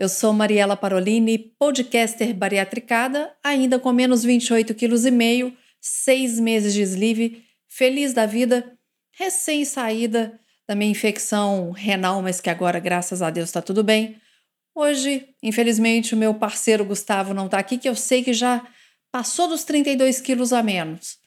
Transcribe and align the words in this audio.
eu 0.00 0.08
sou 0.08 0.32
Mariela 0.32 0.78
Parolini, 0.78 1.38
podcaster 1.38 2.32
bariatricada, 2.32 3.36
ainda 3.44 3.78
com 3.78 3.92
menos 3.92 4.24
28,5 4.24 4.74
kg, 4.74 5.56
seis 5.78 6.40
meses 6.40 6.72
de 6.72 6.80
sleeve, 6.80 7.44
feliz 7.68 8.14
da 8.14 8.24
vida, 8.24 8.78
recém-saída 9.12 10.40
da 10.66 10.74
minha 10.74 10.90
infecção 10.90 11.70
renal, 11.70 12.22
mas 12.22 12.40
que 12.40 12.48
agora, 12.48 12.80
graças 12.80 13.20
a 13.20 13.28
Deus, 13.28 13.50
está 13.50 13.60
tudo 13.60 13.84
bem. 13.84 14.18
Hoje, 14.74 15.28
infelizmente, 15.42 16.14
o 16.14 16.16
meu 16.16 16.32
parceiro 16.32 16.82
Gustavo 16.82 17.34
não 17.34 17.44
está 17.44 17.58
aqui, 17.58 17.76
que 17.76 17.88
eu 17.88 17.94
sei 17.94 18.24
que 18.24 18.32
já 18.32 18.66
passou 19.12 19.48
dos 19.48 19.64
32 19.64 20.18
quilos 20.18 20.54
a 20.54 20.62
menos, 20.62 21.18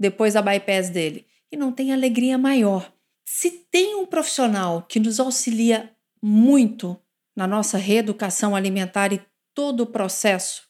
depois 0.00 0.32
da 0.32 0.40
bypass 0.40 0.88
dele. 0.88 1.26
E 1.52 1.58
não 1.58 1.70
tem 1.70 1.92
alegria 1.92 2.38
maior. 2.38 2.90
Se 3.26 3.50
tem 3.70 3.96
um 3.96 4.06
profissional 4.06 4.80
que 4.88 4.98
nos 4.98 5.20
auxilia 5.20 5.92
muito 6.22 6.98
na 7.38 7.46
nossa 7.46 7.78
reeducação 7.78 8.56
alimentar 8.56 9.12
e 9.12 9.22
todo 9.54 9.82
o 9.82 9.86
processo 9.86 10.62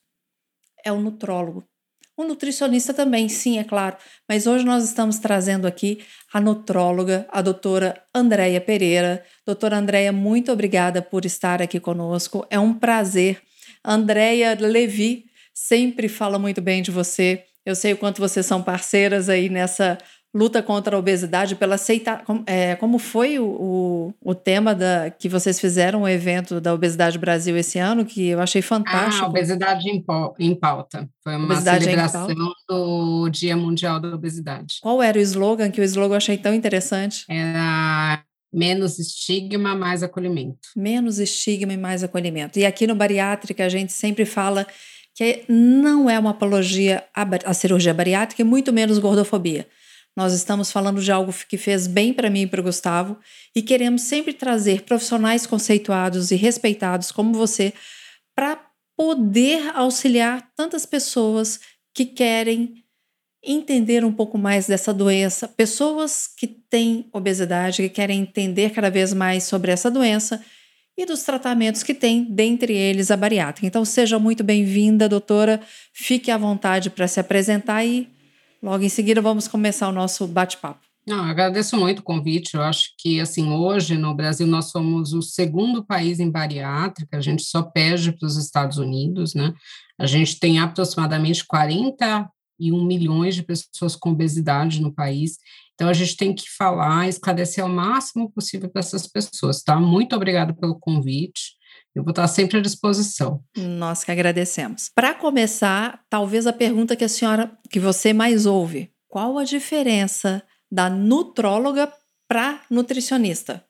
é 0.85 0.93
o 0.93 1.01
nutrólogo. 1.01 1.65
O 2.15 2.25
nutricionista 2.25 2.93
também, 2.93 3.27
sim, 3.27 3.59
é 3.59 3.65
claro, 3.65 3.97
mas 4.29 4.47
hoje 4.47 4.67
nós 4.67 4.85
estamos 4.85 5.19
trazendo 5.19 5.67
aqui 5.67 6.05
a 6.31 6.39
nutróloga, 6.39 7.27
a 7.31 7.41
doutora 7.41 8.03
Andréia 8.15 8.61
Pereira. 8.61 9.25
Doutora 9.47 9.79
Andréia, 9.79 10.13
muito 10.13 10.53
obrigada 10.53 11.01
por 11.01 11.25
estar 11.25 11.63
aqui 11.63 11.81
conosco, 11.81 12.47
é 12.51 12.59
um 12.59 12.75
prazer. 12.75 13.41
Andréia 13.83 14.55
Levi 14.61 15.25
sempre 15.55 16.07
fala 16.07 16.39
muito 16.39 16.61
bem 16.61 16.83
de 16.83 16.91
você. 16.91 17.45
Eu 17.65 17.75
sei 17.75 17.95
o 17.95 17.97
quanto 17.97 18.21
vocês 18.21 18.45
são 18.45 18.63
parceiras 18.63 19.31
aí 19.31 19.49
nessa 19.49 19.97
luta 20.35 20.63
contra 20.63 20.95
a 20.95 20.99
obesidade, 20.99 21.57
pela 21.57 21.77
aceitar. 21.77 22.25
Como, 22.25 22.45
é, 22.47 22.77
como 22.77 22.99
foi 22.99 23.39
o, 23.39 23.45
o, 23.45 24.15
o, 24.23 24.35
tema 24.35 24.75
da, 24.75 25.11
que 25.11 25.29
vocês 25.29 25.59
fizeram, 25.59 26.03
o 26.03 26.09
evento 26.09 26.61
da 26.61 26.75
Obesidade 26.75 27.19
Brasil 27.19 27.57
esse 27.57 27.79
ano, 27.79 28.05
que 28.05 28.29
eu 28.29 28.41
achei 28.41 28.63
fantástico. 28.63 29.25
Ah, 29.25 29.29
Obesidade 29.29 29.89
em, 29.89 30.55
Pauta. 30.55 31.09
Foi 31.23 31.37
uma 31.37 31.47
obesidade 31.47 31.85
celebração 31.85 32.29
do 32.69 33.29
Dia 33.31 33.57
Mundial 33.57 34.01
da 34.01 34.15
Obesidade. 34.15 34.79
Qual 34.83 35.03
era 35.03 35.19
o 35.19 35.21
slogan? 35.21 35.71
Que 35.71 35.81
o 35.81 35.85
slogan 35.85 36.15
eu 36.15 36.19
achei 36.19 36.37
tão 36.37 36.55
interessante. 36.55 37.25
Era 37.29 38.23
menos 38.53 38.99
estigma, 38.99 39.75
mais 39.75 40.03
acolhimento. 40.03 40.69
Menos 40.77 41.19
estigma 41.19 41.73
e 41.73 41.77
mais 41.77 42.03
acolhimento. 42.03 42.59
E 42.59 42.67
aqui 42.67 42.87
no 42.87 42.95
Bariátrica 42.95 43.65
a 43.65 43.69
gente 43.69 43.93
sempre 43.93 44.25
fala 44.25 44.67
que 45.15 45.45
não 45.49 46.09
é 46.09 46.19
uma 46.19 46.31
apologia 46.31 47.05
à 47.45 47.53
cirurgia 47.53 47.93
bariátrica 47.93 48.41
e 48.41 48.45
muito 48.45 48.73
menos 48.73 48.99
gordofobia. 48.99 49.67
Nós 50.17 50.33
estamos 50.33 50.73
falando 50.73 51.01
de 51.01 51.13
algo 51.13 51.33
que 51.49 51.57
fez 51.57 51.87
bem 51.87 52.13
para 52.13 52.29
mim 52.29 52.43
e 52.43 52.47
para 52.47 52.61
o 52.61 52.65
Gustavo 52.65 53.19
e 53.55 53.63
queremos 53.63 54.03
sempre 54.03 54.33
trazer 54.33 54.83
profissionais 54.83 55.47
conceituados 55.47 56.31
e 56.31 56.37
respeitados 56.37 57.13
como 57.13 57.33
você 57.33 57.73
para 58.35 58.61
poder 58.97 59.71
auxiliar 59.77 60.51
tantas 60.57 60.85
pessoas 60.85 61.61
que 61.95 62.05
querem 62.05 62.85
entender 63.45 64.05
um 64.05 64.13
pouco 64.13 64.37
mais 64.37 64.67
dessa 64.67 64.93
doença, 64.93 65.47
pessoas 65.47 66.27
que 66.27 66.47
têm 66.47 67.09
obesidade, 67.13 67.83
que 67.83 67.89
querem 67.89 68.21
entender 68.21 68.71
cada 68.71 68.91
vez 68.91 69.15
mais 69.15 69.45
sobre 69.45 69.71
essa 69.71 69.91
doença 69.91 70.45
e 70.97 71.07
dos 71.07 71.23
tratamentos 71.23 71.85
que 71.85 71.95
tem, 71.95 72.25
dentre 72.25 72.75
eles 72.75 73.13
a 73.13 73.17
bariátrica. 73.17 73.67
Então, 73.69 73.85
seja 73.85 74.19
muito 74.19 74.43
bem-vinda, 74.43 75.09
doutora. 75.09 75.61
Fique 75.93 76.29
à 76.29 76.37
vontade 76.37 76.91
para 76.91 77.07
se 77.07 77.21
apresentar 77.21 77.85
e 77.85 78.09
Logo 78.63 78.83
em 78.83 78.89
seguida, 78.89 79.21
vamos 79.21 79.47
começar 79.47 79.89
o 79.89 79.93
nosso 79.93 80.27
bate-papo. 80.27 80.81
Não, 81.09 81.25
agradeço 81.25 81.75
muito 81.75 82.01
o 82.01 82.03
convite. 82.03 82.55
Eu 82.55 82.63
acho 82.63 82.91
que, 82.99 83.19
assim, 83.19 83.51
hoje 83.51 83.97
no 83.97 84.15
Brasil 84.15 84.47
nós 84.47 84.67
somos 84.67 85.15
o 85.15 85.23
segundo 85.23 85.83
país 85.83 86.21
em 86.21 86.31
bariátrica, 86.31 87.17
a 87.17 87.21
gente 87.21 87.45
só 87.45 87.63
perde 87.63 88.13
para 88.13 88.27
os 88.27 88.37
Estados 88.37 88.77
Unidos, 88.77 89.35
né? 89.35 89.55
A 89.99 90.07
gente 90.07 90.39
tem 90.39 90.59
aproximadamente 90.59 91.47
41 91.47 92.29
milhões 92.85 93.35
de 93.35 93.43
pessoas 93.43 93.97
com 93.97 94.11
obesidade 94.11 94.83
no 94.83 94.93
país. 94.93 95.39
Então, 95.75 95.89
a 95.89 95.95
gente 95.95 96.15
tem 96.15 96.35
que 96.35 96.45
falar, 96.51 97.09
esclarecer 97.09 97.65
o 97.65 97.71
máximo 97.71 98.31
possível 98.31 98.69
para 98.69 98.81
essas 98.81 99.07
pessoas, 99.07 99.63
tá? 99.63 99.81
Muito 99.81 100.15
obrigada 100.15 100.53
pelo 100.53 100.79
convite. 100.79 101.58
Eu 101.99 102.05
vou 102.05 102.13
estar 102.13 102.29
sempre 102.29 102.59
à 102.59 102.61
disposição. 102.61 103.43
Nós 103.57 104.05
que 104.05 104.13
agradecemos. 104.13 104.89
Para 104.95 105.15
começar, 105.15 106.01
talvez 106.09 106.47
a 106.47 106.53
pergunta 106.53 106.95
que 106.95 107.05
a 107.05 107.09
senhora, 107.09 107.51
que 107.69 107.81
você 107.81 108.13
mais 108.13 108.47
ouve: 108.47 108.93
qual 109.09 109.37
a 109.37 109.43
diferença 109.43 110.41
da 110.71 110.89
nutróloga 110.89 111.93
para 112.29 112.61
nutricionista? 112.71 113.65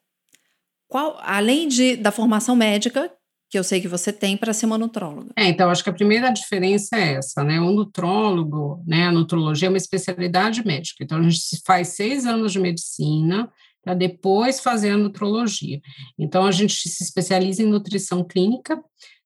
Qual, 0.87 1.19
além 1.23 1.67
de, 1.67 1.95
da 1.95 2.11
formação 2.11 2.55
médica, 2.55 3.11
que 3.49 3.57
eu 3.57 3.63
sei 3.63 3.81
que 3.81 3.87
você 3.87 4.13
tem 4.13 4.37
para 4.37 4.53
ser 4.53 4.67
uma 4.67 4.77
nutróloga. 4.77 5.31
É, 5.35 5.45
então, 5.45 5.71
acho 5.71 5.83
que 5.83 5.89
a 5.89 5.93
primeira 5.93 6.29
diferença 6.29 6.95
é 6.95 7.13
essa, 7.15 7.43
né? 7.43 7.59
O 7.59 7.71
nutrólogo, 7.71 8.83
né? 8.85 9.07
A 9.07 9.11
nutrologia 9.11 9.67
é 9.67 9.71
uma 9.71 9.77
especialidade 9.77 10.63
médica. 10.63 11.03
Então, 11.03 11.17
a 11.17 11.23
gente 11.23 11.59
faz 11.65 11.89
seis 11.89 12.27
anos 12.27 12.51
de 12.51 12.59
medicina, 12.59 13.51
para 13.83 13.93
depois 13.93 14.59
fazer 14.59 14.91
a 14.91 14.97
nutrologia. 14.97 15.79
Então, 16.17 16.45
a 16.45 16.51
gente 16.51 16.87
se 16.87 17.03
especializa 17.03 17.63
em 17.63 17.67
nutrição 17.67 18.23
clínica. 18.23 18.81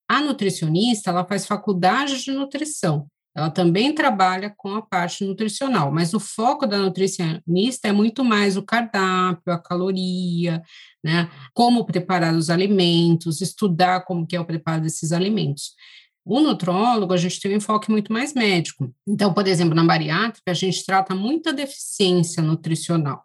A 0.08 0.22
nutricionista, 0.22 1.10
ela 1.10 1.26
faz 1.26 1.46
faculdade 1.46 2.24
de 2.24 2.32
nutrição. 2.32 3.08
Ela 3.36 3.50
também 3.50 3.96
trabalha 3.96 4.54
com 4.56 4.76
a 4.76 4.82
parte 4.82 5.26
nutricional, 5.26 5.92
mas 5.92 6.14
o 6.14 6.20
foco 6.20 6.68
da 6.68 6.78
nutricionista 6.78 7.88
é 7.88 7.92
muito 7.92 8.24
mais 8.24 8.56
o 8.56 8.62
cardápio, 8.62 9.52
a 9.52 9.58
caloria, 9.58 10.62
né? 11.04 11.30
Como 11.52 11.84
preparar 11.84 12.36
os 12.36 12.52
alimentos, 12.52 13.42
estudar 13.42 14.02
como 14.06 14.28
que 14.28 14.36
é 14.36 14.40
o 14.40 14.46
preparo 14.46 14.84
desses 14.84 15.12
alimentos. 15.12 15.72
O 16.24 16.40
nutrólogo, 16.40 17.12
a 17.12 17.18
gente 17.18 17.40
tem 17.42 17.54
um 17.54 17.58
enfoque 17.58 17.90
muito 17.90 18.14
mais 18.14 18.34
médico. 18.34 18.94
Então, 19.06 19.34
por 19.34 19.48
exemplo, 19.48 19.74
na 19.74 19.84
bariátrica, 19.84 20.52
a 20.52 20.54
gente 20.54 20.86
trata 20.86 21.16
muita 21.16 21.52
deficiência 21.52 22.42
nutricional. 22.42 23.24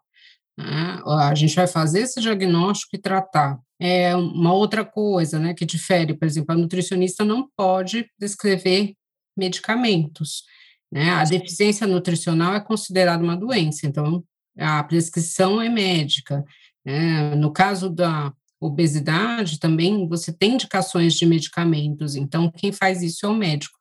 Né? 0.59 1.01
A 1.07 1.35
gente 1.37 1.55
vai 1.55 1.69
fazer 1.69 2.01
esse 2.01 2.21
diagnóstico 2.21 2.97
e 2.97 3.01
tratar. 3.01 3.61
É 3.81 4.17
uma 4.17 4.53
outra 4.53 4.85
coisa 4.85 5.39
né, 5.39 5.55
que 5.55 5.65
difere, 5.65 6.15
por 6.15 6.27
exemplo, 6.27 6.53
a 6.53 6.59
nutricionista 6.59 7.25
não 7.25 7.49
pode 7.57 8.11
prescrever 8.19 8.95
medicamentos. 9.37 10.43
Né? 10.91 11.11
A 11.11 11.23
deficiência 11.23 11.87
nutricional 11.87 12.55
é 12.55 12.61
considerada 12.61 13.23
uma 13.23 13.37
doença, 13.37 13.87
então 13.87 14.25
a 14.59 14.83
prescrição 14.83 15.63
é 15.63 15.69
médica. 15.69 16.45
Né? 16.85 17.37
No 17.37 17.53
caso 17.53 17.89
da 17.89 18.33
obesidade, 18.61 19.61
também 19.61 20.09
você 20.09 20.33
tem 20.33 20.55
indicações 20.55 21.15
de 21.15 21.25
medicamentos, 21.25 22.17
então 22.17 22.51
quem 22.51 22.73
faz 22.73 23.01
isso 23.01 23.25
é 23.25 23.29
o 23.29 23.35
médico. 23.35 23.79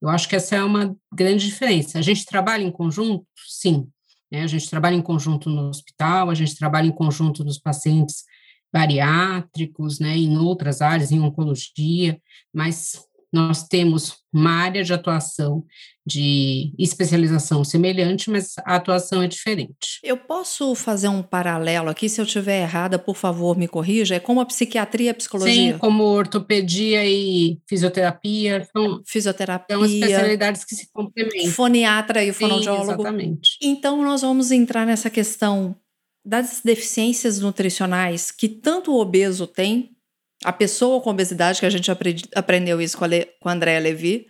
Eu 0.00 0.08
acho 0.08 0.28
que 0.28 0.36
essa 0.36 0.54
é 0.54 0.62
uma 0.62 0.96
grande 1.12 1.44
diferença. 1.44 1.98
A 1.98 2.02
gente 2.02 2.24
trabalha 2.24 2.62
em 2.62 2.70
conjunto? 2.70 3.26
Sim, 3.48 3.88
né? 4.30 4.42
A 4.42 4.46
gente 4.46 4.68
trabalha 4.68 4.94
em 4.94 5.02
conjunto 5.02 5.50
no 5.50 5.68
hospital, 5.68 6.30
a 6.30 6.34
gente 6.34 6.56
trabalha 6.56 6.86
em 6.86 6.92
conjunto 6.92 7.44
nos 7.44 7.58
pacientes 7.58 8.24
bariátricos, 8.72 9.98
né, 9.98 10.16
em 10.16 10.38
outras 10.38 10.80
áreas, 10.80 11.10
em 11.10 11.20
oncologia, 11.20 12.20
mas 12.54 13.04
nós 13.32 13.66
temos 13.66 14.16
uma 14.32 14.50
área 14.50 14.82
de 14.82 14.92
atuação 14.92 15.64
de 16.06 16.72
especialização 16.78 17.62
semelhante, 17.62 18.30
mas 18.30 18.54
a 18.64 18.76
atuação 18.76 19.22
é 19.22 19.28
diferente. 19.28 20.00
Eu 20.02 20.16
posso 20.16 20.74
fazer 20.74 21.08
um 21.08 21.22
paralelo 21.22 21.88
aqui, 21.88 22.08
se 22.08 22.20
eu 22.20 22.24
estiver 22.24 22.62
errada, 22.62 22.98
por 22.98 23.14
favor, 23.14 23.56
me 23.56 23.68
corrija, 23.68 24.16
é 24.16 24.20
como 24.20 24.40
a 24.40 24.46
psiquiatria 24.46 25.06
e 25.06 25.10
a 25.10 25.14
psicologia? 25.14 25.72
Sim, 25.72 25.78
como 25.78 26.02
ortopedia 26.04 27.04
e 27.06 27.58
fisioterapia, 27.68 28.66
são, 28.72 29.02
fisioterapia, 29.06 29.76
são 29.76 29.84
especialidades 29.84 30.64
que 30.64 30.74
se 30.74 30.90
complementam. 30.92 31.50
Foniatra 31.52 32.24
e 32.24 32.30
o 32.30 32.34
fonoaudiólogo. 32.34 32.86
Sim, 32.86 32.92
exatamente. 32.92 33.50
Então, 33.62 34.02
nós 34.02 34.22
vamos 34.22 34.50
entrar 34.50 34.86
nessa 34.86 35.10
questão 35.10 35.76
das 36.24 36.60
deficiências 36.64 37.40
nutricionais 37.40 38.30
que 38.30 38.48
tanto 38.48 38.92
o 38.92 39.00
obeso 39.00 39.46
tem, 39.46 39.96
a 40.44 40.52
pessoa 40.52 41.00
com 41.00 41.10
obesidade, 41.10 41.60
que 41.60 41.66
a 41.66 41.70
gente 41.70 41.90
aprend, 41.90 42.24
aprendeu 42.34 42.80
isso 42.80 42.96
com 42.96 43.04
a, 43.04 43.08
com 43.40 43.48
a 43.48 43.52
Andrea 43.52 43.78
Levi, 43.78 44.26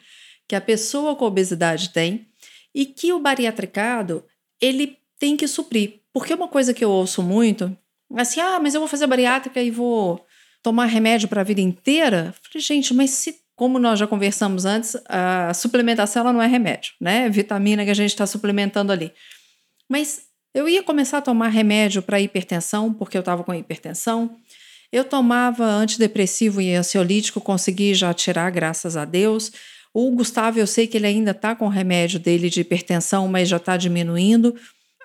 que 0.48 0.56
a 0.56 0.60
pessoa 0.60 1.14
com 1.14 1.24
obesidade 1.24 1.90
tem, 1.90 2.26
e 2.74 2.86
que 2.86 3.12
o 3.12 3.20
bariatricado, 3.20 4.24
ele 4.60 4.98
tem 5.18 5.36
que 5.36 5.46
suprir. 5.46 6.00
Porque 6.12 6.34
uma 6.34 6.48
coisa 6.48 6.74
que 6.74 6.84
eu 6.84 6.90
ouço 6.90 7.22
muito, 7.22 7.76
assim, 8.16 8.40
ah, 8.40 8.58
mas 8.60 8.74
eu 8.74 8.80
vou 8.80 8.88
fazer 8.88 9.06
bariátrica 9.06 9.62
e 9.62 9.70
vou 9.70 10.24
tomar 10.62 10.86
remédio 10.86 11.28
para 11.28 11.40
a 11.40 11.44
vida 11.44 11.60
inteira. 11.60 12.34
falei, 12.42 12.62
gente, 12.62 12.92
mas 12.92 13.10
se 13.10 13.40
como 13.54 13.78
nós 13.78 13.98
já 13.98 14.06
conversamos 14.06 14.64
antes, 14.64 14.96
a 15.06 15.52
suplementação 15.52 16.22
ela 16.22 16.32
não 16.32 16.40
é 16.40 16.46
remédio, 16.46 16.94
né? 16.98 17.26
É 17.26 17.28
vitamina 17.28 17.84
que 17.84 17.90
a 17.90 17.94
gente 17.94 18.08
está 18.08 18.26
suplementando 18.26 18.90
ali. 18.90 19.12
Mas 19.86 20.22
eu 20.54 20.66
ia 20.66 20.82
começar 20.82 21.18
a 21.18 21.22
tomar 21.22 21.48
remédio 21.48 22.00
para 22.00 22.18
hipertensão, 22.18 22.90
porque 22.90 23.18
eu 23.18 23.20
estava 23.20 23.44
com 23.44 23.54
hipertensão. 23.54 24.34
Eu 24.92 25.04
tomava 25.04 25.64
antidepressivo 25.64 26.60
e 26.60 26.74
ansiolítico, 26.74 27.40
consegui 27.40 27.94
já 27.94 28.12
tirar, 28.12 28.50
graças 28.50 28.96
a 28.96 29.04
Deus. 29.04 29.52
O 29.94 30.10
Gustavo, 30.10 30.58
eu 30.58 30.66
sei 30.66 30.86
que 30.86 30.96
ele 30.96 31.06
ainda 31.06 31.30
está 31.30 31.54
com 31.54 31.66
o 31.66 31.68
remédio 31.68 32.18
dele 32.18 32.50
de 32.50 32.60
hipertensão, 32.60 33.28
mas 33.28 33.48
já 33.48 33.56
está 33.56 33.76
diminuindo. 33.76 34.54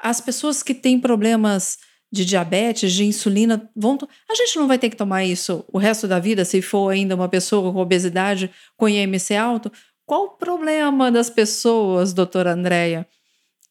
As 0.02 0.20
pessoas 0.20 0.64
que 0.64 0.74
têm 0.74 1.00
problemas 1.00 1.78
de 2.12 2.26
diabetes, 2.26 2.94
de 2.94 3.04
insulina, 3.04 3.70
vão. 3.76 3.98
A 4.30 4.36
gente 4.36 4.56
não 4.58 4.68
vai 4.68 4.78
ter 4.78 4.90
que 4.90 4.96
tomar 4.96 5.24
isso 5.24 5.66
o 5.72 5.78
resto 5.78 6.08
da 6.08 6.20
vida, 6.20 6.46
se 6.46 6.62
for 6.62 6.90
ainda 6.90 7.16
uma 7.16 7.30
pessoa 7.30 7.72
com 7.72 7.80
obesidade, 7.80 8.50
com 8.78 8.90
IMC 8.90 9.36
alto. 9.36 9.72
Qual 10.06 10.26
o 10.26 10.30
problema 10.30 11.12
das 11.12 11.30
pessoas, 11.30 12.14
doutora 12.14 12.54
Andréia? 12.54 13.08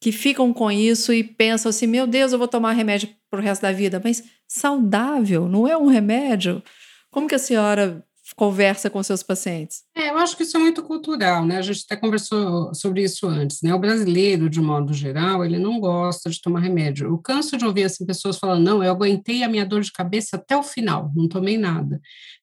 que 0.04 0.12
ficam 0.12 0.52
com 0.52 0.70
isso 0.70 1.14
e 1.14 1.24
pensam 1.24 1.70
assim: 1.70 1.86
meu 1.86 2.06
Deus, 2.06 2.30
eu 2.30 2.38
vou 2.38 2.46
tomar 2.46 2.72
remédio 2.72 3.08
para 3.30 3.40
o 3.40 3.42
resto 3.42 3.62
da 3.62 3.72
vida. 3.72 3.98
Mas 4.04 4.22
saudável, 4.48 5.48
não 5.48 5.66
é 5.66 5.76
um 5.76 5.86
remédio? 5.86 6.62
Como 7.10 7.28
que 7.28 7.34
a 7.34 7.38
senhora 7.38 8.04
conversa 8.36 8.88
com 8.88 9.02
seus 9.02 9.22
pacientes? 9.22 9.82
É, 9.94 10.08
eu 10.08 10.16
acho 10.16 10.36
que 10.36 10.42
isso 10.42 10.56
é 10.56 10.60
muito 10.60 10.82
cultural, 10.82 11.44
né? 11.44 11.58
A 11.58 11.62
gente 11.62 11.84
até 11.84 11.96
conversou 11.96 12.74
sobre 12.74 13.02
isso 13.02 13.26
antes, 13.26 13.60
né? 13.62 13.74
O 13.74 13.78
brasileiro, 13.78 14.48
de 14.48 14.60
modo 14.60 14.94
geral, 14.94 15.44
ele 15.44 15.58
não 15.58 15.78
gosta 15.78 16.30
de 16.30 16.40
tomar 16.40 16.60
remédio. 16.60 17.06
Eu 17.06 17.18
canso 17.18 17.56
de 17.56 17.64
ouvir 17.64 17.84
assim, 17.84 18.06
pessoas 18.06 18.38
falando: 18.38 18.64
não, 18.64 18.82
eu 18.82 18.90
aguentei 18.90 19.42
a 19.42 19.48
minha 19.48 19.66
dor 19.66 19.82
de 19.82 19.92
cabeça 19.92 20.36
até 20.36 20.56
o 20.56 20.62
final, 20.62 21.12
não 21.14 21.28
tomei 21.28 21.58
nada, 21.58 22.00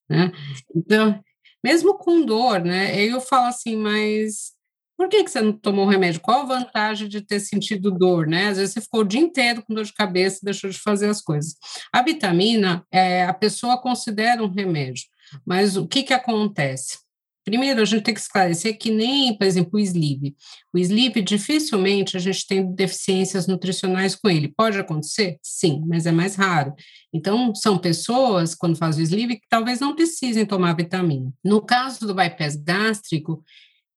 né? 0.09 0.31
Então, 0.75 1.19
mesmo 1.63 1.97
com 1.97 2.25
dor, 2.25 2.59
né? 2.59 2.95
Eu 3.04 3.19
falo 3.19 3.47
assim, 3.47 3.75
mas 3.75 4.54
por 5.01 5.09
que, 5.09 5.24
que 5.24 5.31
você 5.31 5.42
não 5.42 5.51
tomou 5.51 5.88
remédio? 5.88 6.21
Qual 6.21 6.42
a 6.42 6.59
vantagem 6.59 7.09
de 7.09 7.21
ter 7.21 7.39
sentido 7.39 7.89
dor, 7.89 8.27
né? 8.27 8.50
Às 8.50 8.57
vezes 8.57 8.74
você 8.75 8.81
ficou 8.81 9.00
o 9.00 9.03
dia 9.03 9.19
inteiro 9.19 9.63
com 9.63 9.74
dor 9.74 9.83
de 9.83 9.94
cabeça 9.95 10.38
e 10.38 10.45
deixou 10.45 10.69
de 10.69 10.77
fazer 10.77 11.09
as 11.09 11.19
coisas. 11.19 11.56
A 11.92 12.03
vitamina, 12.03 12.86
é, 12.92 13.24
a 13.24 13.33
pessoa 13.33 13.81
considera 13.81 14.44
um 14.44 14.48
remédio, 14.48 15.06
mas 15.44 15.75
o 15.75 15.88
que, 15.88 16.03
que 16.03 16.13
acontece? 16.13 17.00
Primeiro, 17.44 17.81
a 17.81 17.86
gente 17.86 18.03
tem 18.03 18.13
que 18.13 18.19
esclarecer 18.19 18.77
que 18.77 18.92
nem, 18.92 19.36
por 19.36 19.45
exemplo, 19.48 19.71
o 19.74 19.80
sleep. 19.80 20.36
O 20.71 20.77
sleep, 20.77 21.19
dificilmente 21.24 22.15
a 22.15 22.19
gente 22.19 22.45
tem 22.45 22.71
deficiências 22.71 23.47
nutricionais 23.47 24.15
com 24.15 24.30
ele. 24.30 24.54
Pode 24.56 24.77
acontecer? 24.77 25.39
Sim, 25.42 25.83
mas 25.88 26.06
é 26.06 26.12
mais 26.12 26.36
raro. 26.36 26.75
Então, 27.12 27.56
são 27.56 27.75
pessoas, 27.75 28.54
quando 28.54 28.77
fazem 28.77 29.04
o 29.04 29.07
sleep, 29.07 29.38
que 29.38 29.47
talvez 29.50 29.80
não 29.80 29.95
precisem 29.95 30.45
tomar 30.45 30.75
vitamina. 30.75 31.33
No 31.44 31.59
caso 31.59 32.06
do 32.06 32.13
bypass 32.13 32.56
gástrico, 32.56 33.44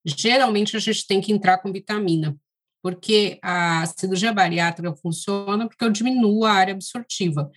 geralmente 0.04 0.76
a 0.76 0.80
gente 0.80 1.06
tem 1.06 1.20
que 1.20 1.32
entrar 1.32 1.58
com 1.58 1.72
vitamina, 1.72 2.36
porque 2.82 3.38
a 3.42 3.86
cirurgia 3.86 4.32
bariátrica 4.32 4.94
funciona 4.96 5.66
porque 5.66 5.84
eu 5.84 5.90
diminuo 5.90 6.44
a 6.44 6.52
área 6.52 6.74
absortiva. 6.74 7.50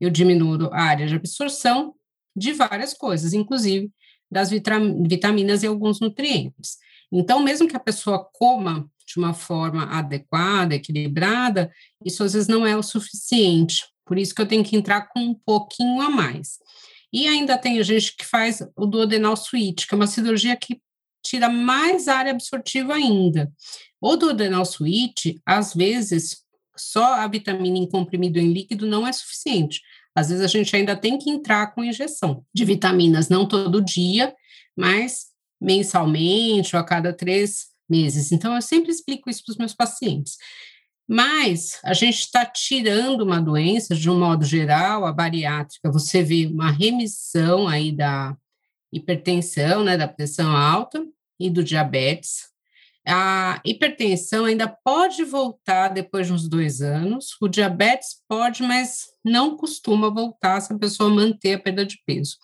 Eu 0.00 0.10
diminuo 0.10 0.68
a 0.72 0.82
área 0.82 1.06
de 1.06 1.14
absorção 1.14 1.94
de 2.36 2.52
várias 2.52 2.92
coisas, 2.92 3.32
inclusive 3.32 3.90
das 4.30 4.50
vitaminas 4.50 5.62
e 5.62 5.66
alguns 5.66 6.00
nutrientes. 6.00 6.78
Então, 7.12 7.40
mesmo 7.40 7.68
que 7.68 7.76
a 7.76 7.80
pessoa 7.80 8.28
coma 8.32 8.90
de 9.06 9.18
uma 9.18 9.32
forma 9.32 9.84
adequada, 9.84 10.74
equilibrada, 10.74 11.70
isso 12.04 12.24
às 12.24 12.32
vezes 12.32 12.48
não 12.48 12.66
é 12.66 12.76
o 12.76 12.82
suficiente. 12.82 13.84
Por 14.04 14.18
isso 14.18 14.34
que 14.34 14.42
eu 14.42 14.46
tenho 14.48 14.64
que 14.64 14.76
entrar 14.76 15.08
com 15.08 15.20
um 15.20 15.34
pouquinho 15.34 16.00
a 16.00 16.10
mais. 16.10 16.58
E 17.12 17.28
ainda 17.28 17.56
tem 17.56 17.80
gente 17.84 18.16
que 18.16 18.24
faz 18.24 18.60
o 18.76 18.84
duodenal 18.84 19.36
switch, 19.36 19.86
que 19.86 19.94
é 19.94 19.96
uma 19.96 20.08
cirurgia 20.08 20.56
que 20.56 20.80
tira 21.26 21.48
mais 21.48 22.08
área 22.08 22.32
absortiva 22.32 22.94
ainda. 22.94 23.52
O 24.00 24.16
do 24.16 24.30
adenal 24.30 24.64
switch, 24.64 25.36
às 25.44 25.74
vezes, 25.74 26.42
só 26.76 27.14
a 27.14 27.26
vitamina 27.26 27.78
em 27.78 27.88
comprimido 27.88 28.38
em 28.38 28.52
líquido 28.52 28.86
não 28.86 29.06
é 29.06 29.12
suficiente. 29.12 29.80
Às 30.14 30.28
vezes 30.28 30.44
a 30.44 30.48
gente 30.48 30.74
ainda 30.74 30.96
tem 30.96 31.18
que 31.18 31.30
entrar 31.30 31.74
com 31.74 31.84
injeção 31.84 32.44
de 32.54 32.64
vitaminas, 32.64 33.28
não 33.28 33.46
todo 33.46 33.84
dia, 33.84 34.34
mas 34.76 35.26
mensalmente 35.60 36.74
ou 36.74 36.80
a 36.80 36.84
cada 36.84 37.12
três 37.12 37.66
meses. 37.88 38.32
Então, 38.32 38.54
eu 38.54 38.62
sempre 38.62 38.90
explico 38.90 39.30
isso 39.30 39.42
para 39.44 39.52
os 39.52 39.58
meus 39.58 39.74
pacientes. 39.74 40.36
Mas 41.08 41.78
a 41.84 41.94
gente 41.94 42.18
está 42.18 42.44
tirando 42.44 43.20
uma 43.20 43.40
doença, 43.40 43.94
de 43.94 44.10
um 44.10 44.18
modo 44.18 44.44
geral, 44.44 45.04
a 45.04 45.12
bariátrica, 45.12 45.90
você 45.90 46.22
vê 46.22 46.46
uma 46.46 46.70
remissão 46.70 47.68
aí 47.68 47.92
da 47.92 48.36
hipertensão, 48.92 49.84
né, 49.84 49.96
da 49.96 50.08
pressão 50.08 50.50
alta, 50.56 51.06
e 51.38 51.50
do 51.50 51.62
diabetes. 51.62 52.48
A 53.06 53.60
hipertensão 53.64 54.46
ainda 54.46 54.66
pode 54.66 55.22
voltar 55.22 55.88
depois 55.88 56.26
de 56.26 56.32
uns 56.32 56.48
dois 56.48 56.82
anos, 56.82 57.36
o 57.40 57.46
diabetes 57.46 58.16
pode, 58.28 58.64
mas 58.64 59.04
não 59.24 59.56
costuma 59.56 60.10
voltar 60.10 60.60
se 60.60 60.72
a 60.72 60.78
pessoa 60.78 61.08
manter 61.08 61.54
a 61.54 61.58
perda 61.58 61.86
de 61.86 61.98
peso. 62.04 62.36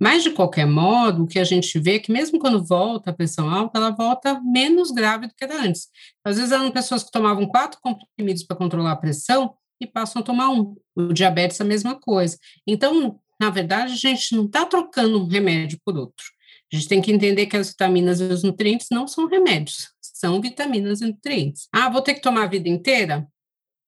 Mas, 0.00 0.22
de 0.22 0.30
qualquer 0.30 0.66
modo, 0.66 1.24
o 1.24 1.26
que 1.26 1.38
a 1.38 1.44
gente 1.44 1.76
vê 1.78 1.96
é 1.96 1.98
que, 1.98 2.12
mesmo 2.12 2.38
quando 2.38 2.64
volta 2.64 3.10
a 3.10 3.12
pressão 3.12 3.50
alta, 3.50 3.78
ela 3.78 3.90
volta 3.90 4.40
menos 4.40 4.92
grave 4.92 5.26
do 5.26 5.34
que 5.34 5.44
era 5.44 5.60
antes. 5.60 5.88
Às 6.24 6.36
vezes, 6.36 6.52
eram 6.52 6.70
pessoas 6.70 7.02
que 7.02 7.10
tomavam 7.10 7.46
quatro 7.46 7.80
comprimidos 7.80 8.44
para 8.44 8.56
controlar 8.56 8.92
a 8.92 8.96
pressão 8.96 9.54
e 9.80 9.86
passam 9.86 10.22
a 10.22 10.24
tomar 10.24 10.50
um. 10.50 10.76
O 10.94 11.12
diabetes, 11.12 11.60
a 11.60 11.64
mesma 11.64 11.98
coisa. 11.98 12.38
Então, 12.66 13.18
na 13.40 13.50
verdade, 13.50 13.92
a 13.92 13.96
gente 13.96 14.36
não 14.36 14.46
está 14.46 14.64
trocando 14.64 15.20
um 15.20 15.26
remédio 15.26 15.80
por 15.84 15.96
outro. 15.96 16.26
A 16.72 16.76
gente 16.76 16.88
tem 16.88 17.00
que 17.00 17.10
entender 17.10 17.46
que 17.46 17.56
as 17.56 17.70
vitaminas 17.70 18.20
e 18.20 18.24
os 18.24 18.42
nutrientes 18.42 18.88
não 18.90 19.08
são 19.08 19.26
remédios, 19.26 19.88
são 20.00 20.40
vitaminas 20.40 21.00
e 21.00 21.06
nutrientes. 21.06 21.68
Ah, 21.72 21.88
vou 21.88 22.02
ter 22.02 22.14
que 22.14 22.20
tomar 22.20 22.44
a 22.44 22.48
vida 22.48 22.68
inteira? 22.68 23.26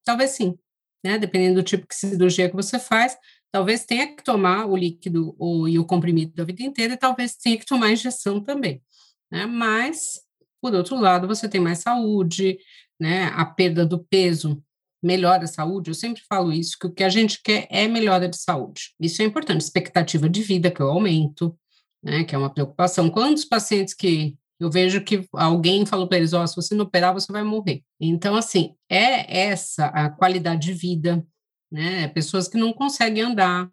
Talvez 0.05 0.31
sim, 0.31 0.59
né? 1.05 1.19
Dependendo 1.19 1.57
do 1.57 1.63
tipo 1.63 1.87
de 1.87 1.95
cirurgia 1.95 2.49
que 2.49 2.57
você 2.57 2.79
faz, 2.79 3.17
talvez 3.53 3.85
tenha 3.85 4.15
que 4.15 4.25
tomar 4.25 4.67
o 4.67 4.77
líquido 4.77 5.35
ou, 5.39 5.69
e 5.69 5.79
o 5.79 5.85
comprimido 5.85 6.33
da 6.35 6.45
vida 6.45 6.63
inteira, 6.63 6.95
e 6.95 6.99
talvez 6.99 7.37
tenha 7.37 7.59
que 7.59 7.67
tomar 7.67 7.93
injeção 7.93 8.43
também, 8.43 8.83
né? 9.31 9.45
Mas, 9.45 10.21
por 10.61 10.75
outro 10.75 10.97
lado, 10.99 11.27
você 11.29 11.49
tem 11.49 11.61
mais 11.61 11.81
saúde, 11.81 12.59
né? 12.99 13.27
A 13.35 13.45
perda 13.45 13.85
do 13.85 14.03
peso 14.05 14.63
melhora 15.03 15.45
a 15.45 15.49
saúde, 15.49 15.91
eu 15.91 15.95
sempre 15.95 16.23
falo 16.29 16.53
isso, 16.53 16.77
que 16.79 16.87
o 16.87 16.93
que 16.93 17.03
a 17.03 17.09
gente 17.09 17.43
quer 17.43 17.67
é 17.71 17.89
melhora 17.89 18.29
de 18.29 18.37
saúde. 18.37 18.95
Isso 19.01 19.23
é 19.23 19.25
importante, 19.25 19.63
expectativa 19.63 20.29
de 20.29 20.43
vida, 20.43 20.71
que 20.71 20.81
eu 20.81 20.91
aumento, 20.91 21.59
né, 22.03 22.25
que 22.25 22.35
é 22.35 22.39
uma 22.39 22.53
preocupação. 22.53 23.11
Quantos 23.11 23.45
pacientes 23.45 23.95
que 23.95 24.37
eu 24.59 24.71
vejo 24.71 25.03
que 25.03 25.27
alguém 25.33 25.87
falou 25.87 26.07
para 26.07 26.19
eles, 26.19 26.35
ó, 26.35 26.43
oh, 26.43 26.47
se 26.47 26.55
você 26.55 26.75
não 26.75 26.85
operar, 26.85 27.15
você 27.15 27.33
vai 27.33 27.43
morrer. 27.43 27.83
Então, 27.99 28.37
assim, 28.37 28.75
é 28.91 29.49
essa 29.49 29.87
a 29.87 30.11
qualidade 30.11 30.67
de 30.67 30.75
vida, 30.75 31.27
né? 31.73 32.09
Pessoas 32.09 32.47
que 32.47 32.59
não 32.59 32.73
conseguem 32.73 33.23
andar, 33.23 33.71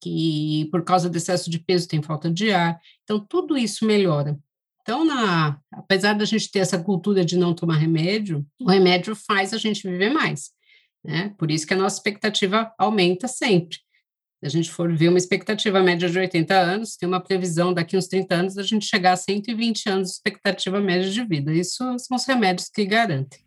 que 0.00 0.68
por 0.70 0.84
causa 0.84 1.10
do 1.10 1.16
excesso 1.16 1.50
de 1.50 1.58
peso 1.58 1.88
tem 1.88 2.00
falta 2.00 2.30
de 2.30 2.52
ar. 2.52 2.80
Então, 3.02 3.18
tudo 3.18 3.58
isso 3.58 3.84
melhora. 3.84 4.38
Então, 4.82 5.04
na, 5.04 5.60
apesar 5.72 6.12
da 6.12 6.24
gente 6.24 6.50
ter 6.50 6.60
essa 6.60 6.78
cultura 6.78 7.24
de 7.24 7.36
não 7.36 7.54
tomar 7.54 7.76
remédio, 7.76 8.46
o 8.60 8.68
remédio 8.68 9.16
faz 9.16 9.52
a 9.52 9.58
gente 9.58 9.88
viver 9.88 10.10
mais, 10.10 10.50
né? 11.04 11.34
Por 11.36 11.50
isso 11.50 11.66
que 11.66 11.74
a 11.74 11.76
nossa 11.76 11.96
expectativa 11.96 12.72
aumenta 12.78 13.26
sempre. 13.26 13.78
A 14.44 14.48
gente 14.48 14.72
for 14.72 14.92
ver 14.92 15.08
uma 15.08 15.18
expectativa 15.18 15.80
média 15.80 16.08
de 16.08 16.18
80 16.18 16.52
anos, 16.52 16.96
tem 16.96 17.08
uma 17.08 17.20
previsão 17.20 17.72
daqui 17.72 17.96
uns 17.96 18.08
30 18.08 18.34
anos 18.34 18.58
a 18.58 18.64
gente 18.64 18.84
chegar 18.84 19.12
a 19.12 19.16
120 19.16 19.88
anos 19.88 20.08
de 20.08 20.14
expectativa 20.14 20.80
média 20.80 21.08
de 21.08 21.24
vida. 21.24 21.52
Isso 21.52 21.96
são 22.00 22.16
os 22.16 22.24
remédios 22.26 22.68
que 22.68 22.84
garantem. 22.84 23.38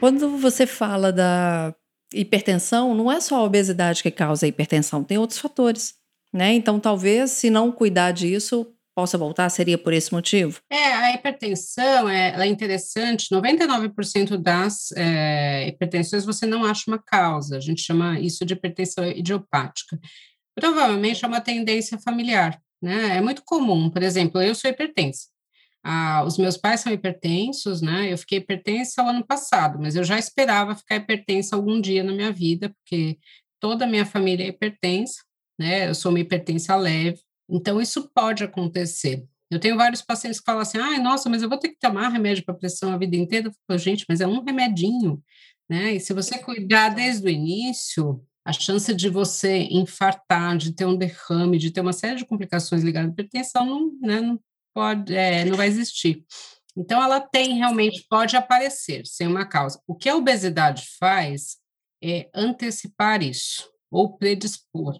Quando 0.00 0.36
você 0.36 0.66
fala 0.66 1.12
da 1.12 1.72
hipertensão, 2.12 2.92
não 2.92 3.12
é 3.12 3.20
só 3.20 3.36
a 3.36 3.44
obesidade 3.44 4.02
que 4.02 4.10
causa 4.10 4.46
a 4.46 4.48
hipertensão, 4.48 5.04
tem 5.04 5.16
outros 5.16 5.38
fatores, 5.38 5.94
né? 6.32 6.52
Então, 6.54 6.80
talvez, 6.80 7.30
se 7.30 7.48
não 7.50 7.70
cuidar 7.70 8.10
disso, 8.10 8.66
possa 8.94 9.16
voltar? 9.16 9.48
Seria 9.50 9.78
por 9.78 9.92
esse 9.92 10.12
motivo? 10.12 10.60
É, 10.70 10.92
a 10.92 11.14
hipertensão 11.14 12.08
é, 12.08 12.40
é 12.40 12.46
interessante. 12.46 13.28
99% 13.34 14.36
das 14.36 14.92
é, 14.92 15.68
hipertensões 15.68 16.24
você 16.24 16.46
não 16.46 16.64
acha 16.64 16.84
uma 16.88 16.98
causa. 16.98 17.56
A 17.56 17.60
gente 17.60 17.82
chama 17.82 18.18
isso 18.20 18.44
de 18.44 18.54
hipertensão 18.54 19.04
idiopática. 19.06 19.98
Provavelmente 20.54 21.24
é 21.24 21.28
uma 21.28 21.40
tendência 21.40 21.98
familiar. 21.98 22.60
Né? 22.82 23.16
É 23.16 23.20
muito 23.20 23.42
comum, 23.44 23.90
por 23.90 24.02
exemplo, 24.02 24.40
eu 24.40 24.54
sou 24.54 24.70
hipertensa. 24.70 25.28
Ah, 25.82 26.24
os 26.26 26.36
meus 26.36 26.56
pais 26.56 26.80
são 26.80 26.92
hipertensos, 26.92 27.80
né? 27.80 28.12
Eu 28.12 28.18
fiquei 28.18 28.38
hipertensa 28.38 29.02
o 29.02 29.08
ano 29.08 29.24
passado, 29.24 29.78
mas 29.80 29.96
eu 29.96 30.04
já 30.04 30.18
esperava 30.18 30.74
ficar 30.74 30.96
hipertensa 30.96 31.56
algum 31.56 31.80
dia 31.80 32.04
na 32.04 32.12
minha 32.12 32.30
vida, 32.30 32.68
porque 32.70 33.18
toda 33.58 33.86
a 33.86 33.88
minha 33.88 34.04
família 34.04 34.44
é 34.44 34.48
hipertensa, 34.48 35.22
né? 35.58 35.88
Eu 35.88 35.94
sou 35.94 36.12
uma 36.12 36.20
hipertensa 36.20 36.76
leve, 36.76 37.20
então, 37.50 37.80
isso 37.80 38.10
pode 38.14 38.44
acontecer. 38.44 39.24
Eu 39.50 39.58
tenho 39.58 39.76
vários 39.76 40.00
pacientes 40.00 40.38
que 40.38 40.46
falam 40.46 40.62
assim: 40.62 40.78
ai, 40.78 40.96
ah, 40.96 41.02
nossa, 41.02 41.28
mas 41.28 41.42
eu 41.42 41.48
vou 41.48 41.58
ter 41.58 41.70
que 41.70 41.78
tomar 41.78 42.08
remédio 42.08 42.44
para 42.44 42.54
pressão 42.54 42.92
a 42.92 42.98
vida 42.98 43.16
inteira. 43.16 43.48
Eu 43.48 43.52
falo, 43.66 43.78
gente, 43.78 44.04
mas 44.08 44.20
é 44.20 44.26
um 44.26 44.42
remedinho, 44.44 45.22
né? 45.68 45.94
E 45.94 46.00
se 46.00 46.12
você 46.12 46.38
cuidar 46.38 46.90
desde 46.90 47.26
o 47.26 47.30
início, 47.30 48.24
a 48.44 48.52
chance 48.52 48.94
de 48.94 49.08
você 49.08 49.68
infartar, 49.70 50.56
de 50.56 50.72
ter 50.72 50.84
um 50.84 50.96
derrame, 50.96 51.58
de 51.58 51.70
ter 51.70 51.80
uma 51.80 51.92
série 51.92 52.16
de 52.16 52.24
complicações 52.24 52.82
ligadas 52.82 53.10
à 53.10 53.12
hipertensão 53.12 53.66
não, 53.66 53.92
né, 54.00 54.20
não 54.20 54.40
pode, 54.74 55.14
é, 55.14 55.44
não 55.44 55.56
vai 55.56 55.68
existir. 55.68 56.24
Então, 56.76 57.02
ela 57.02 57.20
tem 57.20 57.54
realmente, 57.54 58.06
pode 58.08 58.36
aparecer 58.36 59.04
sem 59.04 59.26
uma 59.26 59.44
causa. 59.44 59.80
O 59.86 59.94
que 59.94 60.08
a 60.08 60.16
obesidade 60.16 60.86
faz 60.98 61.58
é 62.02 62.30
antecipar 62.34 63.22
isso, 63.22 63.68
ou 63.90 64.16
predispor. 64.16 64.98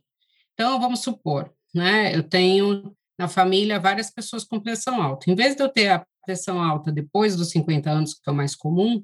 Então, 0.52 0.78
vamos 0.78 1.00
supor, 1.00 1.50
né, 1.74 2.14
eu 2.14 2.22
tenho 2.22 2.94
na 3.18 3.28
família 3.28 3.78
várias 3.78 4.10
pessoas 4.10 4.44
com 4.44 4.58
pressão 4.58 5.02
alta. 5.02 5.30
Em 5.30 5.34
vez 5.34 5.54
de 5.54 5.62
eu 5.62 5.68
ter 5.68 5.88
a 5.88 6.04
pressão 6.24 6.62
alta 6.62 6.90
depois 6.90 7.36
dos 7.36 7.50
50 7.50 7.90
anos, 7.90 8.14
que 8.14 8.28
é 8.28 8.32
o 8.32 8.34
mais 8.34 8.54
comum, 8.54 9.02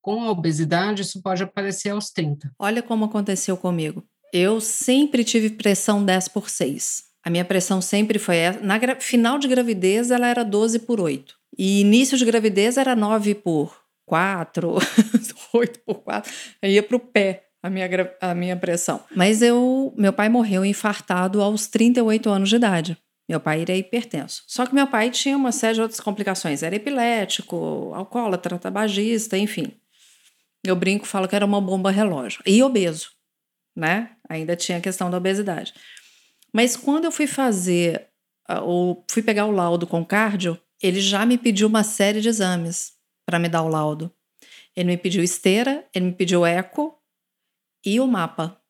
com 0.00 0.22
a 0.22 0.30
obesidade, 0.30 1.02
isso 1.02 1.20
pode 1.20 1.42
aparecer 1.42 1.90
aos 1.90 2.10
30. 2.10 2.52
Olha 2.58 2.82
como 2.82 3.06
aconteceu 3.06 3.56
comigo. 3.56 4.04
Eu 4.32 4.60
sempre 4.60 5.24
tive 5.24 5.50
pressão 5.50 6.04
10 6.04 6.28
por 6.28 6.48
6. 6.48 7.04
A 7.24 7.30
minha 7.30 7.44
pressão 7.44 7.80
sempre 7.80 8.20
foi 8.20 8.36
essa. 8.36 8.60
Na 8.60 8.78
final 9.00 9.36
de 9.36 9.48
gravidez, 9.48 10.12
ela 10.12 10.28
era 10.28 10.44
12 10.44 10.80
por 10.80 11.00
8. 11.00 11.34
E 11.58 11.80
início 11.80 12.16
de 12.16 12.24
gravidez 12.24 12.76
era 12.76 12.94
9 12.94 13.34
por 13.34 13.76
4, 14.04 14.74
8 15.52 15.80
por 15.84 15.96
4. 15.96 16.32
Aí 16.62 16.74
ia 16.74 16.82
para 16.84 16.96
o 16.96 17.00
pé 17.00 17.45
a 17.66 17.70
minha, 17.70 18.16
a 18.20 18.34
minha 18.34 18.56
pressão. 18.56 19.00
Mas 19.14 19.42
eu, 19.42 19.92
meu 19.96 20.12
pai 20.12 20.28
morreu 20.28 20.64
infartado 20.64 21.42
aos 21.42 21.66
38 21.66 22.30
anos 22.30 22.48
de 22.48 22.56
idade. 22.56 22.96
Meu 23.28 23.40
pai 23.40 23.62
era 23.62 23.74
hipertenso. 23.74 24.44
Só 24.46 24.64
que 24.64 24.74
meu 24.74 24.86
pai 24.86 25.10
tinha 25.10 25.36
uma 25.36 25.50
série 25.50 25.74
de 25.74 25.82
outras 25.82 26.00
complicações. 26.00 26.62
Era 26.62 26.76
epilético, 26.76 27.92
alcoólatra, 27.92 28.58
tabagista, 28.58 29.36
enfim. 29.36 29.72
Eu 30.64 30.76
brinco, 30.76 31.06
falo 31.06 31.26
que 31.26 31.34
era 31.34 31.44
uma 31.44 31.60
bomba 31.60 31.90
relógio. 31.90 32.40
E 32.46 32.62
obeso, 32.62 33.10
né? 33.74 34.12
Ainda 34.28 34.54
tinha 34.54 34.78
a 34.78 34.80
questão 34.80 35.10
da 35.10 35.16
obesidade. 35.16 35.74
Mas 36.52 36.76
quando 36.76 37.06
eu 37.06 37.12
fui 37.12 37.26
fazer, 37.26 38.06
ou 38.62 39.04
fui 39.10 39.22
pegar 39.22 39.46
o 39.46 39.50
laudo 39.50 39.86
com 39.86 40.04
cardio, 40.04 40.58
ele 40.80 41.00
já 41.00 41.26
me 41.26 41.36
pediu 41.36 41.66
uma 41.66 41.82
série 41.82 42.20
de 42.20 42.28
exames 42.28 42.92
para 43.24 43.40
me 43.40 43.48
dar 43.48 43.62
o 43.62 43.68
laudo. 43.68 44.12
Ele 44.76 44.90
me 44.90 44.96
pediu 44.96 45.24
esteira, 45.24 45.84
ele 45.92 46.06
me 46.06 46.12
pediu 46.12 46.46
eco 46.46 46.95
e 47.84 48.00
o 48.00 48.06
mapa. 48.06 48.60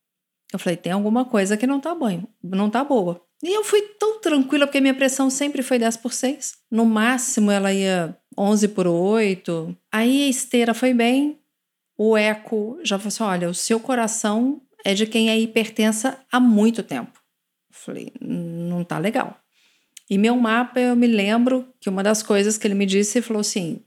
Eu 0.53 0.59
falei, 0.59 0.77
tem 0.77 0.93
alguma 0.93 1.25
coisa 1.25 1.57
que 1.57 1.67
não 1.67 1.81
tá 1.81 1.95
bom, 1.95 2.23
não 2.43 2.71
tá 2.71 2.85
boa. 2.85 3.21
E 3.43 3.55
eu 3.55 3.65
fui 3.65 3.83
tão 3.99 4.21
tranquila, 4.21 4.67
porque 4.67 4.81
minha 4.81 4.95
pressão 4.95 5.29
sempre 5.29 5.63
foi 5.63 5.79
10 5.79 5.99
por 5.99 6.13
6. 6.13 6.55
No 6.71 6.87
máximo, 6.87 7.51
ela 7.51 7.73
ia 7.73 8.17
11 8.37 8.69
por 8.69 8.87
8. 8.87 9.77
Aí 9.93 10.25
a 10.25 10.29
esteira 10.29 10.73
foi 10.73 10.95
bem. 10.95 11.39
O 11.99 12.17
eco 12.17 12.79
já 12.83 12.99
falou 12.99 13.09
assim: 13.09 13.23
olha, 13.23 13.51
o 13.51 13.55
seu 13.55 13.79
coração 13.79 14.63
é 14.85 14.95
de 14.95 15.07
quem 15.07 15.31
é 15.31 15.39
hipertensa 15.39 16.19
há 16.31 16.41
muito 16.41 16.83
tempo. 16.83 17.21
Eu 17.71 17.77
falei, 17.77 18.13
não 18.21 18.85
tá 18.85 18.99
legal. 18.99 19.39
E 20.09 20.17
meu 20.17 20.37
mapa, 20.37 20.79
eu 20.79 20.95
me 20.95 21.07
lembro 21.07 21.67
que 21.81 21.89
uma 21.89 22.03
das 22.03 22.23
coisas 22.23 22.57
que 22.57 22.67
ele 22.67 22.75
me 22.75 22.87
disse, 22.87 23.19
ele 23.19 23.27
falou 23.27 23.41
assim: 23.41 23.83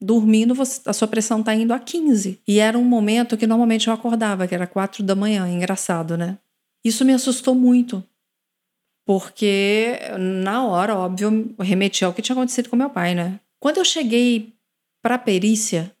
dormindo, 0.00 0.54
você, 0.54 0.80
a 0.86 0.92
sua 0.92 1.06
pressão 1.06 1.42
tá 1.42 1.54
indo 1.54 1.72
a 1.72 1.78
15. 1.78 2.40
E 2.46 2.58
era 2.58 2.78
um 2.78 2.84
momento 2.84 3.36
que 3.36 3.46
normalmente 3.46 3.88
eu 3.88 3.94
acordava, 3.94 4.46
que 4.46 4.54
era 4.54 4.66
4 4.66 5.02
da 5.02 5.14
manhã. 5.14 5.48
Engraçado, 5.48 6.16
né? 6.16 6.38
Isso 6.84 7.04
me 7.04 7.12
assustou 7.12 7.54
muito, 7.54 8.02
porque 9.04 9.98
na 10.18 10.64
hora, 10.66 10.96
óbvio, 10.96 11.54
eu 11.58 11.64
remeti 11.64 12.04
ao 12.04 12.14
que 12.14 12.22
tinha 12.22 12.34
acontecido 12.34 12.70
com 12.70 12.76
meu 12.76 12.88
pai, 12.88 13.14
né? 13.14 13.38
Quando 13.58 13.76
eu 13.76 13.84
cheguei 13.84 14.54
para 15.02 15.16
a 15.16 15.18
perícia 15.18 15.94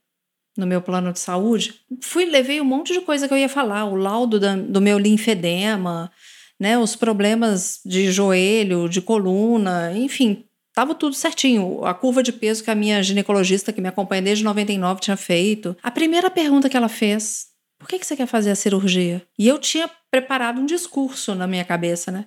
no 0.56 0.66
meu 0.66 0.80
plano 0.80 1.12
de 1.12 1.18
saúde, 1.18 1.74
fui 2.00 2.24
levei 2.24 2.60
um 2.60 2.64
monte 2.64 2.92
de 2.92 3.00
coisa 3.00 3.28
que 3.28 3.34
eu 3.34 3.38
ia 3.38 3.48
falar, 3.48 3.84
o 3.84 3.94
laudo 3.94 4.40
da, 4.40 4.56
do 4.56 4.80
meu 4.80 4.98
linfedema, 4.98 6.10
né, 6.58 6.78
os 6.78 6.94
problemas 6.94 7.80
de 7.84 8.10
joelho, 8.10 8.88
de 8.88 9.00
coluna, 9.00 9.92
enfim, 9.96 10.44
tava 10.74 10.94
tudo 10.94 11.14
certinho. 11.14 11.84
A 11.84 11.94
curva 11.94 12.22
de 12.22 12.32
peso 12.32 12.64
que 12.64 12.70
a 12.70 12.74
minha 12.74 13.02
ginecologista 13.02 13.72
que 13.72 13.80
me 13.80 13.88
acompanha 13.88 14.22
desde 14.22 14.44
99 14.44 15.00
tinha 15.00 15.16
feito. 15.16 15.76
A 15.82 15.90
primeira 15.90 16.30
pergunta 16.30 16.68
que 16.68 16.76
ela 16.76 16.88
fez, 16.88 17.48
por 17.78 17.88
que, 17.88 17.98
que 17.98 18.06
você 18.06 18.16
quer 18.16 18.26
fazer 18.26 18.50
a 18.50 18.54
cirurgia? 18.54 19.26
E 19.38 19.48
eu 19.48 19.58
tinha 19.58 19.90
preparado 20.10 20.60
um 20.60 20.66
discurso 20.66 21.34
na 21.34 21.46
minha 21.46 21.64
cabeça, 21.64 22.10
né? 22.12 22.26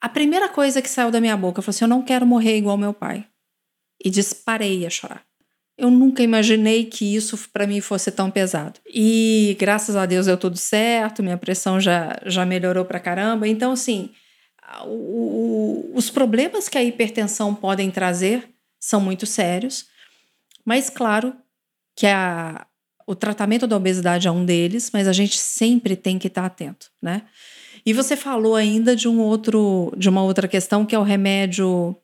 A 0.00 0.08
primeira 0.08 0.48
coisa 0.48 0.82
que 0.82 0.88
saiu 0.88 1.10
da 1.10 1.20
minha 1.20 1.36
boca 1.36 1.62
foi 1.62 1.70
assim: 1.70 1.84
eu 1.84 1.88
não 1.88 2.02
quero 2.02 2.26
morrer 2.26 2.56
igual 2.56 2.76
meu 2.76 2.92
pai. 2.92 3.26
E 4.04 4.10
disparei 4.10 4.84
a 4.84 4.90
chorar. 4.90 5.24
Eu 5.78 5.90
nunca 5.90 6.22
imaginei 6.22 6.84
que 6.84 7.14
isso 7.14 7.38
para 7.52 7.66
mim 7.66 7.80
fosse 7.80 8.10
tão 8.10 8.30
pesado. 8.30 8.80
E 8.86 9.56
graças 9.58 9.94
a 9.94 10.06
Deus 10.06 10.26
deu 10.26 10.36
tudo 10.36 10.56
certo, 10.56 11.22
minha 11.22 11.36
pressão 11.36 11.78
já, 11.78 12.18
já 12.24 12.46
melhorou 12.46 12.84
pra 12.84 12.98
caramba. 12.98 13.46
Então, 13.46 13.72
assim, 13.72 14.10
o, 14.84 15.92
os 15.94 16.10
problemas 16.10 16.68
que 16.68 16.78
a 16.78 16.84
hipertensão 16.84 17.54
podem 17.54 17.90
trazer 17.90 18.48
são 18.80 19.00
muito 19.00 19.26
sérios, 19.26 19.86
mas 20.64 20.90
claro 20.90 21.34
que 21.94 22.06
a, 22.06 22.66
o 23.06 23.14
tratamento 23.14 23.66
da 23.66 23.76
obesidade 23.76 24.28
é 24.28 24.30
um 24.30 24.44
deles, 24.44 24.90
mas 24.92 25.08
a 25.08 25.12
gente 25.12 25.38
sempre 25.38 25.96
tem 25.96 26.18
que 26.18 26.26
estar 26.26 26.44
atento, 26.44 26.90
né? 27.00 27.22
E 27.84 27.92
você 27.92 28.16
falou 28.16 28.56
ainda 28.56 28.96
de 28.96 29.08
um 29.08 29.20
outro, 29.20 29.92
de 29.96 30.08
uma 30.08 30.22
outra 30.22 30.48
questão 30.48 30.84
que 30.84 30.94
é 30.94 30.98
o 30.98 31.04
remédio 31.04 31.96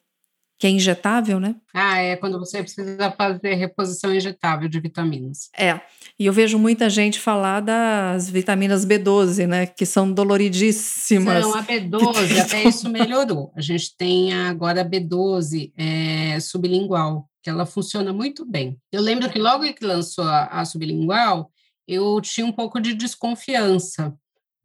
que 0.62 0.66
é 0.68 0.70
injetável, 0.70 1.40
né? 1.40 1.56
Ah, 1.74 1.98
é 1.98 2.14
quando 2.14 2.38
você 2.38 2.62
precisa 2.62 3.10
fazer 3.10 3.54
reposição 3.54 4.14
injetável 4.14 4.68
de 4.68 4.78
vitaminas. 4.78 5.50
É. 5.58 5.80
E 6.16 6.24
eu 6.24 6.32
vejo 6.32 6.56
muita 6.56 6.88
gente 6.88 7.18
falar 7.18 7.58
das 7.58 8.30
vitaminas 8.30 8.86
B12, 8.86 9.44
né? 9.48 9.66
Que 9.66 9.84
são 9.84 10.12
doloridíssimas. 10.12 11.42
Não, 11.42 11.56
a 11.56 11.64
B12, 11.64 12.38
até 12.40 12.62
isso 12.62 12.88
melhorou. 12.88 13.52
A 13.56 13.60
gente 13.60 13.96
tem 13.96 14.32
agora 14.32 14.82
a 14.82 14.84
B12 14.84 15.72
é, 15.76 16.38
sublingual, 16.38 17.28
que 17.42 17.50
ela 17.50 17.66
funciona 17.66 18.12
muito 18.12 18.46
bem. 18.46 18.78
Eu 18.92 19.02
lembro 19.02 19.28
que 19.30 19.40
logo 19.40 19.64
que 19.74 19.84
lançou 19.84 20.22
a, 20.22 20.44
a 20.44 20.64
sublingual, 20.64 21.50
eu 21.88 22.20
tinha 22.20 22.46
um 22.46 22.52
pouco 22.52 22.78
de 22.78 22.94
desconfiança, 22.94 24.14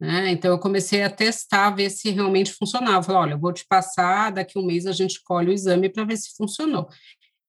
né? 0.00 0.30
Então, 0.30 0.52
eu 0.52 0.58
comecei 0.58 1.02
a 1.02 1.10
testar, 1.10 1.70
ver 1.70 1.90
se 1.90 2.10
realmente 2.10 2.52
funcionava. 2.52 3.02
Falei, 3.02 3.20
olha, 3.22 3.32
eu 3.32 3.38
vou 3.38 3.52
te 3.52 3.66
passar, 3.66 4.30
daqui 4.30 4.58
um 4.58 4.64
mês 4.64 4.86
a 4.86 4.92
gente 4.92 5.22
colhe 5.22 5.50
o 5.50 5.52
exame 5.52 5.88
para 5.88 6.04
ver 6.04 6.16
se 6.16 6.34
funcionou. 6.36 6.88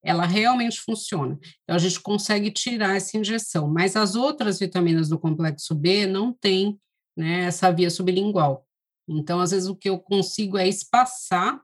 Ela 0.03 0.25
realmente 0.25 0.79
funciona. 0.79 1.37
Então, 1.63 1.75
a 1.75 1.79
gente 1.79 1.99
consegue 1.99 2.49
tirar 2.49 2.95
essa 2.95 3.17
injeção. 3.17 3.67
Mas 3.67 3.95
as 3.95 4.15
outras 4.15 4.57
vitaminas 4.57 5.09
do 5.09 5.19
complexo 5.19 5.75
B 5.75 6.07
não 6.07 6.33
têm 6.33 6.79
né, 7.15 7.45
essa 7.45 7.71
via 7.71 7.89
sublingual. 7.89 8.65
Então, 9.07 9.39
às 9.39 9.51
vezes, 9.51 9.67
o 9.67 9.75
que 9.75 9.89
eu 9.89 9.99
consigo 9.99 10.57
é 10.57 10.67
espaçar 10.67 11.61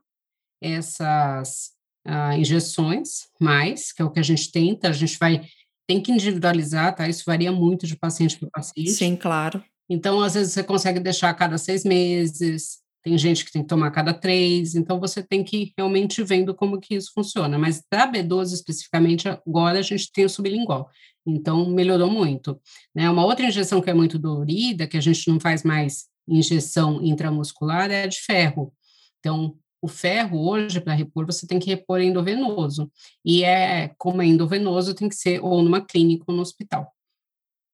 essas 0.62 1.70
uh, 2.06 2.32
injeções, 2.38 3.28
mais, 3.40 3.92
que 3.92 4.02
é 4.02 4.04
o 4.04 4.10
que 4.10 4.20
a 4.20 4.22
gente 4.22 4.50
tenta, 4.50 4.88
a 4.88 4.92
gente 4.92 5.18
vai, 5.18 5.46
tem 5.86 6.00
que 6.00 6.12
individualizar, 6.12 6.94
tá? 6.94 7.08
Isso 7.08 7.24
varia 7.26 7.50
muito 7.50 7.86
de 7.86 7.96
paciente 7.96 8.38
para 8.38 8.50
paciente. 8.50 8.90
Sim, 8.90 9.16
claro. 9.16 9.62
Então, 9.88 10.20
às 10.20 10.34
vezes, 10.34 10.52
você 10.52 10.62
consegue 10.62 11.00
deixar 11.00 11.30
a 11.30 11.34
cada 11.34 11.58
seis 11.58 11.84
meses, 11.84 12.78
tem 13.06 13.16
gente 13.16 13.44
que 13.44 13.52
tem 13.52 13.62
que 13.62 13.68
tomar 13.68 13.86
a 13.86 13.90
cada 13.92 14.12
três, 14.12 14.74
então 14.74 14.98
você 14.98 15.22
tem 15.22 15.44
que 15.44 15.56
ir 15.56 15.72
realmente 15.78 16.24
vendo 16.24 16.52
como 16.52 16.80
que 16.80 16.96
isso 16.96 17.12
funciona. 17.14 17.56
Mas 17.56 17.80
da 17.88 18.10
B12 18.10 18.52
especificamente, 18.52 19.28
agora 19.28 19.78
a 19.78 19.82
gente 19.82 20.10
tem 20.10 20.24
o 20.24 20.28
sublingual, 20.28 20.90
então 21.24 21.70
melhorou 21.70 22.10
muito. 22.10 22.60
Né? 22.92 23.08
Uma 23.08 23.24
outra 23.24 23.46
injeção 23.46 23.80
que 23.80 23.88
é 23.88 23.94
muito 23.94 24.18
dolorida, 24.18 24.88
que 24.88 24.96
a 24.96 25.00
gente 25.00 25.28
não 25.30 25.38
faz 25.38 25.62
mais 25.62 26.06
injeção 26.28 27.00
intramuscular, 27.00 27.92
é 27.92 28.02
a 28.02 28.06
de 28.08 28.18
ferro. 28.18 28.72
Então, 29.20 29.56
o 29.80 29.86
ferro 29.86 30.44
hoje, 30.44 30.80
para 30.80 30.92
repor, 30.92 31.24
você 31.24 31.46
tem 31.46 31.60
que 31.60 31.70
repor 31.70 32.00
endovenoso. 32.00 32.90
E 33.24 33.44
é 33.44 33.94
como 33.98 34.20
é 34.20 34.26
endovenoso, 34.26 34.94
tem 34.94 35.08
que 35.08 35.14
ser 35.14 35.38
ou 35.44 35.62
numa 35.62 35.80
clínica 35.80 36.24
ou 36.26 36.34
no 36.34 36.42
hospital. 36.42 36.92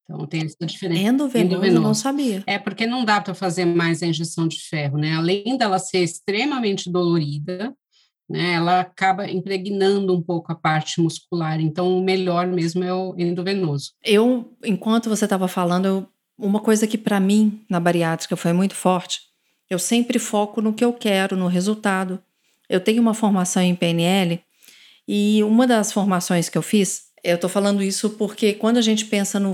Então 0.04 0.26
tem 0.26 0.44
essa 0.44 0.66
diferença. 0.66 1.00
Endovenoso, 1.00 1.54
Endovenoso. 1.54 1.82
não 1.82 1.94
sabia. 1.94 2.42
É 2.46 2.58
porque 2.58 2.86
não 2.86 3.04
dá 3.04 3.20
para 3.20 3.34
fazer 3.34 3.64
mais 3.64 4.02
a 4.02 4.06
injeção 4.06 4.46
de 4.46 4.60
ferro, 4.60 4.98
né? 4.98 5.14
Além 5.14 5.56
dela 5.56 5.78
ser 5.78 6.02
extremamente 6.02 6.90
dolorida, 6.90 7.74
né? 8.28 8.54
Ela 8.54 8.80
acaba 8.80 9.30
impregnando 9.30 10.14
um 10.14 10.22
pouco 10.22 10.52
a 10.52 10.54
parte 10.54 11.00
muscular. 11.00 11.60
Então 11.60 11.98
o 11.98 12.02
melhor 12.02 12.46
mesmo 12.46 12.82
é 12.82 12.92
o 12.92 13.14
endovenoso. 13.16 13.92
Eu, 14.04 14.52
enquanto 14.64 15.08
você 15.08 15.24
estava 15.24 15.48
falando, 15.48 15.86
eu, 15.86 16.08
uma 16.38 16.60
coisa 16.60 16.86
que 16.86 16.98
para 16.98 17.20
mim 17.20 17.60
na 17.68 17.78
bariátrica 17.78 18.36
foi 18.36 18.52
muito 18.52 18.74
forte. 18.74 19.20
Eu 19.70 19.78
sempre 19.78 20.18
foco 20.18 20.60
no 20.60 20.72
que 20.72 20.84
eu 20.84 20.92
quero, 20.92 21.36
no 21.36 21.46
resultado. 21.46 22.20
Eu 22.68 22.80
tenho 22.80 23.00
uma 23.00 23.14
formação 23.14 23.62
em 23.62 23.74
PNL 23.74 24.40
e 25.06 25.42
uma 25.42 25.66
das 25.66 25.92
formações 25.92 26.48
que 26.48 26.56
eu 26.56 26.62
fiz, 26.62 27.04
eu 27.24 27.34
estou 27.36 27.50
falando 27.50 27.82
isso 27.82 28.10
porque 28.10 28.54
quando 28.54 28.78
a 28.78 28.82
gente 28.82 29.04
pensa 29.04 29.38
no 29.38 29.52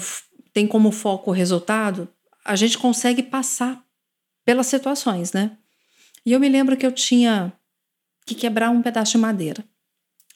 tem 0.52 0.66
como 0.66 0.90
foco 0.90 1.30
o 1.30 1.34
resultado, 1.34 2.08
a 2.44 2.56
gente 2.56 2.78
consegue 2.78 3.22
passar 3.22 3.82
pelas 4.44 4.66
situações, 4.66 5.32
né? 5.32 5.52
E 6.24 6.32
eu 6.32 6.40
me 6.40 6.48
lembro 6.48 6.76
que 6.76 6.86
eu 6.86 6.92
tinha 6.92 7.52
que 8.26 8.34
quebrar 8.34 8.70
um 8.70 8.82
pedaço 8.82 9.12
de 9.12 9.18
madeira. 9.18 9.64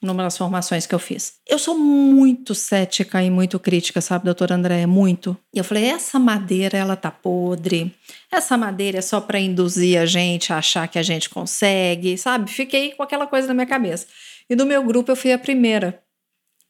numa 0.03 0.23
das 0.23 0.37
formações 0.37 0.85
que 0.85 0.93
eu 0.93 0.99
fiz. 0.99 1.35
Eu 1.47 1.57
sou 1.57 1.77
muito 1.77 2.53
cética 2.53 3.23
e 3.23 3.29
muito 3.29 3.57
crítica, 3.57 4.01
sabe, 4.01 4.25
doutora 4.25 4.55
André? 4.55 4.85
Muito. 4.85 5.35
E 5.53 5.57
eu 5.57 5.63
falei: 5.63 5.85
essa 5.85 6.19
madeira, 6.19 6.77
ela 6.77 6.95
tá 6.95 7.09
podre. 7.09 7.95
Essa 8.31 8.57
madeira 8.57 8.99
é 8.99 9.01
só 9.01 9.21
para 9.21 9.39
induzir 9.39 9.99
a 9.99 10.05
gente 10.05 10.51
a 10.51 10.57
achar 10.57 10.87
que 10.87 10.99
a 10.99 11.03
gente 11.03 11.29
consegue, 11.29 12.17
sabe? 12.17 12.51
Fiquei 12.51 12.91
com 12.91 13.01
aquela 13.01 13.25
coisa 13.25 13.47
na 13.47 13.53
minha 13.53 13.65
cabeça. 13.65 14.07
E 14.49 14.55
do 14.55 14.65
meu 14.65 14.83
grupo 14.83 15.11
eu 15.11 15.15
fui 15.15 15.31
a 15.31 15.39
primeira. 15.39 16.02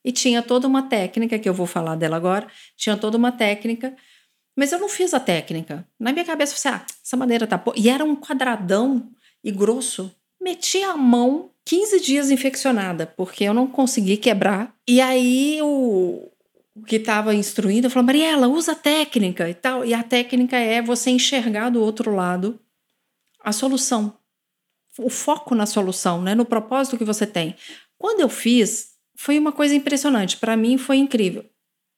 E 0.04 0.12
tinha 0.12 0.42
toda 0.42 0.68
uma 0.68 0.84
técnica, 0.84 1.40
que 1.40 1.48
eu 1.48 1.54
vou 1.54 1.66
falar 1.66 1.96
dela 1.96 2.18
agora, 2.18 2.48
tinha 2.76 2.98
toda 2.98 3.18
uma 3.18 3.32
técnica, 3.32 3.96
mas 4.56 4.72
eu 4.72 4.80
não 4.80 4.90
fiz 4.90 5.14
a 5.14 5.20
técnica. 5.20 5.88
Na 6.00 6.12
minha 6.12 6.26
cabeça, 6.26 6.54
eu 6.54 6.58
falei, 6.58 6.80
ah, 6.80 6.86
essa 7.04 7.18
madeira 7.18 7.48
tá. 7.48 7.62
E 7.76 7.90
era 7.90 8.04
um 8.04 8.16
quadradão 8.16 9.10
e 9.44 9.52
grosso. 9.52 10.14
Meti 10.42 10.84
a 10.84 10.96
mão 10.96 11.52
15 11.66 12.00
dias 12.02 12.32
infeccionada, 12.32 13.08
porque 13.08 13.44
eu 13.44 13.54
não 13.54 13.68
consegui 13.68 14.18
quebrar. 14.18 14.76
E 14.88 15.00
aí 15.00 15.60
o, 15.62 16.30
o 16.76 16.84
que 16.84 16.98
estava 16.98 17.34
instruindo 17.34 17.90
falou: 17.90 18.06
Mariela, 18.06 18.48
usa 18.48 18.74
a 18.74 18.76
técnica 18.76 19.50
e 19.50 19.54
tal. 19.54 19.86
E 19.86 19.94
a 19.94 20.04
técnica 20.04 20.58
é 20.58 20.82
você 20.82 21.10
enxergar 21.10 21.70
do 21.70 21.82
outro 21.82 22.14
lado 22.14 22.60
a 23.40 23.52
solução. 23.52 24.18
O 25.00 25.10
foco 25.10 25.56
na 25.56 25.66
solução, 25.66 26.22
né? 26.22 26.36
no 26.36 26.46
propósito 26.46 26.98
que 26.98 27.04
você 27.04 27.26
tem. 27.26 27.56
Quando 27.98 28.20
eu 28.20 28.30
fiz, 28.30 28.93
foi 29.16 29.38
uma 29.38 29.52
coisa 29.52 29.76
impressionante. 29.76 30.38
Para 30.38 30.58
mim, 30.58 30.78
foi 30.78 30.98
incrível. 30.98 31.46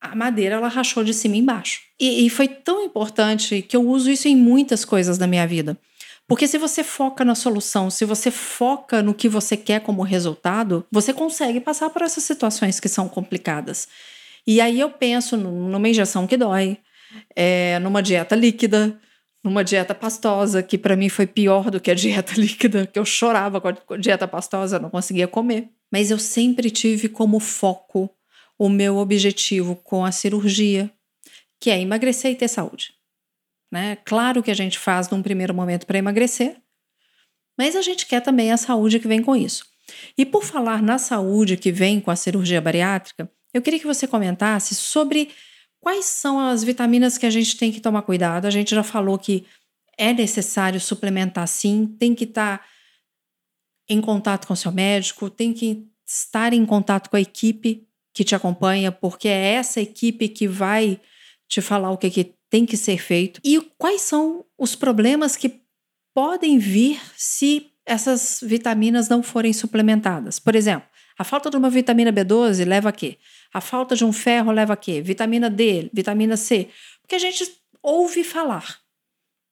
A 0.01 0.15
madeira 0.15 0.55
ela 0.55 0.67
rachou 0.67 1.03
de 1.03 1.13
cima 1.13 1.35
embaixo. 1.35 1.81
E, 1.99 2.25
e 2.25 2.29
foi 2.29 2.47
tão 2.47 2.83
importante 2.83 3.61
que 3.61 3.75
eu 3.75 3.87
uso 3.87 4.09
isso 4.11 4.27
em 4.27 4.35
muitas 4.35 4.85
coisas 4.85 5.17
da 5.17 5.25
minha 5.25 5.47
vida. 5.47 5.77
Porque 6.27 6.47
se 6.47 6.57
você 6.57 6.83
foca 6.83 7.23
na 7.23 7.35
solução, 7.35 7.89
se 7.89 8.03
você 8.03 8.31
foca 8.31 9.01
no 9.01 9.13
que 9.13 9.29
você 9.29 9.55
quer 9.55 9.81
como 9.81 10.01
resultado, 10.01 10.85
você 10.91 11.13
consegue 11.13 11.59
passar 11.59 11.89
por 11.91 12.01
essas 12.01 12.23
situações 12.23 12.79
que 12.79 12.89
são 12.89 13.07
complicadas. 13.07 13.87
E 14.45 14.59
aí 14.59 14.79
eu 14.79 14.89
penso 14.89 15.37
numa 15.37 15.87
injeção 15.87 16.25
que 16.25 16.37
dói, 16.37 16.77
é, 17.35 17.79
numa 17.79 18.01
dieta 18.01 18.35
líquida, 18.35 18.99
numa 19.45 19.63
dieta 19.63 19.93
pastosa, 19.93 20.63
que 20.63 20.75
para 20.75 20.95
mim 20.95 21.07
foi 21.07 21.27
pior 21.27 21.69
do 21.69 21.79
que 21.79 21.91
a 21.91 21.93
dieta 21.93 22.33
líquida, 22.41 22.87
que 22.87 22.97
eu 22.97 23.05
chorava 23.05 23.61
com 23.61 23.67
a 23.93 23.97
dieta 23.97 24.27
pastosa, 24.27 24.79
não 24.79 24.89
conseguia 24.89 25.27
comer. 25.27 25.69
Mas 25.91 26.09
eu 26.09 26.17
sempre 26.17 26.71
tive 26.71 27.07
como 27.07 27.39
foco 27.39 28.09
o 28.57 28.67
meu 28.67 28.97
objetivo 28.97 29.75
com 29.75 30.03
a 30.03 30.11
cirurgia, 30.11 30.91
que 31.59 31.69
é 31.69 31.79
emagrecer 31.79 32.31
e 32.31 32.35
ter 32.35 32.47
saúde. 32.47 32.95
Né? 33.71 33.97
Claro 33.97 34.41
que 34.41 34.49
a 34.49 34.55
gente 34.55 34.79
faz 34.79 35.09
num 35.11 35.21
primeiro 35.21 35.53
momento 35.53 35.85
para 35.85 35.99
emagrecer, 35.99 36.57
mas 37.55 37.75
a 37.75 37.83
gente 37.83 38.07
quer 38.07 38.21
também 38.21 38.51
a 38.51 38.57
saúde 38.57 38.99
que 38.99 39.07
vem 39.07 39.21
com 39.21 39.35
isso. 39.35 39.63
E 40.17 40.25
por 40.25 40.43
falar 40.43 40.81
na 40.81 40.97
saúde 40.97 41.55
que 41.55 41.71
vem 41.71 41.99
com 41.99 42.09
a 42.09 42.15
cirurgia 42.15 42.59
bariátrica, 42.59 43.29
eu 43.53 43.61
queria 43.61 43.79
que 43.79 43.85
você 43.85 44.07
comentasse 44.07 44.73
sobre 44.73 45.29
quais 45.85 46.05
são 46.05 46.39
as 46.39 46.63
vitaminas 46.63 47.15
que 47.15 47.27
a 47.27 47.29
gente 47.29 47.55
tem 47.57 47.71
que 47.71 47.79
tomar 47.79 48.01
cuidado. 48.01 48.47
A 48.47 48.49
gente 48.49 48.73
já 48.73 48.81
falou 48.81 49.19
que 49.19 49.45
é 49.95 50.11
necessário 50.11 50.79
suplementar 50.79 51.47
sim, 51.47 51.85
tem 51.99 52.15
que 52.15 52.23
estar 52.23 52.57
tá 52.57 52.65
em 53.87 54.01
contato 54.01 54.47
com 54.47 54.55
seu 54.55 54.71
médico, 54.71 55.29
tem 55.29 55.53
que 55.53 55.85
estar 56.03 56.53
em 56.53 56.65
contato 56.65 57.07
com 57.07 57.15
a 57.15 57.21
equipe 57.21 57.87
que 58.15 58.23
te 58.23 58.33
acompanha, 58.33 58.91
porque 58.91 59.27
é 59.27 59.53
essa 59.53 59.79
equipe 59.79 60.27
que 60.27 60.47
vai 60.47 60.99
te 61.47 61.61
falar 61.61 61.91
o 61.91 61.99
que, 61.99 62.09
que 62.09 62.33
tem 62.49 62.65
que 62.65 62.77
ser 62.77 62.97
feito 62.97 63.39
e 63.43 63.61
quais 63.77 64.01
são 64.01 64.43
os 64.57 64.75
problemas 64.75 65.35
que 65.35 65.61
podem 66.15 66.57
vir 66.57 66.99
se 67.15 67.67
essas 67.85 68.39
vitaminas 68.41 69.07
não 69.07 69.21
forem 69.21 69.53
suplementadas. 69.53 70.39
Por 70.39 70.55
exemplo, 70.55 70.89
a 71.15 71.23
falta 71.23 71.51
de 71.51 71.57
uma 71.57 71.69
vitamina 71.69 72.11
B12 72.11 72.65
leva 72.65 72.89
a 72.89 72.91
quê? 72.91 73.19
A 73.53 73.61
falta 73.61 73.95
de 73.95 74.03
um 74.03 74.11
ferro 74.11 74.51
leva 74.51 74.73
a 74.73 74.77
quê? 74.77 75.01
Vitamina 75.01 75.49
D, 75.49 75.89
vitamina 75.93 76.37
C. 76.37 76.69
Porque 77.01 77.15
a 77.15 77.19
gente 77.19 77.45
ouve 77.81 78.23
falar. 78.23 78.79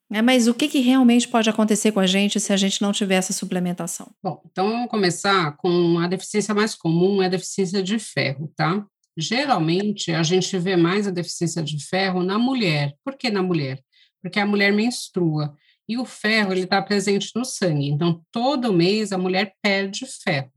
Né? 0.10 0.22
Mas 0.22 0.48
o 0.48 0.54
que, 0.54 0.68
que 0.68 0.80
realmente 0.80 1.28
pode 1.28 1.50
acontecer 1.50 1.92
com 1.92 2.00
a 2.00 2.08
gente 2.08 2.40
se 2.40 2.54
a 2.54 2.58
gente 2.58 2.82
não 2.82 2.92
tiver 2.92 3.16
essa 3.16 3.34
suplementação? 3.34 4.12
Bom, 4.22 4.42
então 4.52 4.70
vamos 4.70 4.90
começar 4.90 5.56
com 5.58 5.98
a 6.00 6.08
deficiência 6.08 6.54
mais 6.54 6.76
comum, 6.76 7.22
é 7.22 7.26
a 7.26 7.30
deficiência 7.30 7.82
de 7.82 7.98
ferro, 7.98 8.52
tá? 8.56 8.86
Geralmente, 9.18 10.12
a 10.12 10.24
gente 10.24 10.58
vê 10.58 10.76
mais 10.76 11.08
a 11.08 11.12
deficiência 11.12 11.64
de 11.64 11.84
ferro 11.84 12.24
na 12.24 12.38
mulher. 12.38 12.94
Por 13.04 13.16
que 13.16 13.30
na 13.30 13.44
mulher? 13.44 13.82
Porque 14.22 14.40
a 14.40 14.46
mulher 14.46 14.72
menstrua 14.72 15.56
e 15.88 15.98
o 15.98 16.06
ferro 16.06 16.52
ele 16.52 16.64
está 16.64 16.82
presente 16.82 17.32
no 17.36 17.46
sangue. 17.46 17.90
Então, 17.90 18.24
todo 18.32 18.74
mês 18.74 19.12
a 19.12 19.18
mulher 19.18 19.54
perde 19.62 20.06
ferro. 20.24 20.52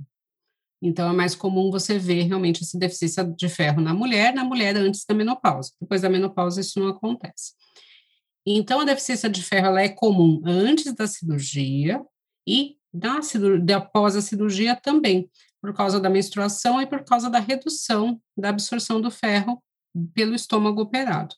Então, 0.82 1.10
é 1.10 1.12
mais 1.12 1.34
comum 1.34 1.70
você 1.70 1.98
ver 1.98 2.22
realmente 2.22 2.62
essa 2.62 2.78
deficiência 2.78 3.24
de 3.24 3.48
ferro 3.48 3.80
na 3.80 3.94
mulher, 3.94 4.34
na 4.34 4.44
mulher 4.44 4.76
antes 4.76 5.04
da 5.08 5.14
menopausa. 5.14 5.72
Depois 5.80 6.02
da 6.02 6.08
menopausa, 6.08 6.60
isso 6.60 6.78
não 6.78 6.88
acontece. 6.88 7.54
Então, 8.46 8.80
a 8.80 8.84
deficiência 8.84 9.28
de 9.28 9.42
ferro 9.42 9.66
ela 9.66 9.82
é 9.82 9.88
comum 9.88 10.40
antes 10.44 10.94
da 10.94 11.06
cirurgia 11.06 12.00
e 12.46 12.76
da 12.92 13.20
cirurgia, 13.20 13.76
após 13.76 14.14
a 14.14 14.22
cirurgia 14.22 14.76
também 14.76 15.28
por 15.60 15.74
causa 15.74 15.98
da 15.98 16.08
menstruação 16.08 16.80
e 16.80 16.86
por 16.86 17.02
causa 17.04 17.28
da 17.28 17.40
redução 17.40 18.20
da 18.36 18.50
absorção 18.50 19.00
do 19.00 19.10
ferro 19.10 19.60
pelo 20.14 20.34
estômago 20.34 20.82
operado. 20.82 21.34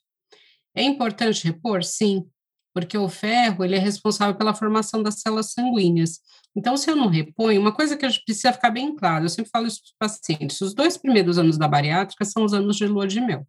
É 0.74 0.82
importante 0.82 1.44
repor? 1.44 1.82
Sim, 1.82 2.28
porque 2.78 2.96
o 2.96 3.08
ferro 3.08 3.64
ele 3.64 3.74
é 3.74 3.78
responsável 3.78 4.36
pela 4.36 4.54
formação 4.54 5.02
das 5.02 5.20
células 5.20 5.52
sanguíneas. 5.52 6.20
Então, 6.56 6.76
se 6.76 6.88
eu 6.88 6.94
não 6.94 7.08
reponho, 7.08 7.60
uma 7.60 7.72
coisa 7.72 7.96
que 7.96 8.06
a 8.06 8.08
gente 8.08 8.24
precisa 8.24 8.52
ficar 8.52 8.70
bem 8.70 8.94
claro, 8.94 9.24
eu 9.24 9.28
sempre 9.28 9.50
falo 9.50 9.66
isso 9.66 9.80
para 9.98 10.06
os 10.06 10.12
pacientes, 10.16 10.60
os 10.60 10.74
dois 10.74 10.96
primeiros 10.96 11.38
anos 11.38 11.58
da 11.58 11.66
bariátrica 11.66 12.24
são 12.24 12.44
os 12.44 12.54
anos 12.54 12.76
de 12.76 12.86
lua 12.86 13.06
de 13.06 13.20
mel. 13.20 13.44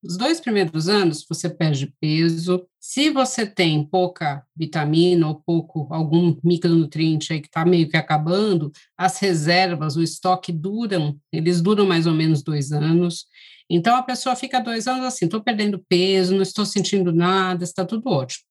Os 0.00 0.16
dois 0.16 0.40
primeiros 0.40 0.88
anos 0.88 1.26
você 1.28 1.50
perde 1.50 1.92
peso. 2.00 2.64
Se 2.78 3.10
você 3.10 3.44
tem 3.44 3.84
pouca 3.84 4.44
vitamina 4.56 5.26
ou 5.26 5.42
pouco 5.44 5.88
algum 5.90 6.36
micronutriente 6.44 7.32
aí 7.32 7.40
que 7.40 7.48
está 7.48 7.64
meio 7.64 7.88
que 7.88 7.96
acabando, 7.96 8.70
as 8.96 9.18
reservas, 9.18 9.96
o 9.96 10.02
estoque 10.02 10.52
duram, 10.52 11.18
eles 11.32 11.60
duram 11.60 11.84
mais 11.84 12.06
ou 12.06 12.14
menos 12.14 12.44
dois 12.44 12.70
anos. 12.70 13.26
Então 13.68 13.96
a 13.96 14.02
pessoa 14.04 14.36
fica 14.36 14.60
dois 14.60 14.86
anos 14.86 15.04
assim, 15.04 15.24
estou 15.24 15.42
perdendo 15.42 15.84
peso, 15.88 16.32
não 16.32 16.42
estou 16.42 16.64
sentindo 16.64 17.12
nada, 17.12 17.64
está 17.64 17.84
tudo 17.84 18.08
ótimo. 18.08 18.47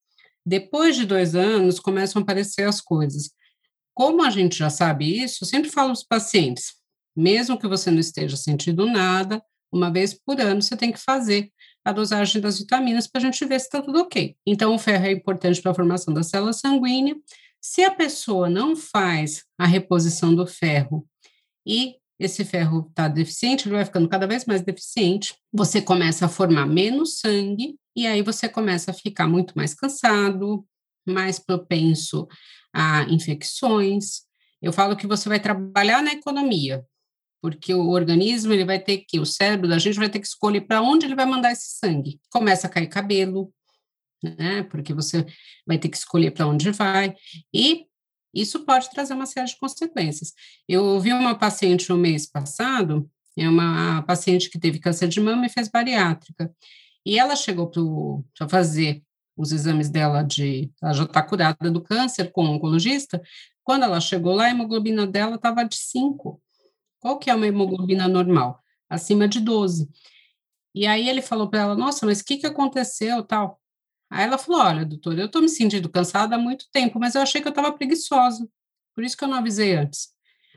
Depois 0.48 0.96
de 0.96 1.06
dois 1.06 1.36
anos 1.36 1.78
começam 1.78 2.22
a 2.22 2.24
aparecer 2.24 2.66
as 2.66 2.80
coisas. 2.80 3.32
Como 3.94 4.24
a 4.24 4.30
gente 4.30 4.58
já 4.58 4.70
sabe 4.70 5.22
isso, 5.22 5.44
eu 5.44 5.48
sempre 5.48 5.70
falo 5.70 5.90
para 5.90 5.96
os 5.96 6.04
pacientes, 6.06 6.76
mesmo 7.14 7.60
que 7.60 7.68
você 7.68 7.92
não 7.92 8.00
esteja 8.00 8.38
sentindo 8.38 8.86
nada, 8.86 9.44
uma 9.70 9.92
vez 9.92 10.14
por 10.14 10.40
ano 10.40 10.62
você 10.62 10.78
tem 10.78 10.90
que 10.90 11.00
fazer 11.00 11.52
a 11.84 11.92
dosagem 11.92 12.42
das 12.42 12.60
vitaminas 12.60 13.08
para 13.08 13.20
a 13.20 13.26
gente 13.26 13.44
ver 13.44 13.60
se 13.60 13.66
está 13.66 13.82
tudo 13.82 14.00
ok. 14.00 14.38
Então, 14.46 14.74
o 14.74 14.80
ferro 14.80 15.08
é 15.08 15.12
importante 15.12 15.62
para 15.62 15.72
a 15.72 15.76
formação 15.76 16.14
da 16.14 16.24
célula 16.24 16.54
sanguínea. 16.54 17.18
Se 17.60 17.84
a 17.84 17.92
pessoa 17.94 18.50
não 18.50 18.74
faz 18.74 19.44
a 19.58 19.66
reposição 19.66 20.34
do 20.34 20.48
ferro 20.48 21.06
e 21.68 21.98
esse 22.20 22.44
ferro 22.44 22.88
está 22.90 23.08
deficiente, 23.08 23.68
ele 23.68 23.76
vai 23.76 23.86
ficando 23.86 24.10
cada 24.10 24.26
vez 24.26 24.46
mais 24.46 24.62
deficiente, 24.62 25.36
você 25.54 25.82
começa 25.82 26.26
a 26.26 26.30
formar 26.30 26.66
menos 26.66 27.20
sangue 27.20 27.76
e 27.96 28.08
aí 28.08 28.22
você 28.22 28.50
começa 28.50 28.92
a 28.92 28.94
ficar 28.94 29.28
muito 29.28 29.54
mais 29.56 29.74
cansado, 29.74 30.66
mais 31.06 31.40
propenso 31.40 32.28
a 32.74 33.04
infecções. 33.04 34.22
Eu 34.62 34.74
falo 34.74 34.96
que 34.96 35.08
você 35.08 35.30
vai 35.30 35.40
trabalhar 35.40 36.02
na 36.02 36.14
economia, 36.14 36.84
porque 37.42 37.74
o 37.74 37.90
organismo 37.90 38.52
ele 38.52 38.66
vai 38.66 38.80
ter 38.80 39.00
que, 39.08 39.20
o 39.20 39.26
cérebro 39.26 39.68
da 39.68 39.78
gente 39.78 40.00
vai 40.00 40.10
ter 40.10 40.20
que 40.20 40.28
escolher 40.28 40.62
para 40.62 40.82
onde 40.82 41.06
ele 41.06 41.16
vai 41.16 41.26
mandar 41.26 41.52
esse 41.52 41.78
sangue. 41.78 42.20
Começa 42.32 42.68
a 42.68 42.70
cair 42.70 42.88
cabelo, 42.88 43.54
né? 44.24 44.64
Porque 44.64 44.94
você 44.94 45.26
vai 45.66 45.78
ter 45.78 45.90
que 45.90 45.98
escolher 45.98 46.32
para 46.32 46.48
onde 46.48 46.72
vai 46.72 47.16
e 47.54 47.86
isso 48.34 48.66
pode 48.66 48.90
trazer 48.90 49.14
uma 49.14 49.26
série 49.26 49.48
de 49.48 49.58
consequências. 49.58 50.34
Eu 50.68 51.00
vi 51.00 51.14
uma 51.14 51.36
paciente 51.36 51.90
no 51.90 51.98
mês 51.98 52.26
passado, 52.26 53.10
é 53.38 53.48
uma 53.48 54.02
paciente 54.04 54.50
que 54.50 54.60
teve 54.60 54.80
câncer 54.80 55.08
de 55.08 55.20
mama 55.20 55.46
e 55.46 55.50
fez 55.50 55.68
bariátrica. 55.68 56.52
E 57.06 57.18
ela 57.18 57.36
chegou 57.36 57.72
para 58.36 58.50
fazer 58.50 59.04
os 59.38 59.52
exames 59.52 59.90
dela 59.90 60.24
de. 60.24 60.72
Ela 60.82 60.94
já 60.94 61.04
está 61.04 61.22
curada 61.22 61.70
do 61.72 61.82
câncer 61.82 62.32
com 62.32 62.44
o 62.44 62.50
oncologista. 62.56 63.22
Quando 63.64 63.84
ela 63.84 64.02
chegou 64.02 64.34
lá, 64.34 64.46
a 64.46 64.50
hemoglobina 64.50 65.06
dela 65.06 65.36
estava 65.36 65.64
de 65.64 65.76
5. 65.76 66.42
Qual 67.00 67.20
que 67.20 67.30
é 67.30 67.36
uma 67.36 67.48
hemoglobina 67.48 68.08
normal? 68.08 68.60
Acima 68.90 69.28
de 69.28 69.40
12. 69.40 69.88
E 70.74 70.86
aí 70.88 71.08
ele 71.08 71.22
falou 71.22 71.50
para 71.50 71.62
ela, 71.62 71.76
nossa, 71.76 72.06
mas 72.06 72.22
o 72.22 72.26
que, 72.26 72.38
que 72.38 72.48
aconteceu, 72.48 73.24
tal? 73.24 73.60
Aí 74.10 74.24
ela 74.26 74.38
falou, 74.38 74.62
olha, 74.62 74.86
doutor, 74.86 75.18
eu 75.18 75.26
estou 75.26 75.42
me 75.42 75.50
sentindo 75.50 75.90
cansada 75.90 76.36
há 76.36 76.40
muito 76.40 76.66
tempo, 76.72 77.00
mas 77.00 77.16
eu 77.16 77.22
achei 77.22 77.42
que 77.42 77.48
eu 77.48 77.52
estava 77.52 77.72
preguiçosa, 77.74 78.48
por 78.96 79.04
isso 79.04 79.18
que 79.18 79.24
eu 79.24 79.28
não 79.28 79.38
avisei 79.38 79.76
antes. 79.76 80.10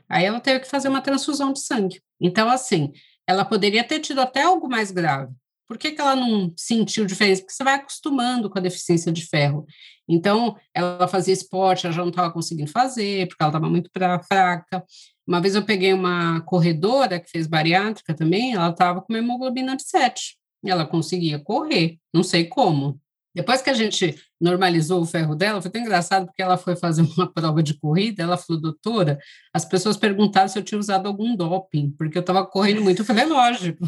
Aí 0.09 0.25
ela 0.25 0.39
teve 0.39 0.61
que 0.61 0.67
fazer 0.67 0.89
uma 0.89 1.01
transfusão 1.01 1.53
de 1.53 1.61
sangue. 1.61 2.01
Então, 2.19 2.49
assim, 2.49 2.91
ela 3.27 3.45
poderia 3.45 3.83
ter 3.83 3.99
tido 3.99 4.21
até 4.21 4.43
algo 4.43 4.67
mais 4.69 4.91
grave, 4.91 5.33
Por 5.67 5.77
que, 5.77 5.91
que 5.91 6.01
ela 6.01 6.15
não 6.15 6.53
sentiu 6.57 7.05
diferença? 7.05 7.41
Porque 7.41 7.53
você 7.53 7.63
vai 7.63 7.75
acostumando 7.75 8.49
com 8.49 8.59
a 8.59 8.61
deficiência 8.61 9.11
de 9.11 9.25
ferro. 9.25 9.65
Então, 10.07 10.57
ela 10.73 11.07
fazia 11.07 11.33
esporte, 11.33 11.85
ela 11.85 11.95
já 11.95 12.01
não 12.01 12.09
estava 12.09 12.31
conseguindo 12.31 12.69
fazer, 12.69 13.27
porque 13.27 13.41
ela 13.41 13.51
estava 13.51 13.69
muito 13.69 13.89
fraca. 14.27 14.83
Uma 15.25 15.39
vez 15.39 15.55
eu 15.55 15.63
peguei 15.63 15.93
uma 15.93 16.41
corredora 16.41 17.19
que 17.19 17.29
fez 17.29 17.47
bariátrica 17.47 18.13
também, 18.13 18.53
ela 18.53 18.69
estava 18.69 19.01
com 19.01 19.13
uma 19.13 19.19
hemoglobina 19.19 19.77
de 19.77 19.83
7. 19.83 20.37
Ela 20.65 20.85
conseguia 20.85 21.39
correr, 21.39 21.97
não 22.13 22.23
sei 22.23 22.45
como. 22.45 22.99
Depois 23.33 23.61
que 23.61 23.69
a 23.69 23.73
gente 23.73 24.15
normalizou 24.39 25.01
o 25.01 25.05
ferro 25.05 25.35
dela, 25.35 25.61
foi 25.61 25.71
tão 25.71 25.81
engraçado 25.81 26.25
porque 26.25 26.41
ela 26.41 26.57
foi 26.57 26.75
fazer 26.75 27.01
uma 27.17 27.31
prova 27.31 27.63
de 27.63 27.77
corrida, 27.79 28.23
ela 28.23 28.37
falou, 28.37 28.61
doutora, 28.61 29.17
as 29.53 29.65
pessoas 29.65 29.97
perguntaram 29.97 30.47
se 30.47 30.59
eu 30.59 30.63
tinha 30.63 30.79
usado 30.79 31.07
algum 31.07 31.35
doping, 31.35 31.91
porque 31.97 32.17
eu 32.17 32.21
estava 32.21 32.45
correndo 32.45 32.81
muito. 32.81 33.01
Eu 33.01 33.05
falei, 33.05 33.23
é 33.23 33.27
lógico, 33.27 33.87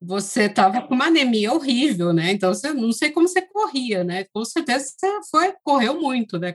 você 0.00 0.44
estava 0.44 0.82
com 0.82 0.94
uma 0.94 1.06
anemia 1.06 1.52
horrível, 1.52 2.12
né? 2.12 2.32
Então, 2.32 2.52
você 2.52 2.72
não 2.72 2.92
sei 2.92 3.10
como 3.10 3.26
você 3.26 3.42
corria, 3.42 4.04
né? 4.04 4.24
Com 4.32 4.44
certeza 4.44 4.84
você 4.84 5.20
foi, 5.30 5.54
correu 5.62 6.00
muito, 6.00 6.38
né? 6.38 6.54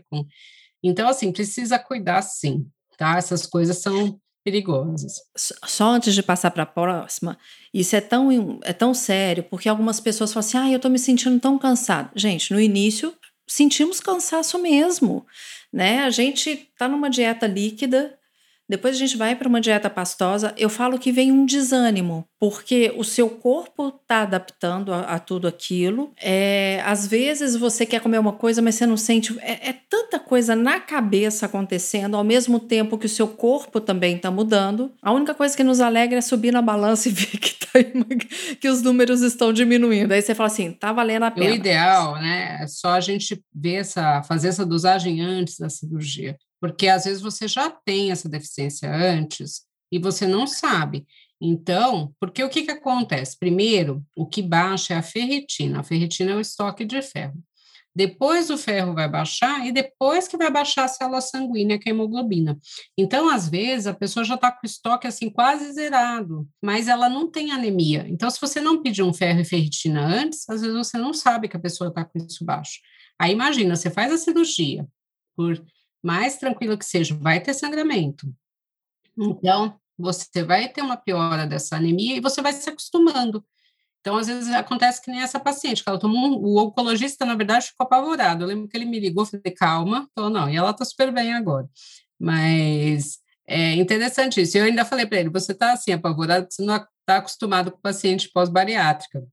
Então, 0.84 1.08
assim, 1.08 1.32
precisa 1.32 1.80
cuidar 1.80 2.22
sim, 2.22 2.68
tá? 2.98 3.18
Essas 3.18 3.46
coisas 3.48 3.78
são 3.78 4.20
perigosas. 4.44 5.22
Só 5.36 5.92
antes 5.92 6.14
de 6.14 6.24
passar 6.24 6.52
para 6.52 6.64
a 6.64 6.68
próxima, 6.68 7.38
isso 7.74 7.96
é 7.96 8.02
tão, 8.02 8.60
é 8.64 8.74
tão 8.74 8.94
sério, 8.94 9.44
porque 9.44 9.70
algumas 9.70 10.00
pessoas 10.00 10.34
falam 10.34 10.48
assim: 10.48 10.58
ah, 10.58 10.70
eu 10.72 10.78
estou 10.78 10.92
me 10.92 11.00
sentindo 11.00 11.40
tão 11.40 11.58
cansado. 11.58 12.12
Gente, 12.16 12.54
no 12.54 12.60
início 12.60 13.14
sentimos 13.48 14.00
cansaço 14.00 14.58
mesmo, 14.60 15.26
né? 15.72 16.04
A 16.04 16.10
gente 16.10 16.50
está 16.50 16.88
numa 16.88 17.10
dieta 17.10 17.46
líquida, 17.46 18.18
depois 18.72 18.96
a 18.96 19.00
gente 19.00 19.18
vai 19.18 19.36
para 19.36 19.50
uma 19.50 19.60
dieta 19.60 19.90
pastosa, 19.90 20.54
eu 20.58 20.70
falo 20.70 20.98
que 20.98 21.12
vem 21.12 21.30
um 21.30 21.46
desânimo, 21.46 22.26
porque 22.40 22.94
o 22.96 23.04
seu 23.04 23.30
corpo 23.30 23.90
está 23.90 24.22
adaptando 24.22 24.94
a, 24.94 25.02
a, 25.02 25.20
tudo 25.20 25.46
aquilo. 25.46 26.14
É, 26.18 26.82
às 26.86 27.06
vezes 27.06 27.58
você 27.58 27.86
quer 27.86 28.00
comer 28.00 28.18
uma 28.18 28.32
coisa, 28.32 28.62
mas 28.62 28.76
você 28.76 28.86
não 28.86 28.96
sente. 28.96 29.38
É, 29.42 29.72
é, 29.72 29.76
tanta 29.90 30.18
coisa 30.18 30.56
na 30.56 30.80
cabeça 30.80 31.48
acontecendo, 31.48 32.16
ao 32.16 32.24
mesmo 32.24 32.62
tempo 32.62 32.98
que 32.98 33.08
o 33.08 33.10
seu 33.10 33.28
corpo 33.28 33.82
também 33.82 34.16
está 34.16 34.32
mudando. 34.32 34.94
A 35.02 35.12
única 35.12 35.34
coisa 35.34 35.54
que 35.54 35.66
nos 35.66 35.82
alegra 35.82 36.20
é 36.20 36.22
subir 36.22 36.54
na 36.54 36.62
balança 36.62 37.10
e 37.10 37.12
ver 37.12 37.40
que, 37.40 37.60
tá, 37.60 37.78
que 38.58 38.70
os 38.70 38.82
números 38.82 39.22
estão 39.22 39.52
diminuindo. 39.52 40.14
Aí 40.14 40.22
você 40.22 40.34
fala 40.34 40.48
assim, 40.48 40.72
tá 40.72 40.94
valendo 40.94 41.24
a 41.24 41.32
pena. 41.32 41.52
O 41.52 41.56
ideal, 41.56 42.14
né? 42.14 42.60
É 42.62 42.68
só 42.68 42.92
a 42.92 43.02
gente 43.02 43.44
ver 43.54 43.76
essa, 43.76 44.24
fazer 44.24 44.48
essa 44.48 44.66
dosagem 44.66 45.20
antes 45.20 45.60
da 45.60 45.70
cirurgia 45.70 46.38
porque 46.62 46.88
às 46.88 47.06
vezes 47.06 47.22
você 47.22 47.48
já 47.48 47.72
tem 47.72 48.12
essa 48.12 48.30
deficiência 48.30 48.94
antes 48.94 49.64
e 49.92 49.98
você 49.98 50.28
não 50.28 50.46
sabe. 50.46 51.08
Então, 51.42 52.14
porque 52.20 52.44
o 52.44 52.50
que, 52.50 52.62
que 52.62 52.72
acontece? 52.72 53.38
Primeiro, 53.38 54.06
o 54.16 54.28
que 54.28 54.44
baixa 54.44 54.94
é 54.94 54.98
a 54.98 55.04
ferritina. 55.04 55.80
A 55.80 55.84
ferritina 55.84 56.32
é 56.32 56.36
o 56.36 56.40
estoque 56.40 56.86
de 56.86 57.02
ferro. 57.02 57.44
Depois 57.94 58.50
o 58.50 58.58
ferro 58.58 58.94
vai 58.94 59.10
baixar 59.10 59.66
e 59.66 59.72
depois 59.72 60.28
que 60.28 60.38
vai 60.38 60.50
baixar 60.50 60.86
a 60.86 60.88
célula 60.88 61.20
sanguínea, 61.20 61.78
que 61.78 61.90
é 61.90 61.92
a 61.92 61.96
hemoglobina. 61.96 62.58
Então, 62.98 63.30
às 63.30 63.50
vezes, 63.50 63.88
a 63.88 63.94
pessoa 63.94 64.24
já 64.24 64.36
está 64.36 64.50
com 64.50 64.60
o 64.64 64.66
estoque 64.66 65.08
assim 65.08 65.30
quase 65.30 65.74
zerado, 65.74 66.48
mas 66.62 66.88
ela 66.88 67.10
não 67.10 67.30
tem 67.30 67.52
anemia. 67.52 68.06
Então, 68.08 68.30
se 68.30 68.40
você 68.40 68.62
não 68.62 68.82
pedir 68.82 69.04
um 69.04 69.14
ferro 69.14 69.42
e 69.42 69.46
ferritina 69.46 70.06
antes, 70.06 70.48
às 70.50 70.62
vezes 70.62 70.78
você 70.78 70.98
não 70.98 71.14
sabe 71.14 71.50
que 71.50 71.58
a 71.58 71.60
pessoa 71.60 71.90
está 71.90 72.06
com 72.06 72.18
isso 72.20 72.46
baixo. 72.46 72.80
Aí 73.20 73.34
imagina, 73.34 73.76
você 73.76 73.90
faz 73.90 74.14
a 74.14 74.18
cirurgia 74.18 74.88
por 75.36 75.62
mais 76.04 76.38
tranquilo 76.38 76.78
que 76.78 76.86
seja, 76.86 77.16
vai 77.16 77.40
ter 77.40 77.54
sangramento. 77.54 78.34
Então, 79.18 79.80
você 79.98 80.44
vai 80.44 80.68
ter 80.70 80.82
uma 80.82 80.98
piora 80.98 81.46
dessa 81.46 81.76
anemia 81.76 82.18
e 82.18 82.22
você 82.22 82.42
vai 82.42 82.54
se 82.54 82.70
acostumando. 82.70 83.44
Então, 84.00 84.18
às 84.18 84.26
vezes, 84.26 84.52
acontece 84.52 85.02
que 85.02 85.12
nem 85.12 85.22
essa 85.22 85.40
paciente, 85.40 85.84
que 85.84 85.90
ela 85.90 86.00
tomou 86.00 86.28
um, 86.28 86.34
o 86.44 86.60
oncologista, 86.60 87.24
na 87.24 87.36
verdade, 87.36 87.68
ficou 87.68 87.86
apavorado. 87.86 88.44
Eu 88.44 88.48
lembro 88.48 88.68
que 88.68 88.76
ele 88.76 88.86
me 88.86 89.00
ligou, 89.00 89.26
falei, 89.26 89.54
calma, 89.56 90.10
falou, 90.16 90.30
não, 90.30 90.50
e 90.50 90.56
ela 90.56 90.72
está 90.72 90.84
super 90.84 91.12
bem 91.12 91.34
agora. 91.34 91.70
Mas 92.20 93.20
é 93.48 93.76
interessante 93.76 94.42
isso. 94.42 94.58
Eu 94.58 94.66
ainda 94.66 94.84
falei 94.86 95.06
para 95.06 95.20
ele, 95.20 95.30
você 95.30 95.52
está 95.52 95.74
assim, 95.74 95.92
apavorado, 95.92 96.48
você 96.50 96.64
não 96.64 96.76
está 96.76 97.18
acostumado 97.18 97.72
com 97.72 97.80
paciente 97.80 98.30
pós-bariátrica. 98.34 99.24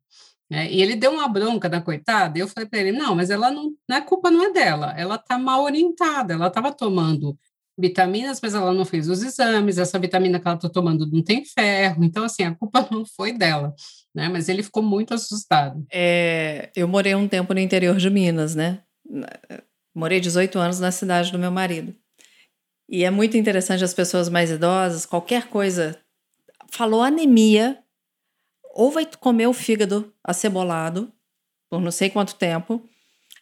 É, 0.50 0.70
e 0.72 0.80
ele 0.80 0.96
deu 0.96 1.12
uma 1.12 1.28
bronca 1.28 1.68
da 1.68 1.80
coitada, 1.80 2.38
e 2.38 2.40
eu 2.40 2.48
falei 2.48 2.68
para 2.68 2.78
ele: 2.80 2.92
não, 2.92 3.14
mas 3.14 3.28
ela 3.28 3.50
não, 3.50 3.74
a 3.90 4.00
culpa 4.00 4.30
não 4.30 4.44
é 4.44 4.52
dela, 4.52 4.94
ela 4.96 5.16
está 5.16 5.38
mal 5.38 5.62
orientada, 5.62 6.34
ela 6.34 6.46
estava 6.46 6.72
tomando 6.72 7.38
vitaminas, 7.78 8.40
mas 8.42 8.54
ela 8.54 8.72
não 8.72 8.84
fez 8.84 9.08
os 9.08 9.22
exames, 9.22 9.78
essa 9.78 9.98
vitamina 9.98 10.40
que 10.40 10.48
ela 10.48 10.56
está 10.56 10.68
tomando 10.68 11.06
não 11.06 11.22
tem 11.22 11.44
ferro, 11.44 12.02
então, 12.02 12.24
assim, 12.24 12.42
a 12.42 12.54
culpa 12.54 12.86
não 12.90 13.04
foi 13.04 13.32
dela, 13.32 13.74
né? 14.14 14.28
Mas 14.28 14.48
ele 14.48 14.62
ficou 14.62 14.82
muito 14.82 15.14
assustado. 15.14 15.86
É, 15.92 16.70
eu 16.74 16.88
morei 16.88 17.14
um 17.14 17.28
tempo 17.28 17.54
no 17.54 17.60
interior 17.60 17.96
de 17.96 18.10
Minas, 18.10 18.54
né? 18.54 18.80
Morei 19.94 20.18
18 20.18 20.58
anos 20.58 20.80
na 20.80 20.90
cidade 20.90 21.30
do 21.30 21.38
meu 21.38 21.50
marido. 21.50 21.94
E 22.88 23.04
é 23.04 23.10
muito 23.10 23.36
interessante 23.36 23.84
as 23.84 23.94
pessoas 23.94 24.28
mais 24.28 24.50
idosas, 24.50 25.04
qualquer 25.04 25.48
coisa, 25.48 25.96
falou 26.70 27.02
anemia, 27.02 27.78
ou 28.78 28.92
vai 28.92 29.04
comer 29.18 29.48
o 29.48 29.52
fígado 29.52 30.14
acebolado 30.22 31.12
por 31.68 31.80
não 31.80 31.90
sei 31.90 32.08
quanto 32.08 32.36
tempo, 32.36 32.80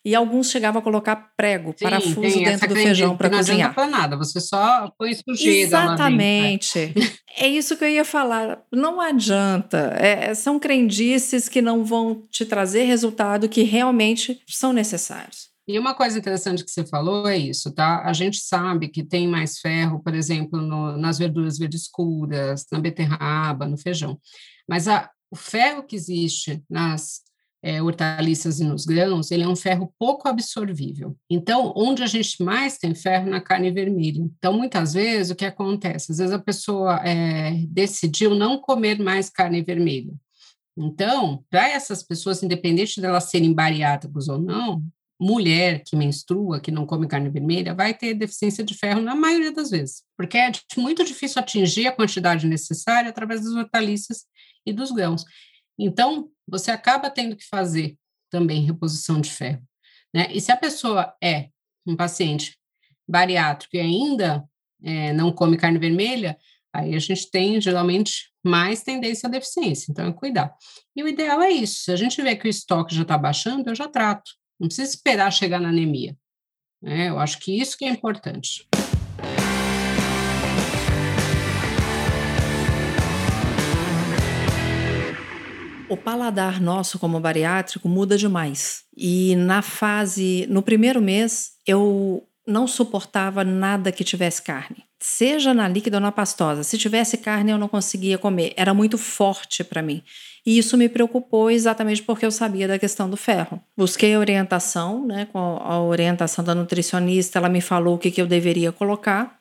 e 0.03 0.15
alguns 0.15 0.51
chegavam 0.51 0.81
a 0.81 0.83
colocar 0.83 1.33
prego, 1.37 1.75
Sim, 1.77 1.85
parafuso 1.85 2.39
dentro 2.39 2.69
do 2.69 2.75
feijão 2.75 3.17
para 3.17 3.29
cozinhar. 3.29 3.75
Não 3.75 3.83
adianta 3.83 3.99
nada, 3.99 4.17
você 4.17 4.41
só 4.41 4.91
põe 4.97 5.13
sujeira 5.15 5.67
Exatamente. 5.67 6.95
é 7.37 7.47
isso 7.47 7.77
que 7.77 7.85
eu 7.85 7.89
ia 7.89 8.05
falar. 8.05 8.63
Não 8.73 9.01
adianta. 9.01 9.95
É, 9.99 10.35
são 10.35 10.59
crendices 10.59 11.49
que 11.49 11.61
não 11.61 11.85
vão 11.85 12.23
te 12.31 12.47
trazer 12.47 12.85
resultado 12.85 13.49
que 13.49 13.63
realmente 13.63 14.41
são 14.49 14.73
necessários. 14.73 15.51
E 15.69 15.79
uma 15.79 15.95
coisa 15.95 16.19
interessante 16.19 16.65
que 16.65 16.71
você 16.71 16.87
falou 16.87 17.29
é 17.29 17.37
isso, 17.37 17.73
tá? 17.73 18.03
A 18.05 18.13
gente 18.13 18.39
sabe 18.39 18.89
que 18.89 19.03
tem 19.03 19.27
mais 19.27 19.59
ferro, 19.59 20.01
por 20.01 20.15
exemplo, 20.15 20.61
no, 20.61 20.97
nas 20.97 21.19
verduras 21.19 21.59
verdes 21.59 21.83
escuras, 21.83 22.65
na 22.71 22.79
beterraba, 22.79 23.67
no 23.67 23.77
feijão. 23.77 24.19
Mas 24.69 24.87
a, 24.87 25.11
o 25.31 25.37
ferro 25.37 25.83
que 25.83 25.97
existe 25.97 26.63
nas 26.69 27.27
é, 27.63 27.83
hortaliças 27.83 28.61
e 28.61 28.65
nos 28.65 28.85
grãos, 28.85 29.31
ele 29.31 29.43
é 29.43 29.49
um 29.49 29.57
ferro 29.57 29.93
pouco 29.99 30.29
absorvível. 30.29 31.17
Então, 31.29 31.73
onde 31.77 32.03
a 32.03 32.07
gente 32.07 32.43
mais 32.43 32.79
tem 32.79 32.95
ferro 32.95 33.29
na 33.29 33.41
carne 33.41 33.71
vermelha. 33.71 34.21
Então, 34.21 34.53
muitas 34.53 34.95
vezes, 34.95 35.31
o 35.31 35.35
que 35.35 35.45
acontece? 35.45 36.13
Às 36.13 36.19
vezes 36.19 36.33
a 36.33 36.39
pessoa 36.39 37.01
é, 37.05 37.55
decidiu 37.69 38.35
não 38.35 38.59
comer 38.59 39.01
mais 39.01 39.29
carne 39.29 39.63
vermelha. 39.63 40.15
Então, 40.77 41.45
para 41.51 41.69
essas 41.69 42.03
pessoas, 42.03 42.43
independente 42.43 43.01
delas 43.01 43.25
serem 43.25 43.53
bariátricos 43.53 44.29
ou 44.29 44.39
não, 44.39 44.83
mulher 45.19 45.83
que 45.85 45.97
menstrua, 45.97 46.61
que 46.61 46.71
não 46.71 46.85
come 46.85 47.09
carne 47.09 47.31
vermelha, 47.31 47.75
vai 47.75 47.95
ter 47.95 48.15
deficiência 48.15 48.63
de 48.63 48.75
ferro 48.75 49.01
na 49.01 49.15
maioria 49.17 49.51
das 49.51 49.71
vezes, 49.71 50.03
porque 50.17 50.37
é 50.37 50.53
muito 50.77 51.03
difícil 51.05 51.41
atingir 51.41 51.87
a 51.87 51.93
quantidade 51.93 52.47
necessária 52.47 53.09
através 53.09 53.43
das 53.43 53.55
hortaliças 53.55 54.27
e 54.67 54.73
dos 54.73 54.91
grãos. 54.91 55.25
Então, 55.79 56.29
você 56.47 56.71
acaba 56.71 57.09
tendo 57.09 57.37
que 57.37 57.47
fazer 57.47 57.97
também 58.31 58.65
reposição 58.65 59.21
de 59.21 59.31
ferro. 59.31 59.63
Né? 60.15 60.29
E 60.33 60.41
se 60.41 60.51
a 60.51 60.57
pessoa 60.57 61.15
é 61.23 61.51
um 61.87 61.95
paciente 61.95 62.59
bariátrico 63.09 63.77
e 63.77 63.81
ainda 63.81 64.45
é, 64.83 65.13
não 65.13 65.33
come 65.33 65.57
carne 65.57 65.79
vermelha, 65.79 66.37
aí 66.73 66.95
a 66.95 66.99
gente 66.99 67.31
tem 67.31 67.61
geralmente 67.61 68.31
mais 68.45 68.83
tendência 68.83 69.29
à 69.29 69.31
deficiência, 69.31 69.91
então 69.91 70.07
é 70.07 70.13
cuidar. 70.13 70.55
E 70.95 71.03
o 71.03 71.09
ideal 71.09 71.43
é 71.43 71.51
isso: 71.51 71.85
se 71.85 71.93
a 71.93 71.97
gente 71.97 72.21
vê 72.23 72.37
que 72.37 72.47
o 72.47 72.51
estoque 72.51 72.95
já 72.95 73.03
está 73.03 73.17
baixando, 73.17 73.71
eu 73.71 73.75
já 73.75 73.89
trato. 73.89 74.31
Não 74.59 74.69
precisa 74.69 74.89
esperar 74.91 75.31
chegar 75.33 75.61
na 75.61 75.69
anemia. 75.69 76.17
Né? 76.83 77.09
Eu 77.09 77.19
acho 77.19 77.39
que 77.39 77.59
isso 77.59 77.77
que 77.77 77.85
é 77.85 77.89
importante. 77.89 78.67
O 85.89 85.97
paladar 85.97 86.61
nosso 86.61 86.99
como 86.99 87.21
bariátrico 87.21 87.89
muda 87.89 88.19
demais. 88.19 88.83
E 88.97 89.37
na 89.37 89.63
fase, 89.63 90.45
no 90.51 90.61
primeiro 90.61 91.01
mês, 91.01 91.53
eu 91.65 92.27
não 92.45 92.67
suportava 92.67 93.45
nada 93.45 93.93
que 93.93 94.03
tivesse 94.03 94.43
carne. 94.43 94.85
Seja 94.99 95.55
na 95.55 95.69
líquida 95.69 95.99
ou 95.99 96.01
na 96.01 96.11
pastosa. 96.11 96.65
Se 96.65 96.77
tivesse 96.77 97.19
carne, 97.19 97.53
eu 97.53 97.59
não 97.59 97.69
conseguia 97.69 98.19
comer. 98.19 98.53
Era 98.57 98.75
muito 98.75 98.99
forte 98.99 99.63
para 99.63 99.81
mim. 99.81 100.03
E 100.45 100.59
isso 100.59 100.77
me 100.77 100.89
preocupou 100.89 101.51
exatamente 101.51 102.03
porque 102.03 102.27
eu 102.27 102.33
sabia 102.33 102.67
da 102.67 102.81
questão 102.81 103.09
do 103.09 103.17
ferro. 103.17 103.63
Busquei 103.77 104.17
orientação, 104.17 105.07
né, 105.07 105.29
com 105.33 105.39
a 105.39 105.81
orientação 105.81 106.45
da 106.45 106.55
nutricionista, 106.55 107.39
ela 107.39 107.49
me 107.49 107.61
falou 107.61 107.95
o 107.95 107.99
que, 107.99 108.11
que 108.11 108.21
eu 108.21 108.27
deveria 108.27 108.73
colocar. 108.73 109.39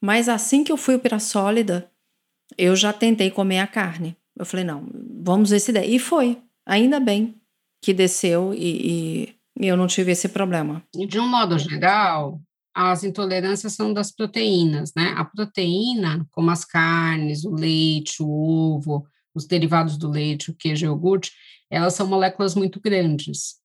Mas 0.00 0.30
assim 0.30 0.64
que 0.64 0.72
eu 0.72 0.76
fui 0.78 0.96
para 0.96 1.16
a 1.16 1.20
sólida, 1.20 1.90
eu 2.56 2.74
já 2.74 2.92
tentei 2.92 3.30
comer 3.30 3.60
a 3.60 3.66
carne. 3.66 4.16
Eu 4.36 4.44
falei, 4.44 4.64
não, 4.64 4.88
vamos 5.22 5.50
ver 5.50 5.60
se 5.60 5.72
der. 5.72 5.88
E 5.88 5.98
foi. 5.98 6.42
Ainda 6.66 6.98
bem 6.98 7.40
que 7.82 7.92
desceu 7.92 8.54
e, 8.54 9.36
e 9.58 9.66
eu 9.68 9.76
não 9.76 9.86
tive 9.86 10.12
esse 10.12 10.28
problema. 10.28 10.82
De 10.94 11.18
um 11.18 11.28
modo 11.28 11.58
geral, 11.58 12.40
as 12.74 13.04
intolerâncias 13.04 13.74
são 13.74 13.92
das 13.92 14.10
proteínas, 14.10 14.92
né? 14.96 15.14
A 15.16 15.24
proteína, 15.24 16.26
como 16.30 16.50
as 16.50 16.64
carnes, 16.64 17.44
o 17.44 17.54
leite, 17.54 18.22
o 18.22 18.28
ovo, 18.28 19.06
os 19.34 19.46
derivados 19.46 19.96
do 19.96 20.10
leite, 20.10 20.50
o 20.50 20.54
queijo 20.54 20.84
e 20.84 20.88
o 20.88 20.92
iogurte, 20.92 21.32
elas 21.70 21.94
são 21.94 22.06
moléculas 22.06 22.54
muito 22.54 22.80
grandes. 22.80 23.56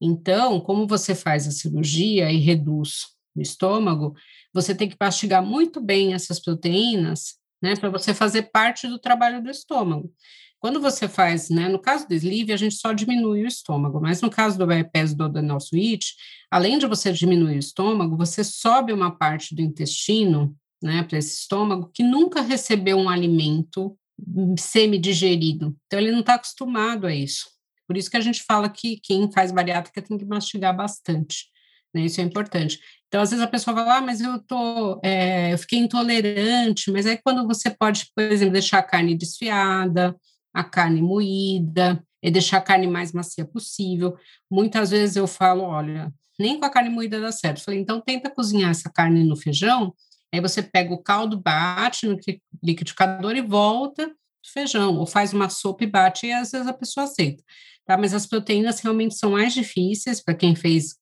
Então, 0.00 0.60
como 0.60 0.86
você 0.86 1.14
faz 1.14 1.46
a 1.46 1.50
cirurgia 1.50 2.30
e 2.30 2.38
reduz 2.38 3.06
o 3.34 3.40
estômago, 3.40 4.14
você 4.52 4.74
tem 4.74 4.88
que 4.88 4.96
mastigar 5.00 5.44
muito 5.44 5.80
bem 5.80 6.14
essas 6.14 6.40
proteínas, 6.40 7.34
né, 7.62 7.76
para 7.76 7.88
você 7.90 8.14
fazer 8.14 8.50
parte 8.50 8.88
do 8.88 8.98
trabalho 8.98 9.42
do 9.42 9.50
estômago. 9.50 10.12
Quando 10.58 10.80
você 10.80 11.08
faz, 11.08 11.48
né, 11.48 11.68
no 11.68 11.78
caso 11.78 12.06
do 12.06 12.14
sleeve, 12.14 12.52
a 12.52 12.56
gente 12.56 12.74
só 12.74 12.92
diminui 12.92 13.42
o 13.42 13.46
estômago, 13.46 13.98
mas 14.00 14.20
no 14.20 14.28
caso 14.28 14.58
do 14.58 14.66
bypass 14.66 15.14
do 15.14 15.24
adenal 15.24 15.58
switch, 15.58 16.10
além 16.50 16.78
de 16.78 16.86
você 16.86 17.10
diminuir 17.12 17.56
o 17.56 17.58
estômago, 17.58 18.16
você 18.16 18.44
sobe 18.44 18.92
uma 18.92 19.10
parte 19.10 19.54
do 19.54 19.62
intestino, 19.62 20.54
né, 20.82 21.02
para 21.02 21.18
esse 21.18 21.40
estômago 21.40 21.90
que 21.92 22.02
nunca 22.02 22.42
recebeu 22.42 22.98
um 22.98 23.08
alimento 23.08 23.96
semi-digerido. 24.58 25.74
Então, 25.86 25.98
ele 25.98 26.12
não 26.12 26.20
está 26.20 26.34
acostumado 26.34 27.06
a 27.06 27.14
isso. 27.14 27.46
Por 27.86 27.96
isso 27.96 28.10
que 28.10 28.16
a 28.16 28.20
gente 28.20 28.42
fala 28.42 28.68
que 28.68 29.00
quem 29.02 29.32
faz 29.32 29.50
bariátrica 29.50 30.02
tem 30.02 30.18
que 30.18 30.24
mastigar 30.24 30.76
bastante. 30.76 31.46
Né? 31.94 32.02
Isso 32.02 32.20
é 32.20 32.24
importante. 32.24 32.78
Então, 33.08 33.20
às 33.20 33.30
vezes 33.30 33.44
a 33.44 33.48
pessoa 33.48 33.74
fala, 33.74 33.98
ah, 33.98 34.00
mas 34.00 34.20
eu 34.20 34.38
tô, 34.40 35.00
é, 35.02 35.52
eu 35.52 35.58
fiquei 35.58 35.78
intolerante, 35.78 36.90
mas 36.92 37.06
aí 37.06 37.18
quando 37.22 37.46
você 37.46 37.70
pode, 37.70 38.06
por 38.14 38.22
exemplo, 38.22 38.52
deixar 38.52 38.78
a 38.78 38.82
carne 38.82 39.16
desfiada, 39.16 40.16
a 40.54 40.62
carne 40.62 41.02
moída, 41.02 42.02
e 42.22 42.30
deixar 42.30 42.58
a 42.58 42.62
carne 42.62 42.86
mais 42.86 43.12
macia 43.12 43.44
possível. 43.44 44.16
Muitas 44.50 44.90
vezes 44.90 45.16
eu 45.16 45.26
falo, 45.26 45.62
olha, 45.62 46.12
nem 46.38 46.58
com 46.58 46.66
a 46.66 46.70
carne 46.70 46.90
moída 46.90 47.20
dá 47.20 47.32
certo. 47.32 47.58
Eu 47.58 47.64
falei, 47.64 47.80
então 47.80 48.00
tenta 48.00 48.30
cozinhar 48.30 48.70
essa 48.70 48.90
carne 48.90 49.24
no 49.24 49.36
feijão, 49.36 49.94
aí 50.32 50.40
você 50.40 50.62
pega 50.62 50.92
o 50.92 51.02
caldo, 51.02 51.40
bate 51.40 52.06
no 52.06 52.16
liquidificador 52.62 53.34
e 53.36 53.42
volta 53.42 54.10
feijão, 54.42 54.96
ou 54.96 55.06
faz 55.06 55.32
uma 55.32 55.48
sopa 55.48 55.84
e 55.84 55.86
bate, 55.86 56.26
e 56.26 56.32
às 56.32 56.50
vezes 56.50 56.66
a 56.66 56.72
pessoa 56.72 57.04
aceita. 57.04 57.42
Tá? 57.84 57.96
Mas 57.96 58.14
as 58.14 58.26
proteínas 58.26 58.80
realmente 58.80 59.14
são 59.14 59.32
mais 59.32 59.52
difíceis 59.52 60.22
para 60.22 60.34
quem 60.34 60.54
fez 60.54 60.96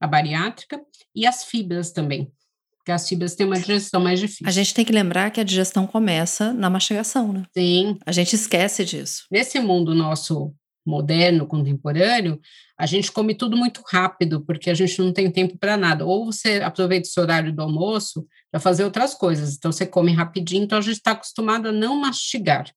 a 0.00 0.06
bariátrica, 0.06 0.80
e 1.14 1.26
as 1.26 1.44
fibras 1.44 1.90
também, 1.90 2.30
porque 2.78 2.90
as 2.92 3.08
fibras 3.08 3.34
têm 3.34 3.46
uma 3.46 3.58
digestão 3.58 4.00
mais 4.00 4.18
difícil. 4.18 4.46
A 4.46 4.50
gente 4.50 4.74
tem 4.74 4.84
que 4.84 4.92
lembrar 4.92 5.30
que 5.30 5.40
a 5.40 5.44
digestão 5.44 5.86
começa 5.86 6.52
na 6.52 6.68
mastigação, 6.68 7.32
né? 7.32 7.44
Sim. 7.56 7.96
A 8.04 8.10
gente 8.10 8.34
esquece 8.34 8.84
disso. 8.84 9.24
Nesse 9.30 9.60
mundo 9.60 9.94
nosso 9.94 10.52
moderno, 10.84 11.46
contemporâneo, 11.46 12.40
a 12.76 12.86
gente 12.86 13.12
come 13.12 13.34
tudo 13.34 13.56
muito 13.56 13.82
rápido, 13.86 14.44
porque 14.44 14.68
a 14.68 14.74
gente 14.74 14.98
não 15.00 15.12
tem 15.12 15.30
tempo 15.30 15.56
para 15.56 15.76
nada. 15.76 16.04
Ou 16.04 16.26
você 16.26 16.56
aproveita 16.56 17.06
esse 17.06 17.20
horário 17.20 17.52
do 17.52 17.62
almoço 17.62 18.26
para 18.50 18.60
fazer 18.60 18.82
outras 18.84 19.14
coisas. 19.14 19.54
Então, 19.54 19.70
você 19.70 19.86
come 19.86 20.12
rapidinho, 20.12 20.64
então 20.64 20.78
a 20.78 20.82
gente 20.82 20.96
está 20.96 21.12
acostumado 21.12 21.68
a 21.68 21.72
não 21.72 22.00
mastigar. 22.00 22.68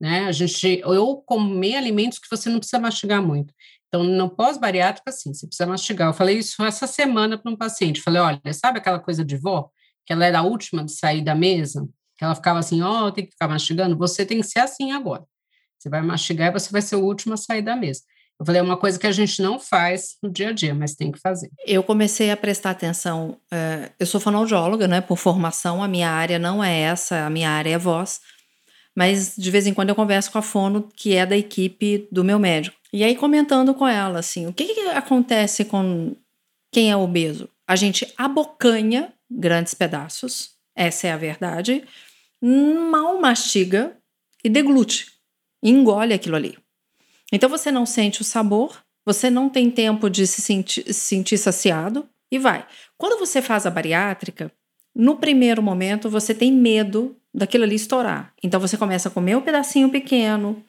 Né? 0.00 0.26
A 0.26 0.32
gente, 0.32 0.82
ou 0.84 1.22
comer 1.22 1.76
alimentos 1.76 2.18
que 2.18 2.28
você 2.28 2.50
não 2.50 2.58
precisa 2.58 2.80
mastigar 2.80 3.22
muito. 3.22 3.54
Então, 3.94 4.02
no 4.02 4.28
pós-bariátrica, 4.28 5.12
sim, 5.12 5.32
você 5.32 5.46
precisa 5.46 5.68
mastigar. 5.68 6.08
Eu 6.08 6.12
falei 6.12 6.38
isso 6.38 6.64
essa 6.64 6.84
semana 6.84 7.38
para 7.38 7.52
um 7.52 7.54
paciente. 7.54 8.00
Falei, 8.00 8.20
olha, 8.20 8.52
sabe 8.52 8.78
aquela 8.78 8.98
coisa 8.98 9.24
de 9.24 9.36
vó? 9.36 9.70
Que 10.04 10.12
ela 10.12 10.26
era 10.26 10.40
a 10.40 10.42
última 10.42 10.84
de 10.84 10.90
sair 10.90 11.22
da 11.22 11.32
mesa? 11.32 11.88
Que 12.18 12.24
ela 12.24 12.34
ficava 12.34 12.58
assim, 12.58 12.82
ó, 12.82 13.06
oh, 13.06 13.12
tem 13.12 13.24
que 13.24 13.30
ficar 13.30 13.46
mastigando? 13.46 13.96
Você 13.96 14.26
tem 14.26 14.40
que 14.40 14.48
ser 14.48 14.58
assim 14.58 14.90
agora. 14.90 15.22
Você 15.78 15.88
vai 15.88 16.02
mastigar 16.02 16.48
e 16.48 16.58
você 16.58 16.72
vai 16.72 16.82
ser 16.82 16.96
o 16.96 17.04
último 17.04 17.34
a 17.34 17.36
sair 17.36 17.62
da 17.62 17.76
mesa. 17.76 18.00
Eu 18.40 18.44
falei, 18.44 18.60
é 18.60 18.64
uma 18.64 18.76
coisa 18.76 18.98
que 18.98 19.06
a 19.06 19.12
gente 19.12 19.40
não 19.40 19.60
faz 19.60 20.16
no 20.20 20.28
dia 20.28 20.48
a 20.48 20.52
dia, 20.52 20.74
mas 20.74 20.96
tem 20.96 21.12
que 21.12 21.20
fazer. 21.20 21.48
Eu 21.64 21.84
comecei 21.84 22.32
a 22.32 22.36
prestar 22.36 22.70
atenção. 22.70 23.38
É, 23.48 23.92
eu 23.96 24.06
sou 24.06 24.20
fonoaudióloga, 24.20 24.88
né? 24.88 25.00
Por 25.00 25.16
formação, 25.16 25.84
a 25.84 25.86
minha 25.86 26.10
área 26.10 26.36
não 26.36 26.64
é 26.64 26.80
essa, 26.80 27.24
a 27.24 27.30
minha 27.30 27.48
área 27.48 27.70
é 27.70 27.78
voz. 27.78 28.20
Mas 28.94 29.34
de 29.36 29.50
vez 29.50 29.66
em 29.66 29.74
quando 29.74 29.88
eu 29.88 29.94
converso 29.94 30.30
com 30.30 30.38
a 30.38 30.42
fono, 30.42 30.88
que 30.94 31.14
é 31.14 31.26
da 31.26 31.36
equipe 31.36 32.06
do 32.10 32.22
meu 32.22 32.38
médico. 32.38 32.76
E 32.92 33.02
aí, 33.02 33.16
comentando 33.16 33.74
com 33.74 33.88
ela, 33.88 34.20
assim, 34.20 34.46
o 34.46 34.52
que, 34.52 34.72
que 34.72 34.80
acontece 34.90 35.64
com 35.64 36.14
quem 36.70 36.90
é 36.90 36.96
obeso? 36.96 37.48
A 37.66 37.74
gente 37.74 38.12
abocanha 38.16 39.12
grandes 39.28 39.74
pedaços, 39.74 40.50
essa 40.76 41.08
é 41.08 41.12
a 41.12 41.16
verdade, 41.16 41.82
mal 42.40 43.20
mastiga 43.20 43.96
e 44.44 44.48
deglute, 44.48 45.12
engole 45.62 46.14
aquilo 46.14 46.36
ali. 46.36 46.56
Então 47.32 47.48
você 47.48 47.72
não 47.72 47.86
sente 47.86 48.20
o 48.20 48.24
sabor, 48.24 48.82
você 49.04 49.30
não 49.30 49.48
tem 49.48 49.70
tempo 49.70 50.08
de 50.08 50.26
se 50.26 50.40
se 50.40 50.92
sentir 50.92 51.38
saciado 51.38 52.08
e 52.30 52.38
vai. 52.38 52.66
Quando 52.96 53.18
você 53.18 53.42
faz 53.42 53.66
a 53.66 53.70
bariátrica, 53.70 54.52
no 54.94 55.16
primeiro 55.16 55.62
momento 55.62 56.08
você 56.08 56.34
tem 56.34 56.52
medo 56.52 57.16
daquilo 57.34 57.64
ali 57.64 57.74
estourar. 57.74 58.32
Então 58.42 58.60
você 58.60 58.76
começa 58.76 59.08
a 59.08 59.12
comer 59.12 59.36
um 59.36 59.40
pedacinho 59.40 59.90
pequeno, 59.90 60.62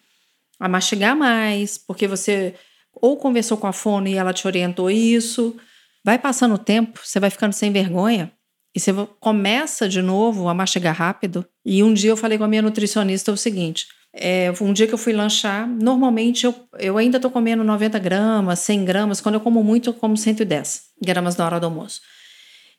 a 0.60 0.68
mastigar 0.68 1.16
mais, 1.16 1.78
porque 1.78 2.08
você 2.08 2.56
ou 2.94 3.18
conversou 3.18 3.58
com 3.58 3.68
a 3.68 3.74
fono 3.74 4.08
e 4.08 4.16
ela 4.16 4.34
te 4.34 4.48
orientou 4.48 4.90
isso. 4.90 5.56
Vai 6.04 6.18
passando 6.18 6.56
o 6.56 6.58
tempo, 6.58 7.00
você 7.04 7.20
vai 7.20 7.30
ficando 7.30 7.54
sem 7.54 7.72
vergonha 7.72 8.32
e 8.76 8.80
você 8.80 8.92
começa 9.20 9.88
de 9.88 10.02
novo 10.02 10.50
a 10.50 10.54
mastigar 10.54 10.96
rápido. 10.96 11.46
E 11.64 11.84
um 11.84 11.94
dia 11.94 12.10
eu 12.10 12.18
falei 12.18 12.38
com 12.38 12.44
a 12.44 12.48
minha 12.48 12.62
nutricionista 12.62 13.32
o 13.32 13.38
seguinte: 13.38 13.88
é, 14.14 14.52
um 14.62 14.74
dia 14.74 14.88
que 14.88 14.94
eu 14.94 14.98
fui 14.98 15.14
lanchar, 15.14 15.68
normalmente 15.68 16.46
eu, 16.46 16.56
eu 16.80 16.98
ainda 16.98 17.20
tô 17.20 17.30
comendo 17.30 17.64
90 17.64 18.00
gramas, 18.00 18.60
100 18.60 18.86
gramas. 18.86 19.22
Quando 19.22 19.36
eu 19.36 19.42
como 19.42 19.64
muito, 19.64 19.90
eu 19.90 19.94
como 19.94 20.18
110 20.18 20.84
gramas 21.02 21.38
na 21.38 21.46
hora 21.46 21.60
do 21.60 21.66
almoço. 21.66 22.02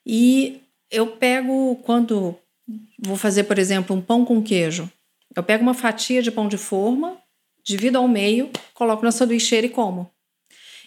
E 0.04 0.60
eu 0.90 1.06
pego, 1.06 1.76
quando 1.82 2.36
vou 2.98 3.16
fazer, 3.16 3.44
por 3.44 3.58
exemplo, 3.58 3.94
um 3.94 4.00
pão 4.00 4.24
com 4.24 4.42
queijo, 4.42 4.90
eu 5.34 5.42
pego 5.42 5.62
uma 5.62 5.74
fatia 5.74 6.22
de 6.22 6.30
pão 6.30 6.48
de 6.48 6.56
forma, 6.56 7.18
divido 7.62 7.98
ao 7.98 8.08
meio, 8.08 8.50
coloco 8.72 9.04
na 9.04 9.12
sanduicheira 9.12 9.66
e 9.66 9.70
como. 9.70 10.10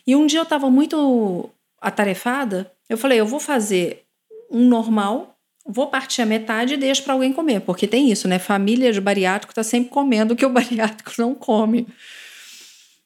E 0.08 0.16
um 0.16 0.26
dia 0.26 0.40
eu 0.40 0.44
estava 0.44 0.70
muito 0.70 1.50
atarefada, 1.80 2.72
eu 2.90 2.98
falei, 2.98 3.20
eu 3.20 3.28
vou 3.28 3.40
fazer 3.40 4.04
um 4.50 4.68
normal, 4.68 5.38
vou 5.66 5.88
partir 5.88 6.24
a 6.24 6.26
metade 6.26 6.74
e 6.74 6.78
deixo 6.78 7.04
para 7.04 7.14
alguém 7.14 7.32
comer, 7.32 7.62
porque 7.62 7.86
tem 7.86 8.12
isso, 8.12 8.28
né? 8.28 8.40
Família 8.40 8.92
de 8.92 9.00
bariátrico 9.00 9.52
está 9.52 9.64
sempre 9.64 9.90
comendo 9.92 10.34
o 10.34 10.38
que 10.38 10.46
o 10.46 10.50
bariátrico 10.52 11.12
não 11.20 11.36
come. 11.36 11.88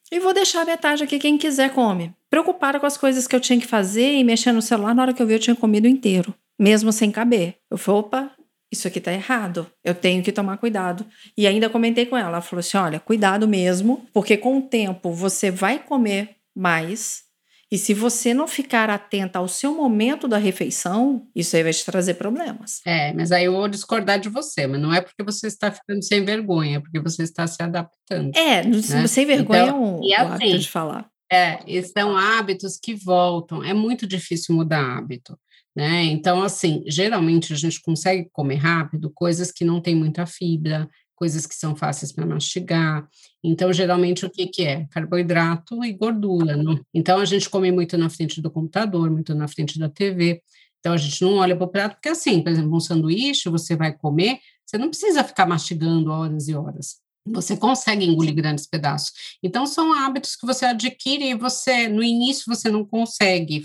E 0.09 0.19
vou 0.19 0.33
deixar 0.33 0.62
a 0.62 0.65
metade 0.65 1.03
aqui, 1.03 1.19
quem 1.19 1.38
quiser 1.38 1.71
come. 1.71 2.13
Preocupada 2.29 2.79
com 2.79 2.86
as 2.86 2.95
coisas 2.95 3.27
que 3.27 3.36
eu 3.36 3.39
tinha 3.39 3.59
que 3.59 3.67
fazer 3.67 4.13
e 4.13 4.23
mexendo 4.23 4.55
no 4.55 4.62
celular, 4.62 4.95
na 4.95 5.01
hora 5.01 5.13
que 5.13 5.21
eu 5.21 5.27
vi, 5.27 5.33
eu 5.33 5.39
tinha 5.39 5.55
comido 5.55 5.88
inteiro, 5.88 6.33
mesmo 6.57 6.91
sem 6.91 7.12
caber. 7.12 7.55
Eu 7.69 7.77
falei, 7.77 7.99
opa, 8.01 8.31
isso 8.73 8.88
aqui 8.88 8.99
tá 8.99 9.13
errado, 9.13 9.67
eu 9.83 9.93
tenho 9.93 10.23
que 10.23 10.31
tomar 10.31 10.57
cuidado. 10.57 11.05
E 11.38 11.47
ainda 11.47 11.69
comentei 11.69 12.05
com 12.05 12.17
ela, 12.17 12.27
ela 12.27 12.41
falou 12.41 12.59
assim: 12.59 12.77
olha, 12.77 12.99
cuidado 12.99 13.47
mesmo, 13.47 14.05
porque 14.12 14.36
com 14.36 14.57
o 14.57 14.62
tempo 14.62 15.13
você 15.13 15.49
vai 15.49 15.79
comer 15.79 16.38
mais. 16.55 17.23
E 17.71 17.77
se 17.77 17.91
você 17.91 18.36
não 18.36 18.47
ficar 18.47 18.88
atenta 18.89 19.39
ao 19.39 19.47
seu 19.47 19.73
momento 19.75 20.27
da 20.27 20.38
refeição, 20.38 21.27
isso 21.36 21.55
aí 21.55 21.63
vai 21.63 21.73
te 21.73 21.83
trazer 21.83 22.13
problemas. 22.15 22.81
É, 22.86 23.12
mas 23.13 23.31
aí 23.31 23.45
eu 23.45 23.53
vou 23.53 23.67
discordar 23.67 24.19
de 24.19 24.29
você, 24.29 24.67
mas 24.67 24.79
não 24.79 24.93
é 24.93 25.01
porque 25.01 25.23
você 25.23 25.47
está 25.47 25.71
ficando 25.71 26.03
sem 26.03 26.23
vergonha, 26.23 26.77
é 26.77 26.79
porque 26.79 26.99
você 26.99 27.23
está 27.23 27.47
se 27.47 27.63
adaptando. 27.63 28.31
É, 28.36 28.63
né? 28.63 29.07
sem 29.07 29.25
vergonha 29.25 29.63
então, 29.63 29.75
é 29.75 29.79
um, 29.79 30.03
e 30.03 30.13
assim, 30.13 30.33
hábito 30.33 30.59
de 30.59 30.69
falar. 30.69 31.09
É, 31.31 31.81
são 31.81 32.15
hábitos 32.15 32.77
que 32.77 32.93
voltam. 32.93 33.63
É 33.63 33.73
muito 33.73 34.05
difícil 34.05 34.53
mudar 34.55 34.97
hábito. 34.97 35.36
Né? 35.75 36.03
Então, 36.03 36.43
assim, 36.43 36.83
geralmente 36.88 37.51
a 37.51 37.55
gente 37.55 37.81
consegue 37.81 38.29
comer 38.31 38.57
rápido 38.57 39.09
coisas 39.09 39.51
que 39.51 39.65
não 39.65 39.81
têm 39.81 39.95
muita 39.95 40.25
fibra, 40.25 40.88
coisas 41.15 41.47
que 41.47 41.55
são 41.55 41.75
fáceis 41.75 42.12
para 42.12 42.25
mastigar. 42.25 43.07
Então, 43.43 43.71
geralmente, 43.73 44.25
o 44.25 44.29
que, 44.29 44.47
que 44.47 44.63
é? 44.63 44.86
Carboidrato 44.88 45.83
e 45.83 45.93
gordura. 45.93 46.55
Não? 46.55 46.79
Então, 46.93 47.19
a 47.19 47.25
gente 47.25 47.49
come 47.49 47.71
muito 47.71 47.97
na 47.97 48.09
frente 48.09 48.41
do 48.41 48.51
computador, 48.51 49.09
muito 49.09 49.33
na 49.33 49.47
frente 49.47 49.79
da 49.79 49.89
TV. 49.89 50.41
Então, 50.79 50.93
a 50.93 50.97
gente 50.97 51.21
não 51.21 51.36
olha 51.36 51.55
para 51.55 51.65
o 51.65 51.69
prato, 51.69 51.93
porque, 51.93 52.09
assim, 52.09 52.41
por 52.41 52.51
exemplo, 52.51 52.75
um 52.75 52.79
sanduíche, 52.79 53.49
você 53.49 53.75
vai 53.75 53.93
comer, 53.93 54.39
você 54.65 54.77
não 54.77 54.89
precisa 54.89 55.23
ficar 55.23 55.47
mastigando 55.47 56.12
horas 56.12 56.47
e 56.47 56.55
horas. 56.55 56.97
Você 57.25 57.55
consegue 57.55 58.05
engolir 58.05 58.36
grandes 58.36 58.67
pedaços. 58.67 59.13
Então, 59.41 59.65
são 59.65 59.93
hábitos 59.93 60.36
que 60.36 60.45
você 60.45 60.65
adquire 60.65 61.23
e 61.23 61.36
você, 61.36 61.88
no 61.88 62.03
início, 62.03 62.43
você 62.47 62.69
não 62.69 62.86
consegue 62.86 63.63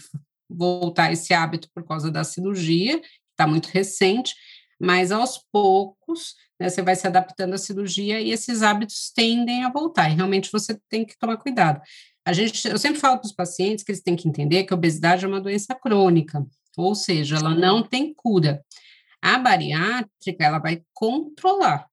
voltar 0.49 1.13
esse 1.13 1.35
hábito 1.35 1.69
por 1.75 1.87
causa 1.87 2.11
da 2.11 2.25
cirurgia, 2.25 3.01
está 3.31 3.47
muito 3.47 3.67
recente, 3.67 4.35
mas 4.81 5.13
aos 5.13 5.39
poucos 5.53 6.35
né, 6.59 6.69
você 6.69 6.83
vai 6.83 6.97
se 6.97 7.07
adaptando 7.07 7.55
à 7.55 7.59
cirurgia 7.59 8.21
e 8.21 8.31
esses 8.31 8.63
hábitos 8.63 9.11
tendem 9.15 9.65
a 9.65 9.71
voltar. 9.71 10.11
E 10.11 10.15
realmente 10.15 10.51
você 10.51 10.79
tem 10.89 11.05
que 11.05 11.19
tomar 11.19 11.37
cuidado. 11.37 11.81
A 12.25 12.33
gente, 12.33 12.67
eu 12.69 12.79
sempre 12.79 13.01
falo 13.01 13.19
para 13.19 13.27
os 13.27 13.33
pacientes 13.33 13.85
que 13.85 13.91
eles 13.91 14.03
têm 14.03 14.17
que 14.17 14.29
entender 14.29 14.65
que 14.65 14.73
a 14.73 14.77
obesidade 14.77 15.25
é 15.25 15.29
uma 15.29 15.41
doença 15.41 15.75
crônica, 15.75 16.45
ou 16.77 16.95
seja, 16.95 17.37
ela 17.37 17.55
não 17.55 17.83
tem 17.83 18.13
cura. 18.15 18.63
A 19.23 19.39
bariátrica 19.39 20.45
ela 20.45 20.59
vai 20.59 20.83
controlar, 20.93 21.87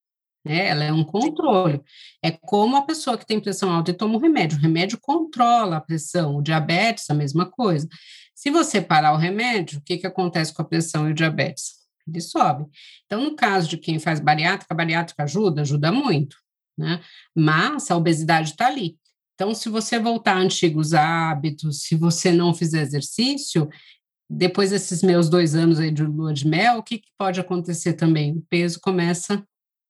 né? 0.45 0.67
Ela 0.67 0.83
é 0.83 0.93
um 0.93 1.03
controle. 1.03 1.81
É 2.23 2.31
como 2.31 2.75
a 2.75 2.83
pessoa 2.83 3.17
que 3.17 3.25
tem 3.25 3.39
pressão 3.39 3.71
alta 3.71 3.91
e 3.91 3.93
toma 3.93 4.15
um 4.15 4.19
remédio. 4.19 4.57
O 4.57 4.61
remédio 4.61 4.99
controla 5.01 5.77
a 5.77 5.81
pressão. 5.81 6.35
O 6.35 6.41
diabetes, 6.41 7.09
a 7.09 7.15
mesma 7.15 7.49
coisa. 7.49 7.87
Se 8.35 8.51
você 8.51 8.81
parar 8.81 9.13
o 9.13 9.17
remédio, 9.17 9.79
o 9.79 9.81
que, 9.81 9.97
que 9.97 10.05
acontece 10.05 10.53
com 10.53 10.61
a 10.61 10.65
pressão 10.65 11.07
e 11.07 11.11
o 11.11 11.15
diabetes? 11.15 11.75
Ele 12.07 12.21
sobe. 12.21 12.65
Então, 13.05 13.23
no 13.23 13.35
caso 13.35 13.67
de 13.69 13.77
quem 13.77 13.97
faz 13.97 14.19
bariátrica, 14.19 14.73
a 14.73 14.77
bariátrica 14.77 15.23
ajuda? 15.23 15.61
Ajuda 15.61 15.91
muito. 15.91 16.37
né? 16.77 16.99
Mas 17.33 17.89
a 17.89 17.95
obesidade 17.97 18.51
está 18.51 18.67
ali. 18.67 18.97
Então, 19.33 19.55
se 19.55 19.69
você 19.69 19.97
voltar 19.97 20.33
a 20.33 20.39
antigos 20.39 20.93
hábitos, 20.93 21.83
se 21.83 21.95
você 21.95 22.31
não 22.31 22.53
fizer 22.53 22.81
exercício, 22.81 23.69
depois 24.29 24.69
desses 24.71 25.01
meus 25.01 25.29
dois 25.29 25.55
anos 25.55 25.79
aí 25.79 25.91
de 25.91 26.03
lua 26.03 26.33
de 26.33 26.47
mel, 26.47 26.77
o 26.77 26.83
que, 26.83 26.99
que 26.99 27.09
pode 27.17 27.39
acontecer 27.39 27.93
também? 27.93 28.33
O 28.33 28.45
peso 28.49 28.79
começa 28.81 29.43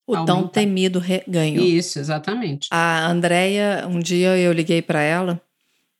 o 0.08 0.23
tão 0.25 0.47
temido 0.47 1.01
ganho. 1.27 1.62
Isso, 1.62 1.99
exatamente. 1.99 2.67
A 2.71 3.08
Andrea, 3.08 3.88
um 3.89 3.99
dia 3.99 4.38
eu 4.38 4.51
liguei 4.53 4.81
para 4.81 5.01
ela, 5.01 5.41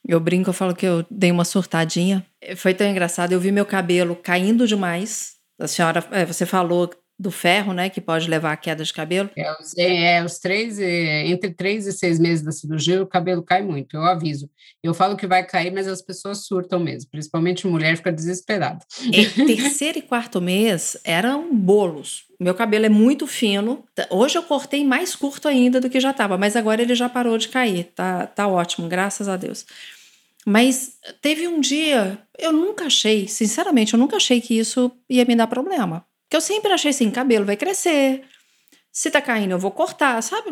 eu 0.08 0.20
brinco, 0.20 0.50
eu 0.50 0.54
falo 0.54 0.76
que 0.76 0.86
eu 0.86 1.06
dei 1.10 1.32
uma 1.32 1.46
surtadinha. 1.46 2.26
Foi 2.58 2.74
tão 2.74 2.88
engraçado, 2.88 3.32
eu 3.32 3.40
vi 3.40 3.52
meu 3.52 3.66
cabelo 3.66 4.16
caindo 4.16 4.68
demais. 4.68 5.36
A 5.60 5.68
senhora, 5.68 6.06
é, 6.12 6.26
você 6.26 6.46
falou 6.46 6.90
do 7.18 7.32
ferro, 7.32 7.74
né, 7.74 7.90
que 7.90 8.02
pode 8.02 8.30
levar 8.30 8.52
a 8.52 8.58
queda 8.58 8.84
de 8.84 8.94
cabelo. 8.94 9.30
É, 9.38 9.52
os, 9.54 9.78
é, 9.78 10.24
os 10.24 10.38
três, 10.38 10.80
é, 10.80 11.26
entre 11.28 11.54
três 11.54 11.88
e 11.88 11.94
seis 11.94 12.20
meses 12.20 12.44
da 12.44 12.52
cirurgia, 12.52 13.02
o 13.02 13.08
cabelo 13.08 13.42
cai 13.42 13.64
muito, 13.64 13.96
eu 13.96 14.04
aviso. 14.04 14.50
Eu 14.84 14.94
falo 14.94 15.16
que 15.16 15.26
vai 15.26 15.46
cair, 15.46 15.72
mas 15.72 15.88
as 15.88 16.02
pessoas 16.02 16.46
surtam 16.46 16.78
mesmo, 16.78 17.10
principalmente 17.10 17.66
mulher 17.66 17.96
fica 17.96 18.12
desesperada. 18.12 18.80
É, 19.14 19.24
terceiro 19.48 20.00
e 20.00 20.02
quarto 20.02 20.42
mês 20.42 20.98
eram 21.06 21.56
bolos. 21.56 22.26
Meu 22.38 22.54
cabelo 22.54 22.86
é 22.86 22.90
muito 22.90 23.26
fino. 23.26 23.86
Hoje 24.10 24.38
eu 24.38 24.44
cortei 24.44 24.84
mais 24.84 25.16
curto 25.16 25.48
ainda 25.48 25.80
do 25.80 25.90
que 25.90 26.02
já 26.02 26.12
estava, 26.12 26.38
mas 26.38 26.58
agora 26.58 26.82
ele 26.82 26.94
já 26.94 27.08
parou 27.08 27.38
de 27.38 27.48
cair. 27.48 27.86
Tá, 27.96 28.28
tá 28.28 28.46
ótimo, 28.46 28.90
graças 28.90 29.30
a 29.30 29.38
Deus. 29.38 29.66
Mas 30.46 30.98
teve 31.22 31.48
um 31.48 31.60
dia, 31.60 32.20
eu 32.38 32.54
nunca 32.54 32.86
achei, 32.86 33.28
sinceramente, 33.28 33.94
eu 33.94 34.00
nunca 34.00 34.18
achei 34.18 34.40
que 34.40 34.58
isso 34.58 34.92
ia 35.10 35.26
me 35.26 35.36
dar 35.36 35.48
problema. 35.48 36.06
Que 36.30 36.38
eu 36.38 36.42
sempre 36.42 36.72
achei 36.72 36.92
assim, 36.92 37.10
cabelo 37.10 37.46
vai 37.46 37.58
crescer, 37.58 38.24
se 38.96 39.12
tá 39.12 39.22
caindo 39.22 39.52
eu 39.52 39.60
vou 39.60 39.72
cortar, 39.72 40.22
sabe? 40.24 40.52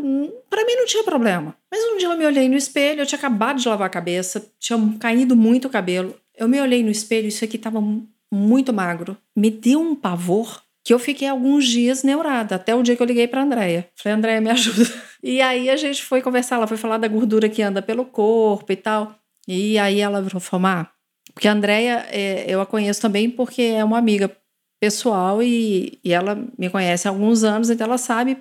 Para 0.49 0.65
mim 0.65 0.75
não 0.75 0.85
tinha 0.85 1.01
problema. 1.01 1.55
Mas 1.71 1.81
um 1.85 1.97
dia 1.97 2.09
eu 2.09 2.17
me 2.17 2.25
olhei 2.25 2.49
no 2.49 2.57
espelho, 2.57 3.01
eu 3.01 3.05
tinha 3.05 3.17
acabado 3.17 3.57
de 3.57 3.69
lavar 3.69 3.87
a 3.87 3.89
cabeça, 3.89 4.51
tinha 4.59 4.77
caído 4.99 5.33
muito 5.33 5.69
o 5.69 5.69
cabelo. 5.69 6.13
Eu 6.35 6.49
me 6.49 6.59
olhei 6.59 6.83
no 6.83 6.91
espelho, 6.91 7.29
isso 7.29 7.45
aqui 7.45 7.57
tava 7.57 7.81
muito 8.29 8.73
magro. 8.73 9.15
Me 9.33 9.49
deu 9.49 9.79
um 9.79 9.95
pavor 9.95 10.61
que 10.83 10.93
eu 10.93 10.99
fiquei 10.99 11.29
alguns 11.29 11.65
dias 11.65 12.03
neurada, 12.03 12.55
até 12.55 12.75
o 12.75 12.83
dia 12.83 12.97
que 12.97 13.01
eu 13.01 13.07
liguei 13.07 13.29
para 13.29 13.43
Andréia. 13.43 13.89
Falei, 13.95 14.17
Andréia, 14.17 14.41
me 14.41 14.49
ajuda. 14.51 14.91
E 15.23 15.41
aí 15.41 15.69
a 15.69 15.77
gente 15.77 16.03
foi 16.03 16.21
conversar, 16.21 16.57
ela 16.57 16.67
foi 16.67 16.75
falar 16.75 16.97
da 16.97 17.07
gordura 17.07 17.47
que 17.47 17.61
anda 17.61 17.81
pelo 17.81 18.03
corpo 18.03 18.69
e 18.73 18.75
tal. 18.75 19.15
E 19.47 19.77
aí 19.77 19.99
ela 19.99 20.23
falou, 20.39 20.61
Má, 20.61 20.89
porque 21.33 21.47
a 21.47 21.53
Andréia, 21.53 22.05
é, 22.09 22.45
eu 22.47 22.61
a 22.61 22.65
conheço 22.65 23.01
também 23.01 23.29
porque 23.29 23.61
é 23.61 23.83
uma 23.83 23.97
amiga 23.97 24.35
pessoal 24.79 25.41
e, 25.41 25.99
e 26.03 26.13
ela 26.13 26.35
me 26.57 26.69
conhece 26.69 27.07
há 27.07 27.11
alguns 27.11 27.43
anos, 27.43 27.69
então 27.69 27.85
ela 27.85 27.97
sabe 27.97 28.37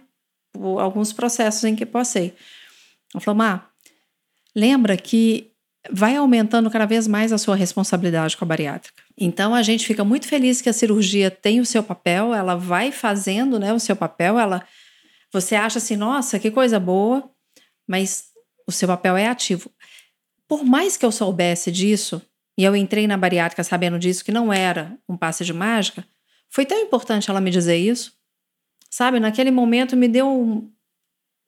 alguns 0.78 1.12
processos 1.12 1.64
em 1.64 1.74
que 1.74 1.86
passei. 1.86 2.34
Ela 3.14 3.20
falou, 3.20 3.38
Má, 3.38 3.68
lembra 4.54 4.96
que 4.96 5.52
vai 5.90 6.16
aumentando 6.16 6.70
cada 6.70 6.86
vez 6.86 7.08
mais 7.08 7.32
a 7.32 7.38
sua 7.38 7.56
responsabilidade 7.56 8.36
com 8.36 8.44
a 8.44 8.48
bariátrica. 8.48 9.02
Então 9.18 9.54
a 9.54 9.62
gente 9.62 9.86
fica 9.86 10.04
muito 10.04 10.28
feliz 10.28 10.60
que 10.60 10.68
a 10.68 10.72
cirurgia 10.72 11.30
tem 11.30 11.60
o 11.60 11.66
seu 11.66 11.82
papel, 11.82 12.34
ela 12.34 12.54
vai 12.54 12.92
fazendo, 12.92 13.58
né, 13.58 13.72
o 13.72 13.80
seu 13.80 13.96
papel, 13.96 14.38
ela 14.38 14.64
você 15.32 15.54
acha 15.54 15.78
assim, 15.78 15.96
nossa, 15.96 16.38
que 16.38 16.50
coisa 16.50 16.78
boa, 16.78 17.28
mas 17.88 18.26
o 18.66 18.72
seu 18.72 18.86
papel 18.86 19.16
é 19.16 19.28
ativo. 19.28 19.70
Por 20.52 20.66
mais 20.66 20.98
que 20.98 21.06
eu 21.06 21.10
soubesse 21.10 21.72
disso, 21.72 22.20
e 22.58 22.62
eu 22.62 22.76
entrei 22.76 23.06
na 23.06 23.16
bariátrica 23.16 23.64
sabendo 23.64 23.98
disso 23.98 24.22
que 24.22 24.30
não 24.30 24.52
era 24.52 24.98
um 25.08 25.16
passe 25.16 25.46
de 25.46 25.52
mágica, 25.54 26.06
foi 26.50 26.66
tão 26.66 26.78
importante 26.78 27.30
ela 27.30 27.40
me 27.40 27.50
dizer 27.50 27.78
isso, 27.78 28.12
sabe? 28.90 29.18
Naquele 29.18 29.50
momento 29.50 29.96
me 29.96 30.06
deu 30.06 30.28
um, 30.28 30.70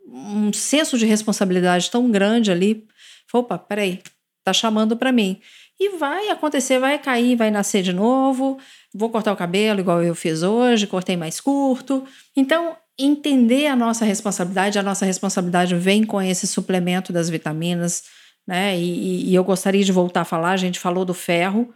um 0.07 0.51
senso 0.55 0.97
de 0.97 1.05
responsabilidade 1.05 1.91
tão 1.91 2.11
grande 2.11 2.51
ali. 2.51 2.89
Falei, 3.31 3.45
opa, 3.45 3.59
peraí, 3.59 4.03
tá 4.43 4.55
chamando 4.55 4.97
para 4.97 5.13
mim. 5.13 5.39
E 5.79 5.99
vai 5.99 6.31
acontecer, 6.31 6.79
vai 6.79 6.99
cair, 6.99 7.37
vai 7.37 7.51
nascer 7.51 7.83
de 7.83 7.93
novo. 7.93 8.59
Vou 8.95 9.11
cortar 9.11 9.35
o 9.35 9.37
cabelo 9.37 9.81
igual 9.81 10.03
eu 10.03 10.15
fiz 10.15 10.43
hoje, 10.43 10.87
cortei 10.87 11.15
mais 11.15 11.43
curto. 11.43 12.07
Então, 12.35 12.75
entender 12.99 13.67
a 13.67 13.77
nossa 13.77 14.07
responsabilidade, 14.07 14.79
a 14.79 14.83
nossa 14.83 15.05
responsabilidade 15.05 15.75
vem 15.75 16.05
com 16.05 16.23
esse 16.23 16.47
suplemento 16.47 17.13
das 17.13 17.29
vitaminas, 17.29 18.24
né? 18.47 18.79
E, 18.79 19.31
e 19.31 19.35
eu 19.35 19.45
gostaria 19.45 19.85
de 19.85 19.93
voltar 19.93 20.23
a 20.23 20.25
falar, 20.25 20.53
a 20.53 20.57
gente 20.57 20.79
falou 20.79 21.05
do 21.05 21.15
ferro, 21.15 21.73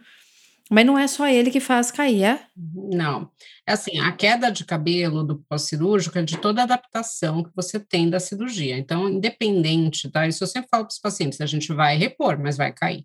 mas 0.69 0.85
não 0.85 0.97
é 0.97 1.07
só 1.07 1.27
ele 1.27 1.49
que 1.49 1.59
faz 1.59 1.89
cair, 1.89 2.23
é? 2.23 2.41
Não. 2.55 3.29
É 3.67 3.73
assim, 3.73 3.99
a 3.99 4.11
queda 4.11 4.51
de 4.51 4.63
cabelo 4.63 5.23
do 5.23 5.39
pós-cirúrgico 5.49 6.19
é 6.19 6.21
de 6.21 6.37
toda 6.37 6.61
a 6.61 6.63
adaptação 6.63 7.43
que 7.43 7.49
você 7.55 7.79
tem 7.79 8.07
da 8.07 8.19
cirurgia. 8.19 8.77
Então, 8.77 9.09
independente, 9.09 10.09
tá? 10.11 10.27
Isso 10.27 10.43
eu 10.43 10.47
sempre 10.47 10.69
falo 10.69 10.85
para 10.85 10.91
os 10.91 10.99
pacientes, 10.99 11.41
a 11.41 11.47
gente 11.47 11.73
vai 11.73 11.97
repor, 11.97 12.37
mas 12.37 12.55
vai 12.55 12.71
cair. 12.71 13.03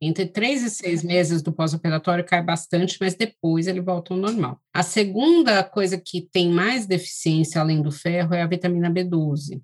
Entre 0.00 0.26
três 0.26 0.62
e 0.62 0.68
seis 0.68 1.02
meses 1.02 1.40
do 1.40 1.50
pós-operatório 1.50 2.22
cai 2.24 2.42
bastante, 2.42 2.98
mas 3.00 3.14
depois 3.14 3.66
ele 3.66 3.80
volta 3.80 4.12
ao 4.12 4.20
normal. 4.20 4.60
A 4.74 4.82
segunda 4.82 5.64
coisa 5.64 5.98
que 5.98 6.20
tem 6.20 6.50
mais 6.50 6.86
deficiência 6.86 7.62
além 7.62 7.80
do 7.80 7.90
ferro 7.90 8.34
é 8.34 8.42
a 8.42 8.46
vitamina 8.46 8.90
B12, 8.90 9.62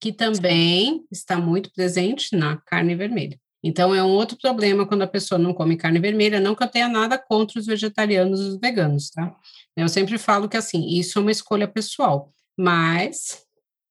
que 0.00 0.12
também 0.12 1.04
está 1.10 1.38
muito 1.38 1.72
presente 1.72 2.36
na 2.36 2.56
carne 2.56 2.94
vermelha. 2.94 3.38
Então, 3.66 3.94
é 3.94 4.02
um 4.02 4.10
outro 4.10 4.36
problema 4.36 4.86
quando 4.86 5.02
a 5.02 5.06
pessoa 5.06 5.38
não 5.38 5.54
come 5.54 5.76
carne 5.76 5.98
vermelha, 5.98 6.38
não 6.38 6.54
que 6.54 6.62
eu 6.62 6.68
tenha 6.68 6.86
nada 6.86 7.16
contra 7.16 7.58
os 7.58 7.64
vegetarianos 7.64 8.38
e 8.38 8.44
os 8.44 8.60
veganos, 8.60 9.08
tá? 9.10 9.34
Eu 9.74 9.88
sempre 9.88 10.18
falo 10.18 10.50
que, 10.50 10.56
assim, 10.58 10.86
isso 10.86 11.18
é 11.18 11.22
uma 11.22 11.30
escolha 11.30 11.66
pessoal, 11.66 12.30
mas 12.58 13.42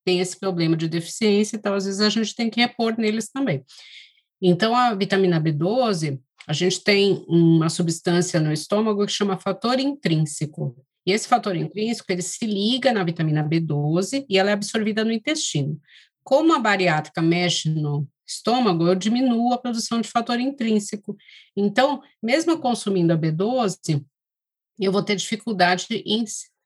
tem 0.06 0.20
esse 0.20 0.40
problema 0.40 0.78
de 0.78 0.88
deficiência, 0.88 1.56
então, 1.56 1.74
às 1.74 1.86
vezes, 1.86 2.02
a 2.02 2.10
gente 2.10 2.36
tem 2.36 2.52
que 2.52 2.62
repor 2.62 2.94
neles 3.00 3.32
também. 3.32 3.66
Então, 4.40 4.76
a 4.76 4.94
vitamina 4.94 5.42
B12, 5.42 6.20
a 6.46 6.54
gente 6.54 6.84
tem 6.84 7.26
uma 7.28 7.68
substância 7.68 8.40
no 8.40 8.54
estômago 8.54 9.06
que 9.08 9.12
chama 9.12 9.40
fator 9.40 9.80
intrínseco. 9.80 10.76
E 11.06 11.12
esse 11.12 11.28
fator 11.28 11.56
intrínseco, 11.56 12.12
ele 12.12 12.22
se 12.22 12.46
liga 12.46 12.94
na 12.94 13.04
vitamina 13.04 13.44
B12 13.44 14.26
e 14.30 14.38
ela 14.38 14.50
é 14.50 14.54
absorvida 14.54 15.04
no 15.04 15.12
intestino. 15.12 15.80
Como 16.24 16.54
a 16.54 16.60
bariátrica 16.60 17.22
mexe 17.22 17.70
no 17.70 18.08
estômago, 18.26 18.88
eu 18.88 18.96
diminuo 18.96 19.54
a 19.54 19.58
produção 19.58 20.00
de 20.00 20.08
fator 20.08 20.40
intrínseco. 20.40 21.16
Então, 21.56 22.02
mesmo 22.22 22.58
consumindo 22.58 23.14
a 23.14 23.18
B12, 23.18 24.04
eu 24.80 24.92
vou 24.92 25.04
ter 25.04 25.16
dificuldade 25.16 25.88
em 25.92 26.24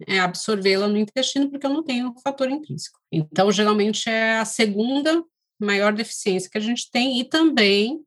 é, 0.07 0.19
absorvê-la 0.19 0.87
no 0.87 0.97
intestino, 0.97 1.49
porque 1.49 1.65
eu 1.65 1.73
não 1.73 1.83
tenho 1.83 2.13
fator 2.23 2.49
intrínseco. 2.49 2.99
Então, 3.11 3.51
geralmente, 3.51 4.07
é 4.09 4.37
a 4.37 4.45
segunda 4.45 5.23
maior 5.59 5.93
deficiência 5.93 6.49
que 6.49 6.57
a 6.57 6.61
gente 6.61 6.89
tem, 6.91 7.19
e 7.19 7.23
também 7.23 7.99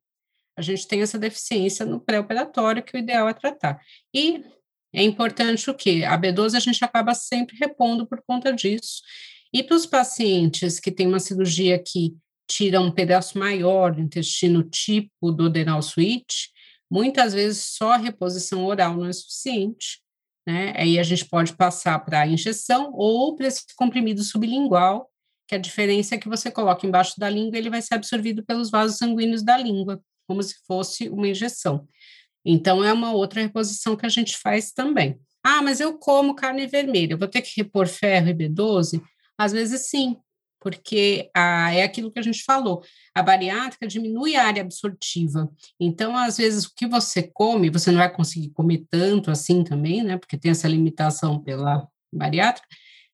a 0.56 0.62
gente 0.62 0.86
tem 0.86 1.02
essa 1.02 1.18
deficiência 1.18 1.84
no 1.84 2.00
pré-operatório, 2.00 2.82
que 2.82 2.96
o 2.96 2.98
ideal 2.98 3.28
é 3.28 3.34
tratar. 3.34 3.80
E 4.14 4.44
é 4.92 5.02
importante 5.02 5.70
o 5.70 5.74
quê? 5.74 6.04
A 6.06 6.18
B12 6.18 6.56
a 6.56 6.60
gente 6.60 6.84
acaba 6.84 7.14
sempre 7.14 7.56
repondo 7.56 8.06
por 8.06 8.22
conta 8.26 8.52
disso. 8.52 9.02
E 9.52 9.62
para 9.62 9.76
os 9.76 9.86
pacientes 9.86 10.78
que 10.78 10.90
têm 10.90 11.06
uma 11.06 11.20
cirurgia 11.20 11.78
que 11.78 12.16
tira 12.48 12.80
um 12.80 12.90
pedaço 12.90 13.38
maior 13.38 13.94
do 13.94 14.00
intestino 14.00 14.62
tipo 14.62 15.30
do 15.30 15.46
adenal 15.46 15.80
switch, 15.82 16.48
muitas 16.90 17.32
vezes 17.32 17.76
só 17.76 17.92
a 17.92 17.96
reposição 17.96 18.64
oral 18.64 18.96
não 18.96 19.06
é 19.06 19.12
suficiente, 19.12 20.00
né? 20.46 20.72
Aí 20.76 20.98
a 20.98 21.02
gente 21.02 21.24
pode 21.24 21.54
passar 21.54 21.98
para 22.00 22.22
a 22.22 22.26
injeção 22.26 22.90
ou 22.92 23.36
para 23.36 23.46
esse 23.46 23.64
comprimido 23.76 24.22
sublingual, 24.24 25.08
que 25.46 25.54
a 25.54 25.58
diferença 25.58 26.14
é 26.14 26.18
que 26.18 26.28
você 26.28 26.50
coloca 26.50 26.86
embaixo 26.86 27.18
da 27.18 27.28
língua, 27.28 27.58
ele 27.58 27.70
vai 27.70 27.82
ser 27.82 27.94
absorvido 27.94 28.44
pelos 28.44 28.70
vasos 28.70 28.98
sanguíneos 28.98 29.42
da 29.42 29.56
língua, 29.56 30.02
como 30.26 30.42
se 30.42 30.56
fosse 30.66 31.08
uma 31.08 31.28
injeção. 31.28 31.88
Então, 32.44 32.82
é 32.84 32.92
uma 32.92 33.12
outra 33.12 33.40
reposição 33.40 33.96
que 33.96 34.06
a 34.06 34.10
gente 34.10 34.36
faz 34.36 34.72
também. 34.72 35.18
Ah, 35.42 35.62
mas 35.62 35.80
eu 35.80 35.98
como 35.98 36.34
carne 36.34 36.66
vermelha, 36.66 37.16
vou 37.16 37.28
ter 37.28 37.42
que 37.42 37.60
repor 37.60 37.86
ferro 37.86 38.28
e 38.28 38.34
B12? 38.34 39.02
Às 39.38 39.52
vezes 39.52 39.88
sim, 39.88 40.16
porque 40.60 41.30
a, 41.34 41.72
é 41.72 41.82
aquilo 41.82 42.12
que 42.12 42.18
a 42.18 42.22
gente 42.22 42.44
falou, 42.44 42.84
a 43.14 43.22
bariátrica 43.22 43.86
diminui 43.86 44.36
a 44.36 44.46
área 44.46 44.62
absortiva. 44.62 45.50
Então, 45.80 46.14
às 46.14 46.36
vezes, 46.36 46.66
o 46.66 46.74
que 46.74 46.86
você 46.86 47.22
come, 47.22 47.70
você 47.70 47.90
não 47.90 47.98
vai 47.98 48.12
conseguir 48.12 48.50
comer 48.50 48.84
tanto 48.90 49.30
assim 49.30 49.64
também, 49.64 50.02
né? 50.02 50.18
Porque 50.18 50.36
tem 50.36 50.50
essa 50.50 50.68
limitação 50.68 51.40
pela 51.42 51.88
bariátrica, 52.12 52.68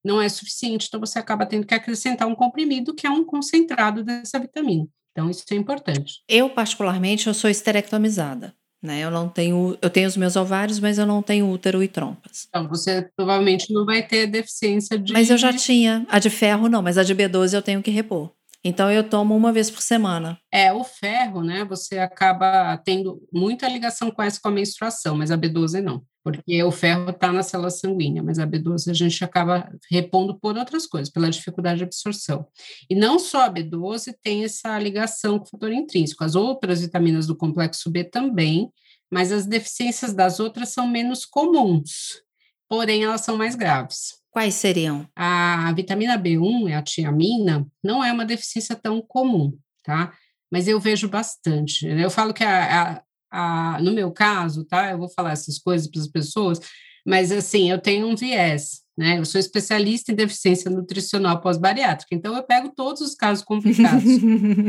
não 0.05 0.21
é 0.21 0.29
suficiente, 0.29 0.87
então 0.89 1.01
você 1.01 1.19
acaba 1.19 1.47
tendo 1.47 1.67
que 1.67 1.75
acrescentar 1.75 2.27
um 2.27 2.35
comprimido 2.35 2.95
que 2.95 3.07
é 3.07 3.11
um 3.11 3.25
concentrado 3.25 4.03
dessa 4.03 4.39
vitamina. 4.39 4.87
Então, 5.13 5.31
isso 5.31 5.45
é 5.51 5.55
importante. 5.55 6.23
Eu, 6.29 6.51
particularmente, 6.51 7.27
eu 7.27 7.35
sou 7.35 7.49
esterectomizada. 7.49 8.55
Né? 8.83 9.01
Eu 9.01 9.11
não 9.11 9.29
tenho, 9.29 9.77
eu 9.81 9.91
tenho 9.91 10.07
os 10.07 10.17
meus 10.17 10.37
ovários, 10.37 10.79
mas 10.79 10.99
eu 10.99 11.07
não 11.07 11.23
tenho 11.23 11.51
útero 11.51 11.83
e 11.83 11.89
trompas. 11.89 12.47
Então, 12.49 12.69
você 12.69 13.09
provavelmente 13.17 13.73
não 13.73 13.85
vai 13.85 14.03
ter 14.03 14.27
deficiência 14.27 14.99
de. 14.99 15.13
Mas 15.13 15.31
eu 15.31 15.39
já 15.39 15.53
tinha. 15.53 16.07
A 16.09 16.19
de 16.19 16.31
ferro 16.31 16.69
não, 16.69 16.83
mas 16.83 16.99
a 16.99 17.03
de 17.03 17.15
B12 17.15 17.55
eu 17.55 17.63
tenho 17.63 17.83
que 17.83 17.91
repor. 17.91 18.31
Então 18.67 18.91
eu 18.91 19.09
tomo 19.09 19.37
uma 19.37 19.53
vez 19.53 19.71
por 19.71 19.81
semana. 19.81 20.37
É, 20.53 20.73
o 20.73 20.83
ferro, 20.83 21.41
né? 21.41 21.65
Você 21.67 22.01
acaba 22.01 22.77
tendo 22.79 23.23
muita 23.33 23.69
ligação 23.69 24.11
com 24.11 24.21
essa 24.21 24.41
com 24.41 24.49
a 24.49 24.51
menstruação, 24.51 25.17
mas 25.17 25.31
a 25.31 25.39
B12 25.39 25.81
não. 25.81 26.03
Porque 26.27 26.61
o 26.65 26.73
ferro 26.73 27.11
está 27.11 27.33
na 27.33 27.41
célula 27.41 27.71
sanguínea, 27.71 28.21
mas 28.21 28.41
a 28.41 28.45
B12 28.45 28.91
a 28.91 28.93
gente 28.93 29.25
acaba 29.25 29.71
repondo 29.89 30.37
por 30.37 30.59
outras 30.59 30.85
coisas, 30.85 31.09
pela 31.09 31.31
dificuldade 31.31 31.79
de 31.79 31.85
absorção. 31.85 32.45
E 32.91 32.97
não 32.97 33.17
só 33.17 33.45
a 33.45 33.49
B12 33.49 34.13
tem 34.25 34.43
essa 34.43 34.77
ligação 34.77 35.39
com 35.39 35.45
o 35.45 35.49
fator 35.49 35.73
intrínseco, 35.73 36.25
as 36.25 36.35
outras 36.35 36.81
vitaminas 36.81 37.29
do 37.29 37.37
complexo 37.37 37.89
B 37.89 38.03
também, 38.03 38.69
mas 39.09 39.31
as 39.31 39.47
deficiências 39.47 40.13
das 40.13 40.41
outras 40.41 40.71
são 40.71 40.89
menos 40.89 41.25
comuns, 41.25 42.21
porém 42.69 43.05
elas 43.05 43.21
são 43.21 43.37
mais 43.37 43.55
graves. 43.55 44.15
Quais 44.29 44.55
seriam? 44.55 45.09
A 45.15 45.73
vitamina 45.75 46.19
B1, 46.19 46.77
a 46.77 46.83
tiamina, 46.83 47.65
não 47.85 48.03
é 48.03 48.13
uma 48.13 48.25
deficiência 48.25 48.75
tão 48.75 49.01
comum, 49.01 49.57
tá? 49.85 50.13
Mas 50.51 50.67
eu 50.67 50.81
vejo 50.81 51.09
bastante. 51.09 51.87
Eu 51.87 52.11
falo 52.11 52.35
que 52.35 52.43
a, 52.43 52.83
a, 52.83 53.03
a, 53.37 53.79
no 53.83 53.93
meu 53.93 54.11
caso, 54.11 54.65
tá? 54.65 54.91
Eu 54.91 54.99
vou 54.99 55.09
falar 55.09 55.33
essas 55.33 55.59
coisas 55.59 55.87
para 55.89 56.01
as 56.01 56.09
pessoas, 56.09 56.61
mas 57.07 57.31
assim, 57.31 57.71
eu 57.71 57.79
tenho 57.79 58.07
um 58.07 58.17
viés, 58.17 58.81
né? 58.97 59.19
Eu 59.19 59.25
sou 59.25 59.39
especialista 59.39 60.11
em 60.11 60.15
deficiência 60.15 60.71
nutricional 60.71 61.41
pós-bariátrica, 61.41 62.15
então 62.15 62.35
eu 62.35 62.43
pego 62.43 62.73
todos 62.75 63.03
os 63.03 63.15
casos 63.15 63.45
complicados. 63.45 64.23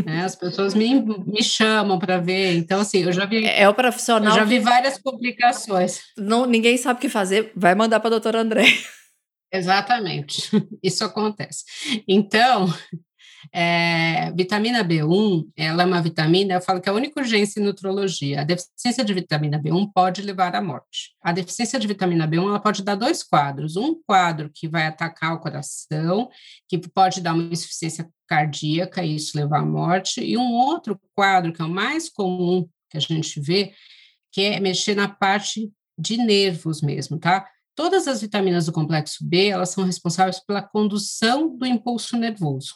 né? 0.05 0.25
As 0.25 0.35
pessoas 0.35 0.75
me, 0.75 1.01
me 1.01 1.41
chamam 1.41 1.97
para 1.97 2.19
ver, 2.19 2.57
então 2.57 2.81
assim, 2.81 3.03
eu 3.03 3.11
já 3.11 3.25
vi. 3.25 3.45
É 3.45 3.67
o 3.69 3.73
profissional. 3.73 4.33
Eu 4.33 4.39
já 4.39 4.43
vi 4.43 4.59
várias 4.59 4.97
complicações. 4.97 6.01
Não, 6.17 6.45
ninguém 6.45 6.77
sabe 6.77 6.97
o 6.97 7.01
que 7.01 7.09
fazer, 7.09 7.51
vai 7.55 7.73
mandar 7.73 7.99
para 7.99 8.09
a 8.09 8.11
doutora 8.11 8.41
André. 8.41 8.65
Exatamente, 9.51 10.49
isso 10.83 11.05
acontece. 11.05 11.63
Então, 12.07 12.67
é, 13.51 14.31
vitamina 14.33 14.83
B1, 14.83 15.47
ela 15.55 15.83
é 15.83 15.85
uma 15.85 16.01
vitamina, 16.01 16.55
eu 16.55 16.61
falo 16.61 16.81
que 16.81 16.89
é 16.89 16.91
a 16.91 16.95
única 16.95 17.19
urgência 17.19 17.59
em 17.59 17.63
nutrologia. 17.63 18.41
A 18.41 18.43
deficiência 18.43 19.03
de 19.03 19.13
vitamina 19.13 19.61
B1 19.61 19.91
pode 19.93 20.21
levar 20.21 20.55
à 20.55 20.61
morte. 20.61 21.15
A 21.21 21.31
deficiência 21.31 21.79
de 21.79 21.87
vitamina 21.87 22.27
B1, 22.27 22.47
ela 22.47 22.59
pode 22.59 22.83
dar 22.83 22.95
dois 22.95 23.23
quadros. 23.23 23.75
Um 23.75 23.95
quadro 24.05 24.49
que 24.53 24.67
vai 24.67 24.87
atacar 24.87 25.33
o 25.33 25.39
coração, 25.39 26.29
que 26.67 26.77
pode 26.77 27.21
dar 27.21 27.33
uma 27.33 27.43
insuficiência 27.43 28.09
cardíaca 28.27 29.03
e 29.03 29.15
isso 29.15 29.37
levar 29.37 29.59
à 29.59 29.65
morte, 29.65 30.21
e 30.21 30.37
um 30.37 30.51
outro 30.51 30.99
quadro, 31.15 31.53
que 31.53 31.61
é 31.61 31.65
o 31.65 31.69
mais 31.69 32.09
comum 32.09 32.67
que 32.89 32.97
a 32.97 32.99
gente 32.99 33.39
vê, 33.39 33.73
que 34.31 34.41
é 34.41 34.59
mexer 34.59 34.95
na 34.95 35.07
parte 35.07 35.71
de 35.97 36.17
nervos 36.17 36.81
mesmo, 36.81 37.17
tá? 37.17 37.47
Todas 37.75 38.07
as 38.07 38.21
vitaminas 38.21 38.65
do 38.65 38.71
complexo 38.71 39.23
B, 39.23 39.47
elas 39.47 39.69
são 39.69 39.83
responsáveis 39.83 40.39
pela 40.39 40.61
condução 40.61 41.55
do 41.55 41.65
impulso 41.65 42.17
nervoso. 42.17 42.75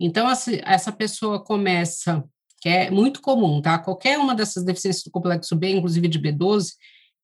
Então, 0.00 0.28
essa 0.28 0.92
pessoa 0.92 1.42
começa, 1.42 2.24
que 2.60 2.68
é 2.68 2.90
muito 2.90 3.20
comum, 3.20 3.60
tá? 3.60 3.78
Qualquer 3.78 4.18
uma 4.18 4.34
dessas 4.34 4.64
deficiências 4.64 5.04
do 5.04 5.10
complexo 5.10 5.56
B, 5.56 5.70
inclusive 5.70 6.08
de 6.08 6.20
B12, 6.20 6.72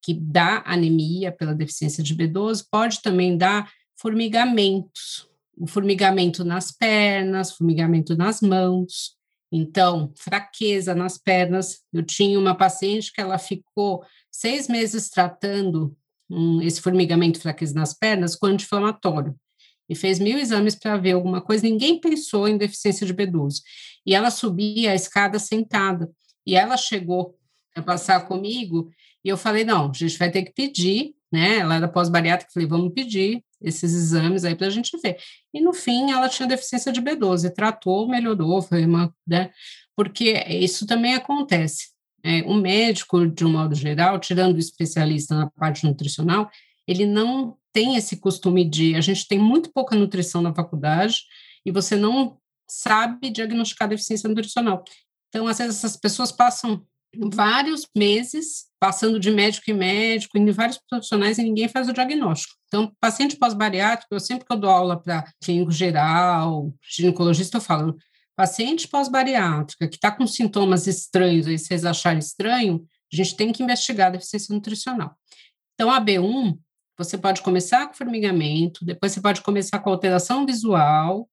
que 0.01 0.13
dá 0.13 0.63
anemia 0.65 1.31
pela 1.31 1.53
deficiência 1.53 2.03
de 2.03 2.15
B12, 2.15 2.65
pode 2.71 3.01
também 3.01 3.37
dar 3.37 3.69
formigamentos, 3.99 5.27
o 5.57 5.67
formigamento 5.67 6.43
nas 6.45 6.71
pernas, 6.71 7.51
formigamento 7.51 8.15
nas 8.15 8.41
mãos. 8.41 9.17
Então, 9.51 10.13
fraqueza 10.15 10.95
nas 10.95 11.17
pernas. 11.17 11.81
Eu 11.91 12.03
tinha 12.03 12.39
uma 12.39 12.55
paciente 12.55 13.11
que 13.11 13.19
ela 13.19 13.37
ficou 13.37 14.03
seis 14.31 14.67
meses 14.67 15.09
tratando 15.09 15.95
um, 16.29 16.61
esse 16.61 16.79
formigamento, 16.79 17.41
fraqueza 17.41 17.73
nas 17.73 17.93
pernas 17.93 18.35
com 18.35 18.45
anti-inflamatório 18.45 19.35
e 19.89 19.95
fez 19.95 20.19
mil 20.19 20.37
exames 20.37 20.75
para 20.75 20.97
ver 20.97 21.13
alguma 21.13 21.41
coisa, 21.41 21.63
ninguém 21.63 21.99
pensou 21.99 22.47
em 22.47 22.57
deficiência 22.57 23.05
de 23.05 23.13
B12. 23.13 23.61
E 24.05 24.13
ela 24.13 24.29
subia 24.29 24.91
a 24.91 24.95
escada 24.95 25.39
sentada. 25.39 26.09
E 26.45 26.55
ela 26.55 26.77
chegou 26.77 27.35
a 27.75 27.81
passar 27.81 28.27
comigo, 28.27 28.89
e 29.23 29.29
eu 29.29 29.37
falei: 29.37 29.63
não, 29.63 29.89
a 29.89 29.93
gente 29.93 30.17
vai 30.17 30.31
ter 30.31 30.43
que 30.43 30.53
pedir, 30.53 31.15
né? 31.31 31.57
Ela 31.57 31.75
era 31.75 31.87
pós-bariátrica, 31.87 32.51
falei: 32.53 32.67
vamos 32.67 32.93
pedir 32.93 33.43
esses 33.61 33.93
exames 33.93 34.45
aí 34.45 34.55
para 34.55 34.67
a 34.67 34.71
gente 34.71 34.97
ver. 35.01 35.17
E 35.53 35.59
no 35.59 35.73
fim, 35.73 36.11
ela 36.11 36.29
tinha 36.29 36.47
deficiência 36.47 36.91
de 36.91 37.01
B12, 37.01 37.53
tratou, 37.53 38.07
melhorou, 38.07 38.61
foi 38.61 38.85
uma, 38.85 39.13
né? 39.27 39.51
Porque 39.95 40.31
isso 40.47 40.85
também 40.87 41.15
acontece. 41.15 41.89
É, 42.23 42.41
o 42.43 42.53
médico, 42.53 43.27
de 43.27 43.45
um 43.45 43.51
modo 43.51 43.75
geral, 43.75 44.19
tirando 44.19 44.55
o 44.55 44.59
especialista 44.59 45.35
na 45.35 45.49
parte 45.49 45.85
nutricional, 45.85 46.49
ele 46.87 47.05
não 47.05 47.57
tem 47.79 47.95
esse 47.95 48.17
costume 48.17 48.69
de. 48.69 48.93
A 48.95 49.01
gente 49.01 49.25
tem 49.25 49.39
muito 49.39 49.71
pouca 49.71 49.95
nutrição 49.95 50.41
na 50.41 50.53
faculdade 50.53 51.23
e 51.65 51.71
você 51.71 51.95
não 51.95 52.37
sabe 52.69 53.29
diagnosticar 53.29 53.87
deficiência 53.87 54.27
nutricional. 54.27 54.83
Então, 55.29 55.47
às 55.47 55.59
vezes, 55.59 55.77
essas 55.77 55.95
pessoas 55.95 56.29
passam 56.29 56.85
vários 57.31 57.87
meses 57.95 58.65
passando 58.81 59.17
de 59.17 59.31
médico 59.31 59.71
em 59.71 59.73
médico, 59.73 60.37
em 60.37 60.51
vários 60.51 60.77
profissionais 60.89 61.37
e 61.37 61.43
ninguém 61.43 61.69
faz 61.69 61.87
o 61.87 61.93
diagnóstico. 61.93 62.53
Então, 62.67 62.91
paciente 62.99 63.37
pós-bariátrico, 63.37 64.13
eu 64.13 64.19
sempre 64.19 64.45
que 64.45 64.53
eu 64.53 64.57
dou 64.57 64.69
aula 64.69 65.01
para 65.01 65.31
clínico 65.41 65.71
geral, 65.71 66.73
ginecologista, 66.81 67.57
eu 67.57 67.61
falo, 67.61 67.97
paciente 68.35 68.89
pós-bariátrica 68.89 69.87
que 69.87 69.95
está 69.95 70.11
com 70.11 70.27
sintomas 70.27 70.85
estranhos, 70.85 71.47
aí 71.47 71.57
vocês 71.57 71.85
acharem 71.85 72.19
estranho, 72.19 72.85
a 73.11 73.15
gente 73.15 73.37
tem 73.37 73.53
que 73.53 73.63
investigar 73.63 74.07
a 74.07 74.11
deficiência 74.11 74.53
nutricional. 74.53 75.15
Então, 75.73 75.89
a 75.89 76.01
B1, 76.01 76.57
você 76.99 77.17
pode 77.17 77.41
começar 77.41 77.87
com 77.87 77.93
formigamento, 77.93 78.83
depois 78.83 79.13
você 79.13 79.21
pode 79.21 79.41
começar 79.41 79.79
com 79.79 79.89
alteração 79.89 80.45
visual, 80.45 81.29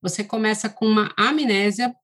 você 0.00 0.24
começa 0.24 0.70
com 0.70 0.86
uma 0.86 1.12
amnésia, 1.18 1.94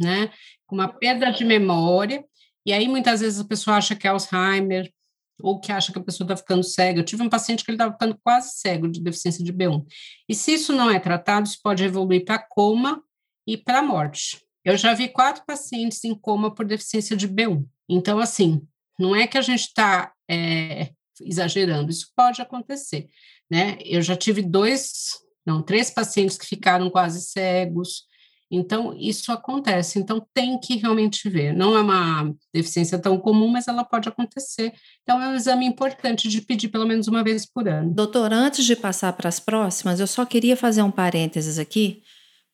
né, 0.00 0.28
com 0.66 0.74
uma 0.74 0.88
perda 0.88 1.30
de 1.30 1.44
memória, 1.44 2.24
e 2.66 2.72
aí 2.72 2.88
muitas 2.88 3.20
vezes 3.20 3.38
a 3.38 3.44
pessoa 3.44 3.76
acha 3.76 3.94
que 3.94 4.08
é 4.08 4.10
Alzheimer, 4.10 4.92
ou 5.40 5.60
que 5.60 5.70
acha 5.70 5.92
que 5.92 6.00
a 6.00 6.02
pessoa 6.02 6.24
está 6.24 6.36
ficando 6.36 6.64
cega. 6.64 6.98
Eu 6.98 7.04
tive 7.04 7.22
um 7.22 7.28
paciente 7.28 7.64
que 7.64 7.70
ele 7.70 7.76
estava 7.76 7.92
ficando 7.92 8.18
quase 8.24 8.58
cego 8.58 8.88
de 8.88 9.00
deficiência 9.00 9.44
de 9.44 9.52
B1. 9.52 9.86
E 10.28 10.34
se 10.34 10.54
isso 10.54 10.72
não 10.72 10.90
é 10.90 10.98
tratado, 10.98 11.46
isso 11.46 11.60
pode 11.62 11.84
evoluir 11.84 12.24
para 12.24 12.40
coma 12.40 13.00
e 13.46 13.56
para 13.56 13.80
morte. 13.80 14.42
Eu 14.64 14.76
já 14.76 14.94
vi 14.94 15.08
quatro 15.08 15.44
pacientes 15.46 16.02
em 16.02 16.12
coma 16.12 16.52
por 16.52 16.66
deficiência 16.66 17.16
de 17.16 17.28
B1. 17.28 17.64
Então, 17.88 18.18
assim, 18.18 18.66
não 18.98 19.14
é 19.14 19.28
que 19.28 19.38
a 19.38 19.42
gente 19.42 19.60
está 19.60 20.12
é, 20.28 20.90
exagerando, 21.20 21.90
isso 21.90 22.08
pode 22.16 22.40
acontecer, 22.40 23.08
né? 23.50 23.78
Eu 23.84 24.02
já 24.02 24.16
tive 24.16 24.42
dois, 24.42 25.18
não, 25.44 25.62
três 25.62 25.90
pacientes 25.90 26.36
que 26.36 26.46
ficaram 26.46 26.90
quase 26.90 27.22
cegos, 27.22 28.08
então 28.50 28.96
isso 28.98 29.30
acontece, 29.30 29.98
então 29.98 30.26
tem 30.32 30.58
que 30.58 30.76
realmente 30.76 31.28
ver. 31.28 31.52
Não 31.52 31.76
é 31.76 31.82
uma 31.82 32.34
deficiência 32.52 32.98
tão 32.98 33.18
comum, 33.18 33.48
mas 33.48 33.68
ela 33.68 33.84
pode 33.84 34.08
acontecer. 34.08 34.72
Então 35.02 35.20
é 35.22 35.28
um 35.28 35.34
exame 35.34 35.66
importante 35.66 36.28
de 36.28 36.40
pedir 36.40 36.68
pelo 36.68 36.86
menos 36.86 37.08
uma 37.08 37.22
vez 37.22 37.44
por 37.44 37.68
ano. 37.68 37.92
Doutor, 37.92 38.32
antes 38.32 38.64
de 38.64 38.74
passar 38.74 39.12
para 39.12 39.28
as 39.28 39.38
próximas, 39.38 40.00
eu 40.00 40.06
só 40.06 40.24
queria 40.24 40.56
fazer 40.56 40.82
um 40.82 40.90
parênteses 40.90 41.58
aqui, 41.58 42.02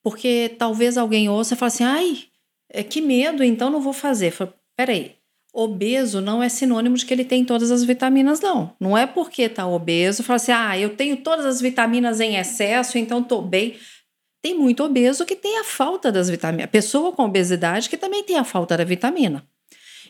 porque 0.02 0.54
talvez 0.58 0.98
alguém 0.98 1.28
ouça 1.28 1.54
e 1.54 1.56
fale 1.56 1.68
assim, 1.68 1.84
ai, 1.84 2.24
é 2.68 2.82
que 2.82 3.00
medo, 3.00 3.44
então 3.44 3.70
não 3.70 3.80
vou 3.80 3.92
fazer. 3.92 4.34
Peraí, 4.76 5.14
obeso 5.54 6.20
não 6.20 6.42
é 6.42 6.48
sinônimo 6.48 6.96
de 6.96 7.06
que 7.06 7.14
ele 7.14 7.24
tem 7.24 7.44
todas 7.44 7.70
as 7.70 7.84
vitaminas, 7.84 8.40
não. 8.40 8.74
Não 8.80 8.98
é 8.98 9.06
porque 9.06 9.42
está 9.42 9.64
obeso, 9.66 10.24
fala 10.24 10.36
assim, 10.36 10.52
ah, 10.52 10.76
eu 10.76 10.96
tenho 10.96 11.16
todas 11.18 11.46
as 11.46 11.60
vitaminas 11.60 12.20
em 12.20 12.36
excesso, 12.36 12.98
então 12.98 13.20
estou 13.20 13.40
bem. 13.40 13.78
Tem 14.42 14.58
muito 14.58 14.82
obeso 14.82 15.24
que 15.24 15.36
tem 15.36 15.60
a 15.60 15.64
falta 15.64 16.10
das 16.10 16.28
vitaminas. 16.28 16.70
Pessoa 16.70 17.12
com 17.12 17.24
obesidade 17.24 17.88
que 17.88 17.96
também 17.96 18.24
tem 18.24 18.36
a 18.36 18.44
falta 18.44 18.76
da 18.76 18.84
vitamina. 18.84 19.46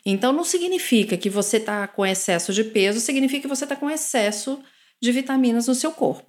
Então, 0.07 0.33
não 0.33 0.45
significa 0.45 1.17
que 1.17 1.31
você 1.31 1.59
está 1.59 1.87
com 1.87 2.05
excesso 2.05 2.53
de 2.53 2.65
peso, 2.65 3.01
significa 3.01 3.43
que 3.43 3.49
você 3.49 3.65
está 3.65 3.77
com 3.77 3.89
excesso 3.89 4.61
de 5.01 5.13
vitaminas 5.13 5.67
no 5.67 5.75
seu 5.75 5.93
corpo. 5.93 6.27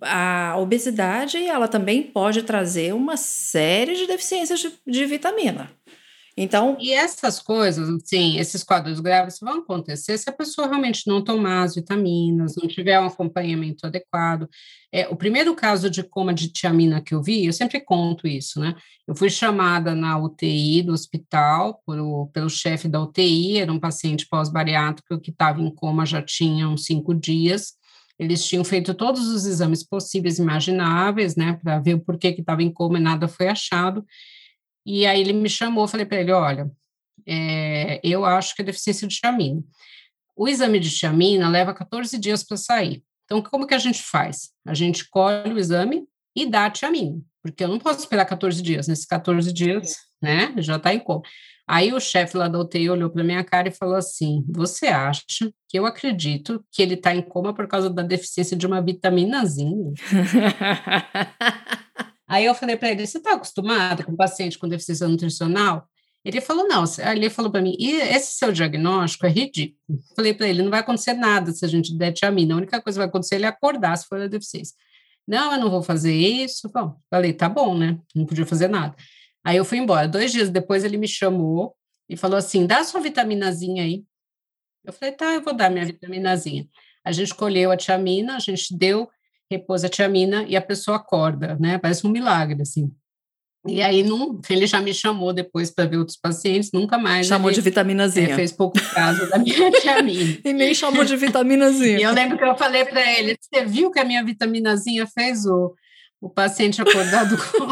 A 0.00 0.56
obesidade, 0.58 1.38
ela 1.38 1.66
também 1.66 2.02
pode 2.02 2.42
trazer 2.42 2.94
uma 2.94 3.16
série 3.16 3.94
de 3.94 4.06
deficiências 4.06 4.60
de, 4.60 4.72
de 4.86 5.06
vitamina. 5.06 5.70
Então. 6.36 6.76
E 6.80 6.92
essas 6.92 7.38
coisas, 7.40 7.88
assim, 7.88 8.38
esses 8.38 8.64
quadros 8.64 9.00
graves 9.00 9.38
vão 9.40 9.58
acontecer 9.58 10.16
se 10.16 10.30
a 10.30 10.32
pessoa 10.32 10.66
realmente 10.66 11.06
não 11.06 11.22
tomar 11.22 11.62
as 11.62 11.74
vitaminas, 11.74 12.54
não 12.56 12.66
tiver 12.66 12.98
um 12.98 13.06
acompanhamento 13.06 13.86
adequado. 13.86 14.48
É, 14.90 15.06
o 15.08 15.16
primeiro 15.16 15.54
caso 15.54 15.90
de 15.90 16.02
coma 16.02 16.32
de 16.32 16.48
tiamina 16.48 17.02
que 17.02 17.14
eu 17.14 17.22
vi, 17.22 17.44
eu 17.44 17.52
sempre 17.52 17.80
conto 17.80 18.26
isso, 18.26 18.60
né? 18.60 18.74
Eu 19.06 19.14
fui 19.14 19.28
chamada 19.28 19.94
na 19.94 20.18
UTI 20.18 20.82
do 20.82 20.92
hospital 20.92 21.82
por, 21.84 22.28
pelo 22.32 22.48
chefe 22.48 22.88
da 22.88 23.02
UTI, 23.02 23.58
era 23.58 23.72
um 23.72 23.80
paciente 23.80 24.26
pós-bariátrico 24.28 25.20
que 25.20 25.30
estava 25.30 25.60
em 25.60 25.74
coma 25.74 26.06
já 26.06 26.22
tinha 26.22 26.68
uns 26.68 26.84
cinco 26.84 27.14
dias. 27.14 27.74
Eles 28.18 28.44
tinham 28.44 28.64
feito 28.64 28.94
todos 28.94 29.28
os 29.28 29.46
exames 29.46 29.82
possíveis 29.82 30.38
imagináveis, 30.38 31.34
né, 31.34 31.58
para 31.62 31.80
ver 31.80 31.94
o 31.94 32.00
porquê 32.00 32.32
que 32.32 32.40
estava 32.40 32.62
em 32.62 32.72
coma 32.72 32.98
e 32.98 33.02
nada 33.02 33.26
foi 33.26 33.48
achado. 33.48 34.04
E 34.84 35.06
aí 35.06 35.20
ele 35.20 35.32
me 35.32 35.48
chamou, 35.48 35.86
falei 35.86 36.06
para 36.06 36.20
ele, 36.20 36.32
olha, 36.32 36.70
é, 37.26 38.00
eu 38.02 38.24
acho 38.24 38.54
que 38.54 38.62
é 38.62 38.64
deficiência 38.64 39.06
de 39.06 39.16
tiamina. 39.16 39.62
O 40.36 40.48
exame 40.48 40.80
de 40.80 40.90
tiamina 40.90 41.48
leva 41.48 41.74
14 41.74 42.18
dias 42.18 42.42
para 42.42 42.56
sair. 42.56 43.02
Então, 43.24 43.42
como 43.42 43.66
que 43.66 43.74
a 43.74 43.78
gente 43.78 44.02
faz? 44.02 44.50
A 44.66 44.74
gente 44.74 45.08
colhe 45.08 45.52
o 45.52 45.58
exame 45.58 46.04
e 46.34 46.46
dá 46.46 46.66
a 46.66 46.70
tiamina, 46.70 47.20
porque 47.42 47.64
eu 47.64 47.68
não 47.68 47.78
posso 47.78 48.00
esperar 48.00 48.24
14 48.24 48.62
dias. 48.62 48.88
Nesses 48.88 49.04
14 49.04 49.52
dias, 49.52 49.96
né, 50.20 50.54
já 50.58 50.76
está 50.76 50.92
em 50.92 50.98
coma. 50.98 51.22
Aí 51.66 51.92
o 51.92 52.00
chefe 52.00 52.36
lá 52.36 52.48
da 52.48 52.58
UTI 52.58 52.90
olhou 52.90 53.08
para 53.08 53.22
minha 53.22 53.44
cara 53.44 53.68
e 53.68 53.72
falou 53.72 53.94
assim: 53.94 54.44
Você 54.48 54.88
acha 54.88 55.22
que 55.68 55.78
eu 55.78 55.86
acredito 55.86 56.64
que 56.70 56.82
ele 56.82 56.94
está 56.94 57.14
em 57.14 57.22
coma 57.22 57.54
por 57.54 57.68
causa 57.68 57.88
da 57.88 58.02
deficiência 58.02 58.56
de 58.56 58.66
uma 58.66 58.82
vitaminazinha? 58.82 59.92
Aí 62.32 62.46
eu 62.46 62.54
falei 62.54 62.78
para 62.78 62.90
ele: 62.90 63.06
Você 63.06 63.18
está 63.18 63.34
acostumado 63.34 64.02
com 64.06 64.16
paciente 64.16 64.58
com 64.58 64.66
deficiência 64.66 65.06
nutricional? 65.06 65.86
Ele 66.24 66.40
falou: 66.40 66.66
Não. 66.66 66.82
Ele 67.14 67.28
falou 67.28 67.52
para 67.52 67.60
mim: 67.60 67.76
E 67.78 67.92
esse 67.92 68.38
seu 68.38 68.50
diagnóstico 68.50 69.26
é 69.26 69.28
ridículo. 69.28 69.78
Falei 70.16 70.32
para 70.32 70.48
ele: 70.48 70.62
Não 70.62 70.70
vai 70.70 70.80
acontecer 70.80 71.12
nada 71.12 71.52
se 71.52 71.62
a 71.62 71.68
gente 71.68 71.94
der 71.94 72.10
tiamina. 72.12 72.54
A 72.54 72.56
única 72.56 72.80
coisa 72.80 72.96
que 72.96 73.00
vai 73.00 73.08
acontecer 73.08 73.34
é 73.34 73.38
ele 73.38 73.44
acordar 73.44 73.98
se 73.98 74.06
for 74.06 74.18
a 74.18 74.28
deficiência. 74.28 74.74
Não, 75.28 75.52
eu 75.52 75.60
não 75.60 75.70
vou 75.70 75.82
fazer 75.82 76.14
isso. 76.14 76.70
Bom, 76.72 76.96
falei: 77.10 77.34
Tá 77.34 77.50
bom, 77.50 77.76
né? 77.76 77.98
Não 78.14 78.24
podia 78.24 78.46
fazer 78.46 78.68
nada. 78.68 78.96
Aí 79.44 79.58
eu 79.58 79.64
fui 79.64 79.76
embora. 79.76 80.08
Dois 80.08 80.32
dias 80.32 80.48
depois 80.48 80.84
ele 80.84 80.96
me 80.96 81.06
chamou 81.06 81.76
e 82.08 82.16
falou 82.16 82.38
assim: 82.38 82.66
dá 82.66 82.82
sua 82.82 83.02
vitaminazinha 83.02 83.84
aí. 83.84 84.04
Eu 84.82 84.94
falei: 84.94 85.12
tá, 85.14 85.34
eu 85.34 85.42
vou 85.42 85.52
dar 85.52 85.68
minha 85.68 85.84
vitaminazinha. 85.84 86.66
A 87.04 87.12
gente 87.12 87.34
colheu 87.34 87.70
a 87.70 87.76
tiamina, 87.76 88.36
a 88.36 88.38
gente 88.38 88.74
deu, 88.74 89.06
repôs 89.52 89.84
a 89.84 89.88
tiamina 89.88 90.44
e 90.48 90.56
a 90.56 90.60
pessoa 90.62 90.96
acorda, 90.96 91.56
né? 91.60 91.78
Parece 91.78 92.06
um 92.06 92.10
milagre, 92.10 92.60
assim. 92.62 92.90
E 93.66 93.80
aí, 93.80 94.02
não, 94.02 94.40
ele 94.50 94.66
já 94.66 94.80
me 94.80 94.92
chamou 94.92 95.32
depois 95.32 95.70
para 95.70 95.84
ver 95.84 95.96
outros 95.96 96.16
pacientes, 96.16 96.72
nunca 96.72 96.98
mais. 96.98 97.28
Chamou 97.28 97.48
ele, 97.48 97.54
de 97.54 97.60
vitaminazinha. 97.60 98.30
É, 98.30 98.34
fez 98.34 98.50
pouco 98.50 98.76
caso 98.92 99.30
da 99.30 99.38
minha 99.38 99.70
tiamina. 99.80 100.38
e 100.44 100.52
nem 100.52 100.74
chamou 100.74 101.04
de 101.04 101.16
vitaminazinha. 101.16 101.98
e 101.98 102.02
eu 102.02 102.12
lembro 102.12 102.36
que 102.36 102.44
eu 102.44 102.56
falei 102.56 102.84
para 102.84 103.00
ele: 103.18 103.36
você 103.40 103.64
viu 103.64 103.92
que 103.92 104.00
a 104.00 104.04
minha 104.04 104.24
vitaminazinha 104.24 105.06
fez 105.06 105.46
o, 105.46 105.74
o 106.22 106.30
paciente 106.30 106.80
acordado 106.80 107.36
com. 107.36 107.66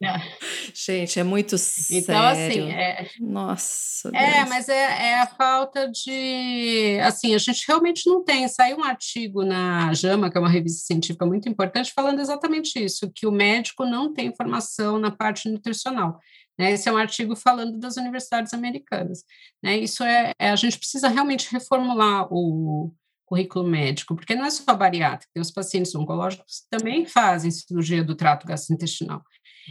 Gente, 0.74 1.20
é 1.20 1.22
muito 1.22 1.58
sério. 1.58 2.02
Então, 2.02 2.22
assim, 2.24 2.70
é... 2.70 3.10
Nossa. 3.20 4.10
É, 4.14 4.36
Deus. 4.36 4.48
mas 4.48 4.68
é, 4.70 5.10
é, 5.10 5.20
a 5.20 5.26
falta 5.26 5.86
de. 5.86 6.98
Assim, 7.02 7.34
a 7.34 7.38
gente 7.38 7.64
realmente 7.68 8.08
não 8.08 8.24
tem. 8.24 8.48
Saiu 8.48 8.78
um 8.78 8.84
artigo 8.84 9.44
na 9.44 9.92
JAMA, 9.92 10.30
que 10.30 10.38
é 10.38 10.40
uma 10.40 10.48
revista 10.48 10.86
científica 10.86 11.26
muito 11.26 11.46
importante, 11.46 11.92
falando 11.94 12.20
exatamente 12.20 12.82
isso: 12.82 13.12
que 13.14 13.26
o 13.26 13.30
médico 13.30 13.84
não 13.84 14.12
tem 14.12 14.34
formação 14.34 14.98
na 14.98 15.10
parte 15.10 15.48
nutricional. 15.50 16.18
Né? 16.58 16.72
Esse 16.72 16.88
é 16.88 16.92
um 16.92 16.96
artigo 16.96 17.36
falando 17.36 17.78
das 17.78 17.98
universidades 17.98 18.54
americanas. 18.54 19.24
Né? 19.62 19.76
Isso 19.76 20.02
é, 20.02 20.32
é 20.38 20.50
a 20.50 20.56
gente 20.56 20.78
precisa 20.78 21.08
realmente 21.08 21.52
reformular 21.52 22.26
o, 22.32 22.90
currículo 23.32 23.66
médico, 23.66 24.14
porque 24.14 24.34
não 24.34 24.44
é 24.44 24.50
só 24.50 24.74
bariátrica, 24.74 25.32
tem 25.32 25.40
os 25.40 25.50
pacientes 25.50 25.94
oncológicos 25.94 26.60
que 26.60 26.78
também 26.78 27.06
fazem 27.06 27.50
cirurgia 27.50 28.04
do 28.04 28.14
trato 28.14 28.46
gastrointestinal. 28.46 29.22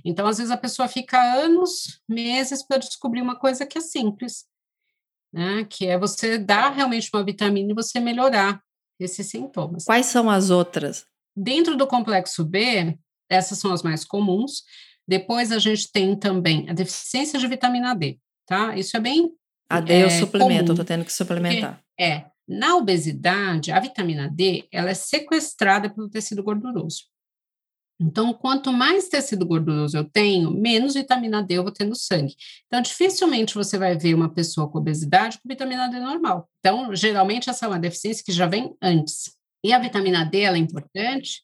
Então, 0.04 0.26
às 0.26 0.40
vezes, 0.40 0.52
a 0.52 0.58
pessoa 0.58 0.88
fica 0.88 1.22
anos, 1.22 2.02
meses 2.10 2.66
para 2.66 2.78
descobrir 2.78 3.22
uma 3.22 3.36
coisa 3.36 3.64
que 3.64 3.78
é 3.78 3.82
simples, 3.82 4.46
né? 5.32 5.64
Que 5.70 5.86
é 5.86 5.96
você 5.96 6.40
dar 6.40 6.72
realmente 6.72 7.08
uma 7.14 7.24
vitamina 7.24 7.72
e 7.72 7.76
você 7.76 8.00
melhorar 8.00 8.60
esses 9.00 9.28
sintomas. 9.28 9.86
Quais 9.86 10.08
são 10.08 10.28
as 10.28 10.50
outras? 10.50 11.06
Dentro 11.38 11.78
do 11.78 11.86
complexo 11.86 12.44
B, 12.44 12.98
essas 13.30 13.60
são 13.60 13.72
as 13.72 13.84
mais 13.84 14.04
comuns. 14.04 14.64
Depois 15.08 15.52
a 15.52 15.60
gente 15.60 15.92
tem 15.92 16.16
também 16.16 16.68
a 16.68 16.74
deficiência 16.74 17.38
de 17.38 17.48
vitamina 17.48 17.94
D, 17.94 18.18
tá? 18.48 18.76
Isso 18.76 18.98
é 18.98 19.00
bem. 19.00 19.30
A 19.70 19.80
D 19.80 19.94
é, 19.94 20.04
eu 20.04 20.10
suplemento, 20.10 20.72
eu 20.72 20.76
tô 20.76 20.84
tendo 20.84 21.06
que 21.06 21.14
suplementar. 21.14 21.80
é, 22.00 22.26
na 22.48 22.76
obesidade, 22.76 23.72
a 23.72 23.80
vitamina 23.80 24.30
D 24.30 24.68
ela 24.72 24.90
é 24.90 24.94
sequestrada 24.94 25.90
pelo 25.90 26.10
tecido 26.10 26.44
gorduroso. 26.44 27.04
Então, 28.00 28.34
quanto 28.34 28.74
mais 28.74 29.08
tecido 29.10 29.46
gorduroso 29.46 29.96
eu 29.96 30.04
tenho, 30.04 30.50
menos 30.50 30.96
vitamina 30.96 31.44
D 31.44 31.54
eu 31.54 31.64
vou 31.64 31.72
ter 31.72 31.86
no 31.86 31.96
sangue. 31.96 32.36
Então, 32.66 32.82
dificilmente 32.82 33.54
você 33.54 33.78
vai 33.78 33.96
ver 33.96 34.16
uma 34.16 34.28
pessoa 34.34 34.68
com 34.68 34.80
obesidade 34.80 35.38
com 35.38 35.48
vitamina 35.48 35.88
D 35.88 36.00
normal. 36.00 36.50
Então, 36.60 36.96
geralmente, 36.96 37.48
essa 37.48 37.66
é 37.66 37.70
uma 37.70 37.80
deficiência 37.80 38.24
que 38.26 38.32
já 38.32 38.48
vem 38.48 38.76
antes. 38.82 39.32
E 39.64 39.72
a 39.72 39.78
vitamina 39.78 40.26
D 40.26 40.40
ela 40.40 40.58
é 40.58 40.60
importante 40.60 41.44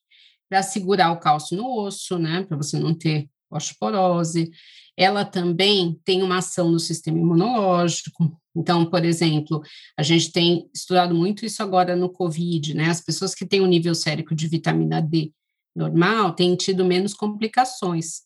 para 0.50 0.64
segurar 0.64 1.12
o 1.12 1.20
cálcio 1.20 1.56
no 1.56 1.70
osso, 1.86 2.18
né? 2.18 2.44
Para 2.44 2.58
você 2.58 2.80
não 2.80 2.98
ter 2.98 3.30
osteoporose. 3.52 4.50
Ela 4.98 5.24
também 5.24 6.00
tem 6.04 6.24
uma 6.24 6.40
ação 6.40 6.72
no 6.72 6.80
sistema 6.80 7.20
imunológico, 7.20 8.36
então, 8.58 8.84
por 8.86 9.06
exemplo, 9.06 9.62
a 9.96 10.02
gente 10.02 10.32
tem 10.32 10.68
estudado 10.74 11.14
muito 11.14 11.46
isso 11.46 11.62
agora 11.62 11.96
no 11.96 12.10
COVID, 12.10 12.74
né? 12.74 12.90
As 12.90 13.00
pessoas 13.00 13.36
que 13.36 13.46
têm 13.46 13.62
um 13.62 13.68
nível 13.68 13.94
sérico 13.94 14.34
de 14.34 14.48
vitamina 14.48 15.00
D 15.00 15.32
normal 15.76 16.34
têm 16.34 16.56
tido 16.56 16.84
menos 16.84 17.14
complicações. 17.14 18.22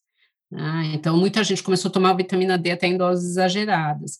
Né? 0.49 0.91
Então, 0.93 1.17
muita 1.17 1.43
gente 1.43 1.61
começou 1.61 1.89
a 1.89 1.91
tomar 1.91 2.13
vitamina 2.13 2.57
D 2.57 2.71
até 2.71 2.87
em 2.87 2.97
doses 2.97 3.31
exageradas. 3.31 4.19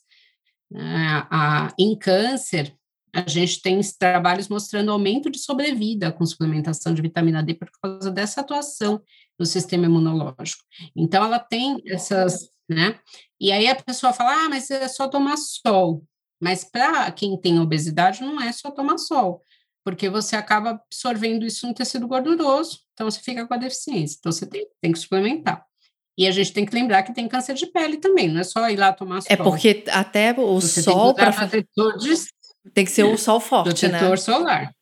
Né? 0.70 1.26
A, 1.30 1.74
em 1.80 1.98
câncer, 1.98 2.76
a 3.14 3.28
gente 3.28 3.62
tem 3.62 3.80
trabalhos 3.98 4.48
mostrando 4.48 4.92
aumento 4.92 5.30
de 5.30 5.40
sobrevida 5.40 6.12
com 6.12 6.26
suplementação 6.26 6.94
de 6.94 7.02
vitamina 7.02 7.44
D 7.44 7.54
por 7.54 7.70
causa 7.82 8.10
dessa 8.10 8.42
atuação 8.42 9.02
do 9.38 9.46
sistema 9.46 9.86
imunológico. 9.86 10.64
Então, 10.96 11.24
ela 11.24 11.40
tem 11.40 11.82
essas 11.86 12.50
né? 12.72 12.98
E 13.40 13.52
aí 13.52 13.68
a 13.68 13.76
pessoa 13.76 14.14
fala, 14.14 14.46
ah, 14.46 14.50
mas 14.50 14.72
é 14.72 14.88
só 14.88 15.08
tomar 15.08 15.38
sol. 15.38 16.04
Mas 16.42 16.64
para 16.64 17.12
quem 17.12 17.40
tem 17.40 17.60
obesidade, 17.60 18.22
não 18.22 18.42
é 18.42 18.52
só 18.52 18.72
tomar 18.72 18.98
sol, 18.98 19.42
porque 19.84 20.10
você 20.10 20.36
acaba 20.36 20.72
absorvendo 20.72 21.46
isso 21.46 21.68
no 21.68 21.74
tecido 21.74 22.08
gorduroso, 22.08 22.80
então 22.94 23.10
você 23.10 23.20
fica 23.20 23.46
com 23.46 23.54
a 23.54 23.58
deficiência. 23.58 24.18
Então 24.20 24.32
você 24.32 24.48
tem, 24.48 24.66
tem 24.82 24.92
que 24.92 25.00
suplementar. 25.00 25.64
E 26.18 26.28
a 26.28 26.32
gente 26.32 26.52
tem 26.52 26.66
que 26.66 26.74
lembrar 26.74 27.04
que 27.04 27.14
tem 27.14 27.28
câncer 27.28 27.54
de 27.54 27.68
pele 27.68 27.98
também, 27.98 28.28
não 28.28 28.42
é 28.42 28.44
só 28.44 28.70
ir 28.70 28.78
lá 28.78 28.92
tomar 28.92 29.20
é 29.20 29.22
sol. 29.22 29.34
É 29.34 29.38
porque 29.38 29.84
até 29.90 30.32
o 30.32 30.60
você 30.60 30.82
sol 30.82 31.14
para 31.14 31.32
tem 32.74 32.86
que 32.86 32.92
ser 32.92 33.04
o 33.04 33.18
sol 33.18 33.40
forte, 33.40 33.70
protetor 33.70 34.10
né? 34.12 34.18
solar 34.18 34.76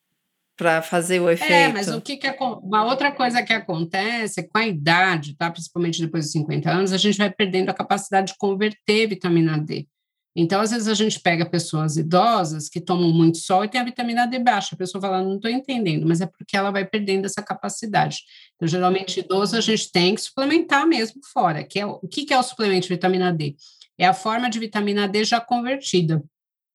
para 0.59 0.81
fazer 0.81 1.21
o 1.21 1.29
efeito. 1.29 1.53
É, 1.53 1.69
mas 1.69 1.87
o 1.87 2.01
que, 2.01 2.17
que 2.17 2.27
é, 2.27 2.35
uma 2.37 2.83
outra 2.83 3.13
coisa 3.13 3.41
que 3.41 3.53
acontece 3.53 4.41
é 4.41 4.43
com 4.43 4.57
a 4.57 4.67
idade, 4.67 5.33
tá, 5.37 5.49
principalmente 5.49 6.01
depois 6.01 6.25
dos 6.25 6.33
50 6.33 6.69
anos, 6.69 6.91
a 6.91 6.97
gente 6.97 7.17
vai 7.17 7.29
perdendo 7.29 7.69
a 7.69 7.73
capacidade 7.73 8.33
de 8.33 8.37
converter 8.37 9.07
vitamina 9.07 9.57
D. 9.57 9.87
Então, 10.35 10.59
às 10.59 10.71
vezes 10.71 10.89
a 10.89 10.93
gente 10.93 11.19
pega 11.21 11.49
pessoas 11.49 11.95
idosas 11.95 12.67
que 12.67 12.81
tomam 12.81 13.09
muito 13.09 13.37
sol 13.37 13.63
e 13.63 13.69
tem 13.69 13.79
a 13.79 13.85
vitamina 13.85 14.27
D 14.27 14.37
baixa. 14.37 14.75
A 14.75 14.77
pessoa 14.77 15.01
fala, 15.01 15.23
não 15.23 15.37
estou 15.37 15.49
entendendo, 15.49 16.05
mas 16.05 16.19
é 16.19 16.25
porque 16.25 16.57
ela 16.57 16.71
vai 16.71 16.85
perdendo 16.85 17.25
essa 17.25 17.41
capacidade. 17.41 18.17
Então, 18.55 18.67
geralmente, 18.67 19.21
idoso 19.21 19.55
a 19.55 19.61
gente 19.61 19.89
tem 19.89 20.13
que 20.13 20.21
suplementar 20.21 20.85
mesmo 20.85 21.21
fora. 21.31 21.63
Que 21.63 21.79
é, 21.79 21.85
o 21.85 21.99
que, 21.99 22.25
que 22.25 22.33
é 22.33 22.37
o 22.37 22.43
suplemento 22.43 22.83
de 22.83 22.93
vitamina 22.93 23.31
D? 23.31 23.55
É 23.97 24.05
a 24.05 24.13
forma 24.13 24.49
de 24.49 24.59
vitamina 24.59 25.07
D 25.07 25.23
já 25.23 25.39
convertida, 25.39 26.21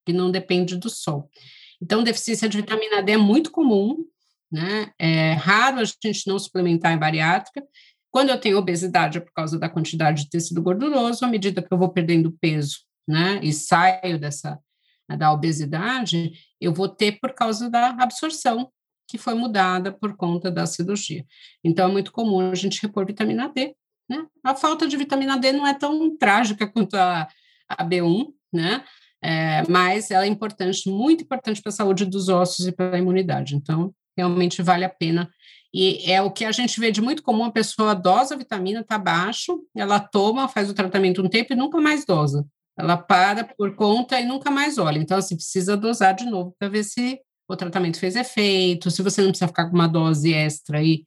que 0.05 0.13
não 0.13 0.31
depende 0.31 0.77
do 0.77 0.89
sol. 0.89 1.29
Então, 1.81 2.03
deficiência 2.03 2.47
de 2.47 2.57
vitamina 2.57 3.01
D 3.01 3.13
é 3.13 3.17
muito 3.17 3.51
comum, 3.51 4.05
né? 4.51 4.91
É 4.99 5.33
raro 5.33 5.79
a 5.79 5.83
gente 5.83 6.27
não 6.27 6.39
suplementar 6.39 6.93
em 6.93 6.97
bariátrica. 6.97 7.63
Quando 8.09 8.29
eu 8.29 8.39
tenho 8.39 8.57
obesidade 8.57 9.17
é 9.17 9.21
por 9.21 9.33
causa 9.33 9.59
da 9.59 9.67
quantidade 9.67 10.23
de 10.23 10.29
tecido 10.29 10.61
gorduroso, 10.61 11.25
à 11.25 11.27
medida 11.27 11.61
que 11.61 11.73
eu 11.73 11.77
vou 11.77 11.89
perdendo 11.89 12.31
peso, 12.39 12.79
né, 13.07 13.39
e 13.43 13.53
saio 13.53 14.17
dessa 14.17 14.59
da 15.17 15.31
obesidade, 15.31 16.33
eu 16.59 16.73
vou 16.73 16.89
ter 16.89 17.19
por 17.19 17.33
causa 17.33 17.69
da 17.69 17.89
absorção 17.89 18.71
que 19.07 19.19
foi 19.19 19.35
mudada 19.35 19.91
por 19.91 20.15
conta 20.15 20.49
da 20.49 20.65
cirurgia. 20.65 21.23
Então, 21.63 21.89
é 21.89 21.91
muito 21.91 22.11
comum 22.11 22.39
a 22.39 22.55
gente 22.55 22.81
repor 22.81 23.05
vitamina 23.05 23.47
D, 23.47 23.75
né? 24.09 24.25
A 24.43 24.55
falta 24.55 24.87
de 24.87 24.97
vitamina 24.97 25.37
D 25.37 25.51
não 25.51 25.67
é 25.67 25.75
tão 25.75 26.17
trágica 26.17 26.65
quanto 26.65 26.95
a, 26.95 27.27
a 27.69 27.85
B1, 27.85 28.33
né? 28.51 28.83
É, 29.27 29.63
mas 29.67 30.11
ela 30.11 30.23
é 30.23 30.27
importante, 30.27 30.87
muito 30.87 31.23
importante 31.23 31.59
para 31.59 31.71
a 31.71 31.73
saúde 31.73 32.05
dos 32.05 32.29
ossos 32.29 32.67
e 32.67 32.71
para 32.71 32.95
a 32.95 32.99
imunidade. 32.99 33.55
Então, 33.55 33.91
realmente 34.15 34.61
vale 34.61 34.85
a 34.85 34.89
pena. 34.89 35.27
E 35.73 36.11
é 36.11 36.21
o 36.21 36.29
que 36.29 36.45
a 36.45 36.51
gente 36.51 36.79
vê 36.79 36.91
de 36.91 37.01
muito 37.01 37.23
comum: 37.23 37.43
a 37.43 37.51
pessoa 37.51 37.95
dosa 37.95 38.35
a 38.35 38.37
vitamina, 38.37 38.81
está 38.81 38.99
baixo, 38.99 39.59
ela 39.75 39.99
toma, 39.99 40.47
faz 40.47 40.69
o 40.69 40.75
tratamento 40.75 41.23
um 41.23 41.27
tempo 41.27 41.53
e 41.53 41.55
nunca 41.55 41.81
mais 41.81 42.05
dosa. 42.05 42.45
Ela 42.77 42.97
para 42.97 43.43
por 43.43 43.75
conta 43.75 44.19
e 44.21 44.25
nunca 44.25 44.51
mais 44.51 44.77
olha. 44.77 44.99
Então, 44.99 45.17
assim, 45.17 45.35
precisa 45.35 45.75
dosar 45.75 46.13
de 46.13 46.25
novo 46.25 46.55
para 46.59 46.69
ver 46.69 46.83
se 46.83 47.19
o 47.47 47.55
tratamento 47.55 47.97
fez 47.97 48.15
efeito, 48.15 48.91
se 48.91 49.01
você 49.01 49.21
não 49.21 49.29
precisa 49.29 49.47
ficar 49.47 49.69
com 49.69 49.75
uma 49.75 49.87
dose 49.87 50.31
extra 50.31 50.77
aí 50.77 51.03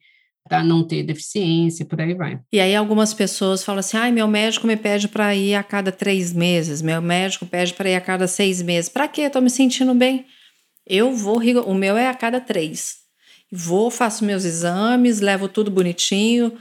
para 0.49 0.63
não 0.63 0.83
ter 0.83 1.03
deficiência, 1.03 1.85
por 1.85 2.01
aí 2.01 2.15
vai. 2.15 2.39
E 2.51 2.59
aí 2.59 2.75
algumas 2.75 3.13
pessoas 3.13 3.63
falam 3.63 3.79
assim, 3.79 3.95
ai, 3.95 4.11
meu 4.11 4.27
médico 4.27 4.65
me 4.65 4.75
pede 4.75 5.07
para 5.07 5.33
ir 5.35 5.53
a 5.53 5.61
cada 5.61 5.91
três 5.91 6.33
meses, 6.33 6.81
meu 6.81 6.99
médico 7.01 7.45
pede 7.45 7.73
para 7.73 7.89
ir 7.89 7.95
a 7.95 8.01
cada 8.01 8.27
seis 8.27 8.59
meses. 8.61 8.89
Para 8.89 9.07
quê? 9.07 9.21
Estou 9.21 9.41
me 9.41 9.49
sentindo 9.49 9.93
bem. 9.93 10.25
Eu 10.85 11.13
vou, 11.13 11.37
o 11.37 11.75
meu 11.75 11.95
é 11.95 12.09
a 12.09 12.15
cada 12.15 12.41
três. 12.41 12.97
Vou, 13.51 13.91
faço 13.91 14.25
meus 14.25 14.43
exames, 14.43 15.21
levo 15.21 15.47
tudo 15.47 15.69
bonitinho 15.69 16.51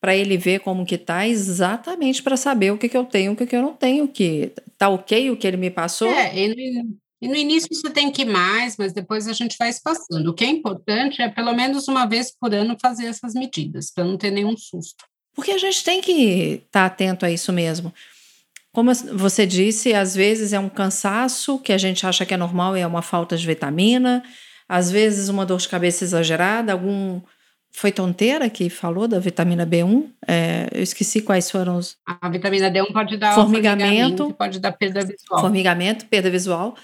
para 0.00 0.14
ele 0.14 0.36
ver 0.36 0.60
como 0.60 0.86
que 0.86 0.96
tá, 0.96 1.26
exatamente 1.26 2.22
para 2.22 2.36
saber 2.36 2.70
o 2.70 2.78
que, 2.78 2.88
que 2.88 2.96
eu 2.96 3.04
tenho, 3.04 3.32
o 3.32 3.36
que, 3.36 3.46
que 3.46 3.56
eu 3.56 3.62
não 3.62 3.72
tenho, 3.72 4.06
que 4.06 4.52
tá 4.76 4.88
ok 4.88 5.30
o 5.30 5.36
que 5.36 5.46
ele 5.46 5.56
me 5.56 5.70
passou. 5.70 6.08
É, 6.08 6.38
ele 6.38 6.84
e 7.20 7.26
no 7.26 7.34
início 7.34 7.68
você 7.72 7.90
tem 7.90 8.12
que 8.12 8.22
ir 8.22 8.26
mais, 8.26 8.76
mas 8.76 8.92
depois 8.92 9.26
a 9.26 9.32
gente 9.32 9.56
vai 9.58 9.70
espaçando. 9.70 10.30
O 10.30 10.34
que 10.34 10.44
é 10.44 10.48
importante 10.48 11.20
é, 11.20 11.28
pelo 11.28 11.52
menos 11.52 11.88
uma 11.88 12.06
vez 12.06 12.32
por 12.32 12.54
ano, 12.54 12.76
fazer 12.80 13.06
essas 13.06 13.34
medidas, 13.34 13.90
para 13.90 14.04
não 14.04 14.16
ter 14.16 14.30
nenhum 14.30 14.56
susto. 14.56 15.04
Porque 15.34 15.50
a 15.50 15.58
gente 15.58 15.82
tem 15.82 16.00
que 16.00 16.62
estar 16.66 16.80
tá 16.80 16.86
atento 16.86 17.26
a 17.26 17.30
isso 17.30 17.52
mesmo. 17.52 17.92
Como 18.72 18.94
você 18.94 19.44
disse, 19.46 19.92
às 19.94 20.14
vezes 20.14 20.52
é 20.52 20.58
um 20.58 20.68
cansaço 20.68 21.58
que 21.58 21.72
a 21.72 21.78
gente 21.78 22.06
acha 22.06 22.24
que 22.24 22.34
é 22.34 22.36
normal 22.36 22.76
e 22.76 22.80
é 22.80 22.86
uma 22.86 23.02
falta 23.02 23.36
de 23.36 23.44
vitamina, 23.44 24.22
às 24.68 24.90
vezes 24.90 25.28
uma 25.28 25.44
dor 25.44 25.58
de 25.58 25.68
cabeça 25.68 26.04
exagerada, 26.04 26.72
algum. 26.72 27.20
Foi 27.70 27.92
tonteira 27.92 28.48
que 28.48 28.70
falou 28.70 29.06
da 29.06 29.18
vitamina 29.18 29.66
B1? 29.66 30.10
É, 30.26 30.68
eu 30.72 30.82
esqueci 30.82 31.20
quais 31.20 31.50
foram 31.50 31.76
os. 31.76 31.96
A 32.06 32.28
vitamina 32.28 32.70
D1 32.70 32.92
pode 32.92 33.16
dar 33.16 33.34
formigamento, 33.34 33.88
formigamento 33.88 34.34
pode 34.34 34.58
dar 34.58 34.72
perda 34.72 35.00
visual. 35.00 35.40
Formigamento, 35.40 36.06
perda 36.06 36.30
visual. 36.30 36.76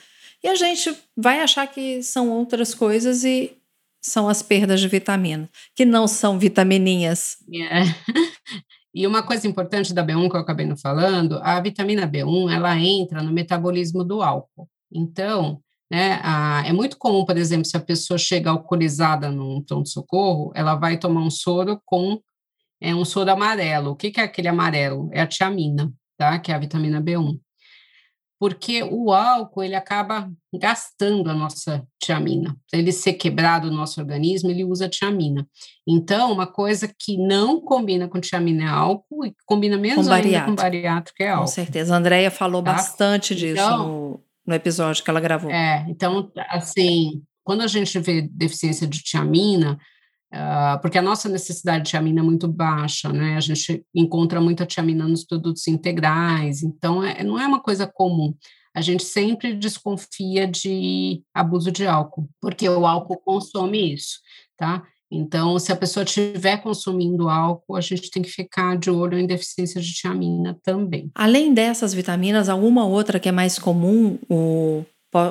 E 0.45 0.49
a 0.49 0.55
gente 0.55 0.95
vai 1.16 1.40
achar 1.40 1.66
que 1.66 2.03
são 2.03 2.30
outras 2.30 2.74
coisas 2.74 3.24
e 3.24 3.57
são 3.99 4.28
as 4.28 4.42
perdas 4.42 4.78
de 4.78 4.86
vitamina, 4.86 5.49
que 5.74 5.86
não 5.86 6.07
são 6.07 6.38
vitamininhas. 6.38 7.38
Yeah. 7.51 7.86
E 8.95 9.07
uma 9.09 9.24
coisa 9.24 9.49
importante 9.49 9.92
da 9.92 10.07
B1 10.07 10.30
que 10.30 10.36
eu 10.36 10.40
acabei 10.40 10.66
não 10.66 10.76
falando, 10.76 11.40
a 11.42 11.59
vitamina 11.61 12.07
B1 12.07 12.55
ela 12.55 12.78
entra 12.78 13.22
no 13.22 13.32
metabolismo 13.32 14.05
do 14.05 14.22
álcool. 14.22 14.68
Então, 14.92 15.61
né, 15.90 16.20
a, 16.22 16.62
é 16.64 16.72
muito 16.72 16.97
comum, 16.97 17.24
por 17.24 17.36
exemplo, 17.36 17.64
se 17.64 17.76
a 17.76 17.80
pessoa 17.80 18.18
chega 18.18 18.51
alcoolizada 18.51 19.32
num 19.32 19.62
pronto-socorro, 19.62 20.53
ela 20.55 20.76
vai 20.76 20.97
tomar 20.97 21.22
um 21.22 21.30
soro 21.30 21.80
com 21.84 22.20
é, 22.80 22.95
um 22.95 23.05
soro 23.05 23.32
amarelo. 23.32 23.92
O 23.92 23.97
que, 23.97 24.12
que 24.12 24.20
é 24.20 24.24
aquele 24.24 24.47
amarelo? 24.47 25.09
É 25.11 25.22
a 25.22 25.26
tiamina, 25.26 25.92
tá? 26.16 26.38
Que 26.38 26.53
é 26.53 26.55
a 26.55 26.59
vitamina 26.59 27.03
B1 27.03 27.40
porque 28.45 28.82
o 28.82 29.11
álcool 29.11 29.62
ele 29.62 29.74
acaba 29.74 30.30
gastando 30.61 31.30
a 31.30 31.34
nossa 31.34 31.82
tiamina. 31.99 32.55
Para 32.70 32.78
ele 32.78 32.92
ser 32.92 33.14
quebrado 33.14 33.70
no 33.70 33.76
nosso 33.78 33.99
organismo, 33.99 34.51
ele 34.51 34.62
usa 34.62 34.86
tiamina. 34.86 35.49
Então, 35.88 36.30
uma 36.30 36.47
coisa 36.47 36.86
que 36.86 37.16
não 37.16 37.59
combina 37.59 38.07
com 38.07 38.20
tiamina 38.20 38.64
é 38.64 38.68
álcool 38.68 39.24
e 39.24 39.34
combina 39.47 39.78
menos 39.78 40.07
com 40.07 40.12
ainda 40.12 40.42
com 40.42 40.55
bariátrico 40.55 41.22
é 41.22 41.30
álcool. 41.30 41.47
Com 41.47 41.53
certeza. 41.53 41.95
A 41.95 41.97
Andrea 41.97 42.30
falou 42.30 42.62
tá? 42.62 42.74
bastante 42.74 43.34
disso 43.34 43.53
então, 43.62 43.88
no, 43.88 44.20
no 44.47 44.55
episódio 44.55 45.03
que 45.03 45.09
ela 45.09 45.20
gravou. 45.20 45.51
É, 45.51 45.86
então, 45.88 46.30
assim, 46.51 47.22
quando 47.42 47.62
a 47.62 47.66
gente 47.66 47.99
vê 47.99 48.28
deficiência 48.30 48.86
de 48.86 49.03
tiamina, 49.03 49.78
Uh, 50.35 50.80
porque 50.82 50.99
a 50.99 51.03
nossa 51.03 51.28
necessidade 51.28 51.85
de 51.85 51.91
tiamina 51.91 52.18
é 52.18 52.22
muito 52.24 52.49
baixa, 52.49 53.12
né? 53.12 53.37
A 53.37 53.41
gente 53.41 53.87
encontra 53.95 54.41
muita 54.41 54.66
tiamina 54.66 55.07
nos 55.07 55.24
produtos 55.24 55.68
integrais, 55.68 56.61
então 56.61 57.05
é, 57.05 57.22
não 57.22 57.39
é 57.39 57.47
uma 57.47 57.61
coisa 57.61 57.87
comum. 57.87 58.35
A 58.74 58.80
gente 58.80 59.05
sempre 59.05 59.55
desconfia 59.55 60.49
de 60.49 61.22
abuso 61.32 61.70
de 61.70 61.87
álcool, 61.87 62.28
porque 62.41 62.68
o 62.68 62.85
álcool 62.85 63.18
consome 63.18 63.95
isso, 63.95 64.18
tá? 64.57 64.82
Então, 65.09 65.57
se 65.61 65.70
a 65.70 65.76
pessoa 65.76 66.03
estiver 66.03 66.57
consumindo 66.61 67.28
álcool, 67.28 67.76
a 67.76 67.80
gente 67.80 68.11
tem 68.11 68.20
que 68.20 68.28
ficar 68.28 68.76
de 68.76 68.91
olho 68.91 69.16
em 69.16 69.28
deficiência 69.28 69.80
de 69.80 69.95
tiamina 69.95 70.59
também. 70.64 71.12
Além 71.14 71.55
dessas 71.55 71.95
vitaminas, 71.95 72.49
alguma 72.49 72.85
outra 72.85 73.20
que 73.20 73.28
é 73.28 73.32
mais 73.32 73.57
comum, 73.57 74.18
o, 74.28 74.85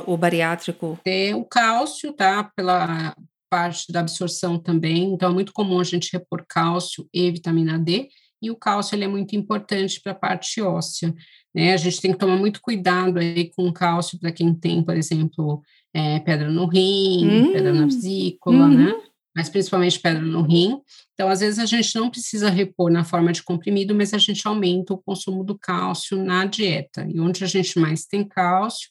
o 0.08 0.16
bariátrico? 0.16 0.98
Tem 1.04 1.34
o 1.34 1.44
cálcio, 1.44 2.14
tá? 2.14 2.50
Pela, 2.56 3.14
parte 3.54 3.92
da 3.92 4.00
absorção 4.00 4.58
também, 4.58 5.14
então 5.14 5.30
é 5.30 5.34
muito 5.34 5.54
comum 5.54 5.80
a 5.80 5.84
gente 5.84 6.10
repor 6.12 6.44
cálcio 6.50 7.08
e 7.14 7.30
vitamina 7.30 7.78
D, 7.78 8.10
e 8.42 8.50
o 8.50 8.56
cálcio 8.56 8.96
ele 8.96 9.04
é 9.04 9.08
muito 9.08 9.36
importante 9.36 10.02
para 10.02 10.12
a 10.12 10.16
parte 10.16 10.60
óssea, 10.60 11.14
né? 11.54 11.72
A 11.72 11.78
gente 11.78 12.02
tem 12.02 12.12
que 12.12 12.18
tomar 12.18 12.36
muito 12.36 12.60
cuidado 12.60 13.20
aí 13.20 13.52
com 13.52 13.68
o 13.68 13.72
cálcio 13.72 14.20
para 14.20 14.32
quem 14.32 14.56
tem, 14.56 14.82
por 14.82 14.98
exemplo, 14.98 15.62
é, 15.94 16.20
pedra 16.22 16.50
no 16.50 16.66
rim, 16.66 17.30
hum, 17.30 17.54
pedra 17.54 17.72
na 17.72 17.86
vesícula, 17.86 18.68
né? 18.68 18.92
Uhum. 18.92 19.02
Mas 19.36 19.50
principalmente 19.50 20.00
pedra 20.00 20.24
no 20.24 20.42
rim. 20.42 20.82
Então, 21.14 21.30
às 21.30 21.42
vezes 21.42 21.60
a 21.60 21.66
gente 21.68 21.94
não 21.94 22.10
precisa 22.10 22.50
repor 22.50 22.92
na 22.92 23.04
forma 23.04 23.32
de 23.32 23.44
comprimido, 23.44 23.94
mas 23.94 24.16
a 24.16 24.18
gente 24.18 24.48
aumenta 24.48 24.96
o 24.96 24.98
consumo 24.98 25.44
do 25.44 25.58
cálcio 25.60 26.18
na 26.18 26.44
dieta. 26.46 27.06
E 27.08 27.20
onde 27.20 27.44
a 27.44 27.48
gente 27.48 27.78
mais 27.78 28.04
tem 28.04 28.28
cálcio 28.28 28.90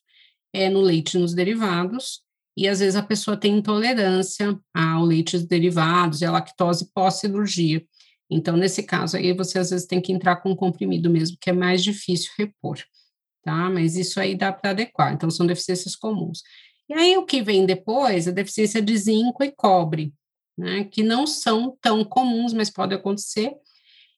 é 0.52 0.70
no 0.70 0.80
leite 0.80 1.16
e 1.16 1.20
nos 1.20 1.34
derivados, 1.34 2.22
e 2.56 2.68
às 2.68 2.80
vezes 2.80 2.96
a 2.96 3.02
pessoa 3.02 3.36
tem 3.36 3.58
intolerância 3.58 4.58
ao 4.74 5.04
leite 5.04 5.38
derivados 5.38 6.20
e 6.20 6.24
à 6.24 6.30
lactose 6.30 6.90
pós-cirurgia. 6.92 7.84
Então, 8.30 8.56
nesse 8.56 8.82
caso 8.82 9.16
aí, 9.16 9.32
você 9.32 9.58
às 9.58 9.70
vezes 9.70 9.86
tem 9.86 10.00
que 10.00 10.12
entrar 10.12 10.36
com 10.36 10.50
um 10.50 10.56
comprimido 10.56 11.10
mesmo, 11.10 11.36
que 11.40 11.50
é 11.50 11.52
mais 11.52 11.82
difícil 11.82 12.30
repor, 12.38 12.78
tá? 13.42 13.70
Mas 13.70 13.96
isso 13.96 14.18
aí 14.20 14.34
dá 14.34 14.52
para 14.52 14.70
adequar. 14.70 15.12
Então, 15.12 15.30
são 15.30 15.46
deficiências 15.46 15.94
comuns. 15.96 16.42
E 16.88 16.94
aí, 16.94 17.16
o 17.16 17.26
que 17.26 17.42
vem 17.42 17.66
depois 17.66 18.26
é 18.26 18.32
deficiência 18.32 18.80
de 18.80 18.96
zinco 18.96 19.42
e 19.44 19.50
cobre, 19.50 20.14
né? 20.56 20.84
Que 20.84 21.02
não 21.02 21.26
são 21.26 21.76
tão 21.80 22.04
comuns, 22.04 22.52
mas 22.52 22.70
pode 22.70 22.94
acontecer. 22.94 23.52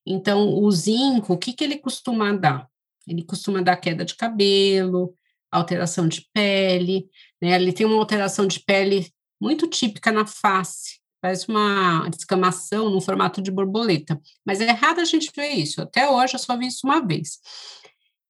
Então, 0.07 0.63
o 0.63 0.71
zinco, 0.71 1.33
o 1.33 1.39
que, 1.39 1.53
que 1.53 1.65
ele 1.65 1.79
costuma 1.79 2.33
dar? 2.33 2.69
Ele 3.07 3.23
costuma 3.23 3.61
dar 3.63 3.77
queda 3.77 4.05
de 4.05 4.15
cabelo, 4.15 5.15
alteração 5.59 6.09
de 6.09 6.27
pele, 6.33 7.07
né? 7.41 7.55
Ele 7.57 7.73
tem 7.73 7.87
uma 7.87 7.97
alteração 7.97 8.47
de 8.47 8.61
pele 8.61 9.11
muito 9.41 9.67
típica 9.69 10.11
na 10.11 10.27
face, 10.27 11.01
faz 11.21 11.47
uma 11.49 12.09
descamação 12.09 12.91
no 12.91 13.01
formato 13.01 13.41
de 13.41 13.51
borboleta. 13.51 14.21
Mas 14.45 14.61
é 14.61 14.69
errado 14.69 15.01
a 15.01 15.05
gente 15.05 15.31
ver 15.35 15.49
isso. 15.49 15.81
Até 15.83 16.09
hoje 16.09 16.35
eu 16.35 16.39
só 16.39 16.57
vi 16.57 16.67
isso 16.67 16.87
uma 16.87 17.05
vez. 17.05 17.39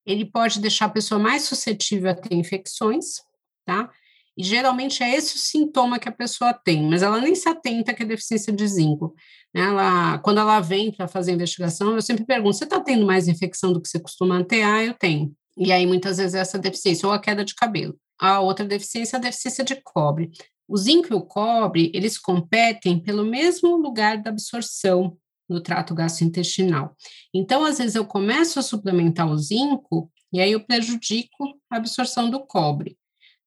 Ele 0.06 0.24
pode 0.24 0.60
deixar 0.60 0.86
a 0.86 0.90
pessoa 0.90 1.18
mais 1.18 1.42
suscetível 1.42 2.10
a 2.10 2.14
ter 2.14 2.34
infecções, 2.34 3.22
tá? 3.64 3.90
E 4.36 4.42
geralmente 4.42 5.02
é 5.02 5.14
esse 5.14 5.36
o 5.36 5.38
sintoma 5.38 5.98
que 5.98 6.08
a 6.08 6.12
pessoa 6.12 6.52
tem, 6.52 6.82
mas 6.88 7.02
ela 7.02 7.20
nem 7.20 7.34
se 7.34 7.48
atenta 7.48 7.94
que 7.94 8.02
é 8.02 8.06
deficiência 8.06 8.52
de 8.52 8.66
zinco. 8.66 9.14
Né? 9.54 9.62
Ela, 9.62 10.18
quando 10.18 10.40
ela 10.40 10.60
vem 10.60 10.90
para 10.90 11.06
fazer 11.06 11.30
a 11.30 11.34
investigação, 11.34 11.94
eu 11.94 12.02
sempre 12.02 12.24
pergunto: 12.24 12.56
você 12.56 12.64
está 12.64 12.80
tendo 12.80 13.06
mais 13.06 13.28
infecção 13.28 13.72
do 13.72 13.80
que 13.80 13.88
você 13.88 14.00
costuma 14.00 14.42
ter? 14.44 14.62
Ah, 14.62 14.82
eu 14.82 14.94
tenho. 14.94 15.34
E 15.56 15.72
aí, 15.72 15.86
muitas 15.86 16.16
vezes, 16.16 16.34
essa 16.34 16.58
deficiência, 16.58 17.06
ou 17.06 17.12
a 17.12 17.18
queda 17.18 17.44
de 17.44 17.54
cabelo. 17.54 17.98
A 18.18 18.40
outra 18.40 18.64
deficiência 18.64 19.16
é 19.16 19.18
a 19.18 19.22
deficiência 19.22 19.64
de 19.64 19.76
cobre. 19.82 20.30
O 20.66 20.76
zinco 20.76 21.08
e 21.12 21.14
o 21.14 21.20
cobre, 21.20 21.90
eles 21.94 22.18
competem 22.18 22.98
pelo 22.98 23.24
mesmo 23.24 23.76
lugar 23.76 24.20
da 24.22 24.30
absorção 24.30 25.16
no 25.48 25.60
trato 25.60 25.94
gastrointestinal. 25.94 26.96
Então, 27.32 27.64
às 27.64 27.78
vezes, 27.78 27.94
eu 27.94 28.04
começo 28.04 28.58
a 28.58 28.62
suplementar 28.62 29.30
o 29.30 29.36
zinco 29.36 30.10
e 30.32 30.40
aí 30.40 30.52
eu 30.52 30.64
prejudico 30.64 31.58
a 31.70 31.76
absorção 31.76 32.30
do 32.30 32.40
cobre. 32.40 32.96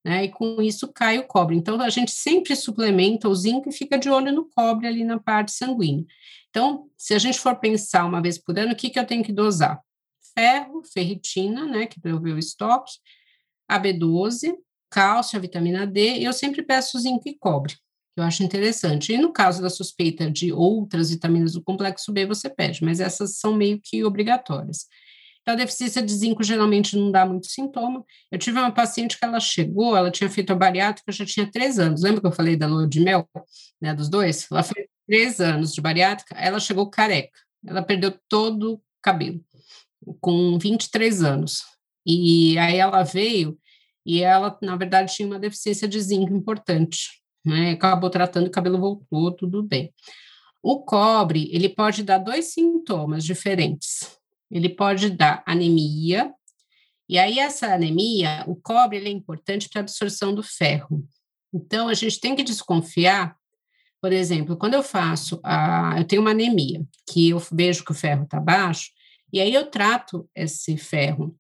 Né? 0.06 0.26
E 0.26 0.30
com 0.30 0.62
isso 0.62 0.88
cai 0.94 1.18
o 1.18 1.28
cobre. 1.28 1.56
Então, 1.56 1.82
a 1.82 1.90
gente 1.90 2.12
sempre 2.12 2.56
suplementa 2.56 3.28
o 3.28 3.36
zinco 3.36 3.68
e 3.68 3.74
fica 3.74 3.98
de 3.98 4.10
olho 4.10 4.32
no 4.32 4.48
cobre 4.50 4.88
ali 4.88 5.04
na 5.04 5.20
parte 5.20 5.52
sanguínea. 5.52 6.06
Então, 6.50 6.88
se 6.96 7.14
a 7.14 7.20
gente 7.20 7.40
for 7.40 7.56
pensar 7.56 8.06
uma 8.06 8.22
vez 8.22 8.38
por 8.38 8.58
ano, 8.58 8.74
o 8.74 8.76
que, 8.76 8.90
que 8.90 9.00
eu 9.00 9.06
tenho 9.06 9.24
que 9.24 9.34
dosar? 9.34 9.82
Ferro, 10.38 10.84
ferritina, 10.94 11.66
né, 11.66 11.88
que 11.88 12.00
ver 12.00 12.14
o 12.14 12.38
estoque, 12.38 12.94
a 13.68 13.80
B12, 13.80 14.54
cálcio, 14.88 15.36
a 15.36 15.42
vitamina 15.42 15.88
D, 15.88 16.20
e 16.20 16.26
eu 16.26 16.32
sempre 16.34 16.62
peço 16.62 17.00
zinco 17.00 17.28
e 17.28 17.36
cobre, 17.36 17.74
que 17.74 18.20
eu 18.22 18.24
acho 18.24 18.44
interessante. 18.44 19.12
E 19.12 19.18
no 19.18 19.34
caso 19.34 19.64
da 19.64 19.70
suspeita 19.70 20.30
de 20.30 20.54
outras 20.54 21.10
vitaminas 21.10 21.54
do 21.54 21.64
complexo 21.64 22.14
B, 22.14 22.28
você 22.28 22.52
pede, 22.52 22.84
mas 22.84 23.00
essas 23.00 23.40
são 23.40 23.56
meio 23.56 23.82
que 23.84 24.04
obrigatórias. 24.04 24.86
Então, 25.42 25.56
a 25.56 25.58
deficiência 25.58 26.04
de 26.04 26.14
zinco 26.14 26.44
geralmente 26.44 26.96
não 26.96 27.10
dá 27.10 27.26
muito 27.26 27.48
sintoma. 27.48 28.06
Eu 28.30 28.38
tive 28.38 28.60
uma 28.60 28.70
paciente 28.70 29.18
que 29.18 29.26
ela 29.26 29.40
chegou, 29.40 29.96
ela 29.96 30.12
tinha 30.12 30.30
feito 30.30 30.52
a 30.52 30.56
bariátrica, 30.56 31.10
já 31.12 31.26
tinha 31.26 31.50
três 31.50 31.80
anos. 31.80 32.04
Lembra 32.04 32.20
que 32.20 32.28
eu 32.28 32.34
falei 32.34 32.58
da 32.58 32.68
lua 32.68 32.86
de 32.86 33.00
mel, 33.00 33.28
né, 33.82 33.94
dos 33.94 34.10
dois? 34.10 34.46
Ela 34.52 34.62
fez 34.62 34.88
três 35.08 35.40
anos 35.40 35.74
de 35.74 35.80
bariátrica, 35.80 36.36
ela 36.36 36.60
chegou 36.60 36.90
careca. 36.90 37.40
Ela 37.66 37.82
perdeu 37.82 38.14
todo 38.28 38.74
o 38.74 38.82
cabelo 39.02 39.42
com 40.20 40.58
23 40.58 41.24
anos. 41.24 41.64
E 42.06 42.58
aí 42.58 42.78
ela 42.78 43.04
veio 43.04 43.58
e 44.06 44.24
ela, 44.24 44.58
na 44.62 44.76
verdade, 44.76 45.14
tinha 45.14 45.28
uma 45.28 45.40
deficiência 45.40 45.88
de 45.88 46.00
zinco 46.00 46.34
importante, 46.34 47.22
né? 47.46 47.72
Acabou 47.72 48.10
tratando, 48.10 48.48
o 48.48 48.52
cabelo 48.52 48.80
voltou, 48.80 49.32
tudo 49.34 49.62
bem. 49.62 49.94
O 50.64 50.82
cobre, 50.82 51.50
ele 51.52 51.70
pode 51.70 52.04
dar 52.04 52.18
dois 52.18 52.54
sintomas 52.54 53.24
diferentes. 53.24 54.18
Ele 54.50 54.70
pode 54.70 55.10
dar 55.10 55.44
anemia, 55.46 56.34
e 57.10 57.18
aí 57.18 57.40
essa 57.40 57.74
anemia, 57.74 58.44
o 58.48 58.56
cobre, 58.56 58.98
ele 58.98 59.08
é 59.08 59.12
importante 59.12 59.70
para 59.70 59.80
a 59.80 59.84
absorção 59.84 60.36
do 60.36 60.44
ferro. 60.44 61.06
Então, 61.54 61.88
a 61.88 61.94
gente 61.94 62.20
tem 62.20 62.36
que 62.36 62.44
desconfiar, 62.44 63.36
por 64.02 64.12
exemplo, 64.12 64.58
quando 64.58 64.74
eu 64.74 64.84
faço, 64.84 65.40
a, 65.44 65.96
eu 65.98 66.06
tenho 66.06 66.22
uma 66.22 66.32
anemia, 66.32 66.86
que 67.10 67.30
eu 67.30 67.42
vejo 67.52 67.84
que 67.84 67.92
o 67.92 67.96
ferro 67.96 68.24
está 68.24 68.40
baixo, 68.40 68.92
e 69.32 69.42
aí 69.42 69.54
eu 69.54 69.70
trato 69.70 70.30
esse 70.36 70.78
ferro. 70.78 71.36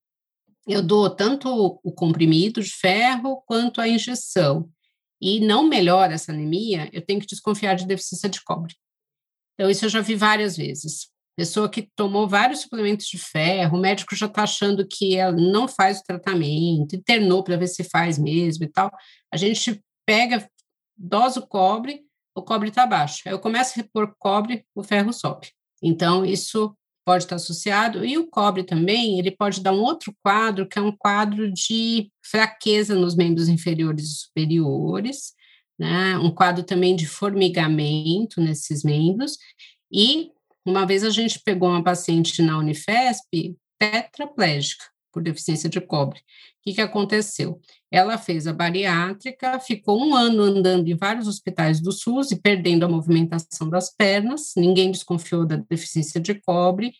Eu 0.68 0.82
dou 0.82 1.10
tanto 1.10 1.50
o 1.50 1.92
comprimido 1.92 2.62
de 2.62 2.70
ferro 2.70 3.42
quanto 3.46 3.80
a 3.80 3.88
injeção. 3.88 4.70
E 5.22 5.40
não 5.40 5.68
melhora 5.68 6.14
essa 6.14 6.32
anemia, 6.32 6.90
eu 6.94 7.04
tenho 7.04 7.20
que 7.20 7.26
desconfiar 7.26 7.76
de 7.76 7.88
deficiência 7.88 8.30
de 8.30 8.44
cobre. 8.44 8.76
Então, 9.54 9.70
isso 9.72 9.86
eu 9.86 9.90
já 9.90 10.02
vi 10.02 10.16
várias 10.16 10.56
vezes. 10.56 11.10
Pessoa 11.36 11.70
que 11.70 11.90
tomou 11.96 12.28
vários 12.28 12.62
suplementos 12.62 13.08
de 13.08 13.18
ferro, 13.18 13.78
o 13.78 13.82
médico 13.82 14.16
já 14.16 14.28
está 14.28 14.44
achando 14.44 14.88
que 14.88 15.16
ela 15.16 15.32
não 15.32 15.68
faz 15.68 16.00
o 16.00 16.04
tratamento, 16.04 16.96
internou 16.96 17.44
para 17.44 17.58
ver 17.58 17.68
se 17.68 17.84
faz 17.84 18.18
mesmo 18.20 18.66
e 18.66 18.68
tal. 18.68 18.92
A 19.32 19.38
gente 19.38 19.84
pega, 20.06 20.48
dosa 20.96 21.40
o 21.40 21.48
cobre, 21.48 22.04
o 22.36 22.44
cobre 22.44 22.70
está 22.70 22.86
baixo. 22.86 23.24
Aí 23.26 23.34
eu 23.34 23.40
começo 23.40 23.74
a 23.74 23.82
repor 23.82 24.14
cobre, 24.20 24.66
o 24.76 24.84
ferro 24.84 25.12
sobe. 25.12 25.52
Então, 25.82 26.26
isso 26.26 26.76
pode 27.08 27.24
estar 27.24 27.38
associado, 27.38 28.03
e 28.03 28.18
o 28.18 28.28
cobre 28.28 28.66
também, 28.66 29.18
ele 29.18 29.32
pode 29.32 29.62
dar 29.62 29.72
um 29.72 29.80
outro 29.80 30.14
quadro, 30.22 30.68
que 30.68 30.78
é 30.78 30.82
um 30.82 30.91
quadro 30.91 31.49
de 31.49 32.12
fraqueza 32.22 32.93
nos 32.95 33.16
membros 33.16 33.47
inferiores 33.47 34.03
e 34.03 34.16
superiores, 34.26 35.32
né? 35.80 36.18
um 36.18 36.30
quadro 36.30 36.66
também 36.66 36.97
de 36.97 37.08
formigamento 37.08 38.41
nesses 38.41 38.84
membros, 38.84 39.38
e 39.89 40.32
uma 40.66 40.86
vez 40.86 41.05
a 41.05 41.10
gente 41.10 41.39
pegou 41.39 41.70
uma 41.70 41.82
paciente 41.82 42.41
na 42.41 42.58
Unifesp 42.58 43.55
tetraplégica, 43.80 44.84
por 45.18 45.24
deficiência 45.24 45.68
de 45.68 45.82
cobre. 45.82 46.20
O 46.20 46.24
que, 46.61 46.74
que 46.76 46.82
aconteceu? 46.82 47.59
Ela 47.91 48.20
fez 48.20 48.45
a 48.45 48.53
bariátrica, 48.53 49.59
ficou 49.59 49.99
um 49.99 50.13
ano 50.13 50.43
andando 50.43 50.88
em 50.88 50.95
vários 50.95 51.28
hospitais 51.28 51.82
do 51.82 51.91
SUS 51.91 52.30
e 52.30 52.39
perdendo 52.39 52.86
a 52.86 52.88
movimentação 52.88 53.68
das 53.68 53.89
pernas, 53.89 54.51
ninguém 54.55 54.91
desconfiou 54.91 55.43
da 55.43 55.55
deficiência 55.55 56.22
de 56.22 56.36
cobre, 56.36 56.93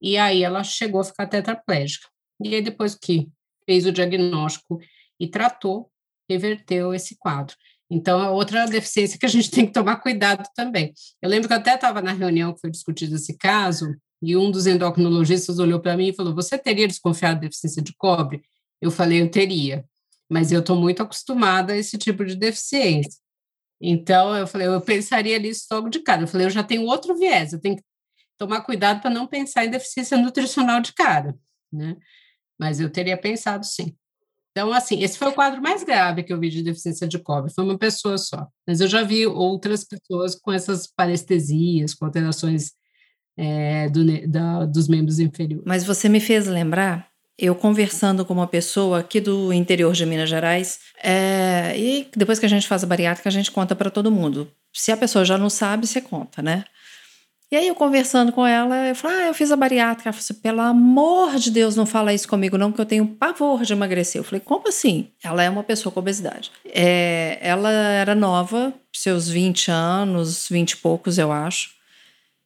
e 0.00 0.16
aí 0.16 0.42
ela 0.42 0.64
chegou 0.64 1.02
a 1.02 1.04
ficar 1.04 1.26
tetraplégica. 1.26 2.08
E 2.42 2.54
aí, 2.54 2.62
depois 2.62 2.94
que 2.94 3.28
fez 3.66 3.84
o 3.84 3.92
diagnóstico 3.92 4.80
e 5.20 5.28
tratou, 5.28 5.90
reverteu 6.28 6.94
esse 6.94 7.18
quadro. 7.18 7.54
Então, 7.90 8.22
é 8.22 8.30
outra 8.30 8.64
deficiência 8.64 9.18
que 9.18 9.26
a 9.26 9.28
gente 9.28 9.50
tem 9.50 9.66
que 9.66 9.72
tomar 9.72 9.96
cuidado 9.96 10.48
também. 10.56 10.94
Eu 11.20 11.28
lembro 11.28 11.48
que 11.48 11.52
eu 11.52 11.58
até 11.58 11.74
estava 11.74 12.00
na 12.00 12.12
reunião 12.12 12.54
que 12.54 12.60
foi 12.60 12.70
discutido 12.70 13.16
esse 13.16 13.36
caso, 13.36 13.94
e 14.22 14.36
um 14.36 14.50
dos 14.50 14.66
endocrinologistas 14.66 15.58
olhou 15.58 15.80
para 15.80 15.96
mim 15.96 16.08
e 16.08 16.12
falou: 16.14 16.32
Você 16.34 16.56
teria 16.56 16.86
desconfiado 16.86 17.40
de 17.40 17.48
deficiência 17.48 17.82
de 17.82 17.92
cobre? 17.94 18.42
Eu 18.80 18.90
falei: 18.90 19.20
Eu 19.20 19.30
teria, 19.30 19.84
mas 20.30 20.52
eu 20.52 20.60
estou 20.60 20.76
muito 20.76 21.02
acostumada 21.02 21.72
a 21.72 21.76
esse 21.76 21.98
tipo 21.98 22.24
de 22.24 22.36
deficiência. 22.36 23.20
Então, 23.80 24.34
eu 24.36 24.46
falei: 24.46 24.68
Eu 24.68 24.80
pensaria 24.80 25.38
nisso 25.40 25.66
logo 25.72 25.88
de 25.88 25.98
cara. 26.00 26.22
Eu 26.22 26.28
falei: 26.28 26.46
Eu 26.46 26.50
já 26.50 26.62
tenho 26.62 26.84
outro 26.84 27.16
viés, 27.16 27.52
eu 27.52 27.60
tenho 27.60 27.76
que 27.76 27.82
tomar 28.38 28.60
cuidado 28.62 29.00
para 29.00 29.10
não 29.10 29.26
pensar 29.26 29.64
em 29.64 29.70
deficiência 29.70 30.16
nutricional 30.16 30.80
de 30.80 30.92
cara, 30.94 31.36
né? 31.72 31.96
Mas 32.58 32.78
eu 32.78 32.88
teria 32.90 33.16
pensado 33.16 33.66
sim. 33.66 33.96
Então, 34.52 34.72
assim, 34.72 35.02
esse 35.02 35.18
foi 35.18 35.28
o 35.28 35.32
quadro 35.32 35.62
mais 35.62 35.82
grave 35.82 36.22
que 36.22 36.32
eu 36.32 36.38
vi 36.38 36.50
de 36.50 36.62
deficiência 36.62 37.08
de 37.08 37.18
cobre, 37.18 37.52
foi 37.52 37.64
uma 37.64 37.78
pessoa 37.78 38.18
só. 38.18 38.46
Mas 38.66 38.80
eu 38.80 38.86
já 38.86 39.02
vi 39.02 39.26
outras 39.26 39.82
pessoas 39.82 40.34
com 40.34 40.52
essas 40.52 40.86
parestesias, 40.86 41.94
com 41.94 42.04
alterações 42.04 42.72
é, 43.36 43.88
do, 43.88 44.28
da, 44.28 44.64
dos 44.64 44.88
membros 44.88 45.18
inferiores. 45.18 45.64
Mas 45.66 45.84
você 45.84 46.08
me 46.08 46.20
fez 46.20 46.46
lembrar, 46.46 47.06
eu 47.38 47.54
conversando 47.54 48.24
com 48.24 48.34
uma 48.34 48.46
pessoa 48.46 49.00
aqui 49.00 49.20
do 49.20 49.52
interior 49.52 49.92
de 49.92 50.06
Minas 50.06 50.28
Gerais, 50.28 50.80
é, 51.02 51.74
e 51.76 52.08
depois 52.16 52.38
que 52.38 52.46
a 52.46 52.48
gente 52.48 52.68
faz 52.68 52.84
a 52.84 52.86
bariátrica, 52.86 53.28
a 53.28 53.32
gente 53.32 53.50
conta 53.50 53.74
para 53.74 53.90
todo 53.90 54.10
mundo. 54.10 54.50
Se 54.72 54.92
a 54.92 54.96
pessoa 54.96 55.24
já 55.24 55.36
não 55.36 55.50
sabe, 55.50 55.86
você 55.86 56.00
conta, 56.00 56.42
né? 56.42 56.64
E 57.52 57.56
aí 57.56 57.68
eu 57.68 57.74
conversando 57.74 58.32
com 58.32 58.46
ela, 58.46 58.88
eu 58.88 58.96
falei, 58.96 59.18
ah, 59.18 59.26
eu 59.26 59.34
fiz 59.34 59.52
a 59.52 59.56
bariátrica. 59.56 60.08
Ela 60.08 60.14
falou 60.14 60.24
assim, 60.24 60.40
pelo 60.40 60.62
amor 60.62 61.36
de 61.36 61.50
Deus, 61.50 61.76
não 61.76 61.84
fala 61.84 62.14
isso 62.14 62.26
comigo 62.26 62.56
não, 62.56 62.72
que 62.72 62.80
eu 62.80 62.86
tenho 62.86 63.06
pavor 63.06 63.62
de 63.62 63.74
emagrecer. 63.74 64.20
Eu 64.20 64.24
falei, 64.24 64.40
como 64.40 64.68
assim? 64.68 65.10
Ela 65.22 65.42
é 65.42 65.50
uma 65.50 65.62
pessoa 65.62 65.92
com 65.92 66.00
obesidade. 66.00 66.50
É, 66.64 67.38
ela 67.42 67.70
era 67.70 68.14
nova, 68.14 68.72
seus 68.90 69.28
20 69.28 69.70
anos, 69.70 70.48
20 70.48 70.70
e 70.70 70.76
poucos, 70.78 71.18
eu 71.18 71.30
acho. 71.30 71.81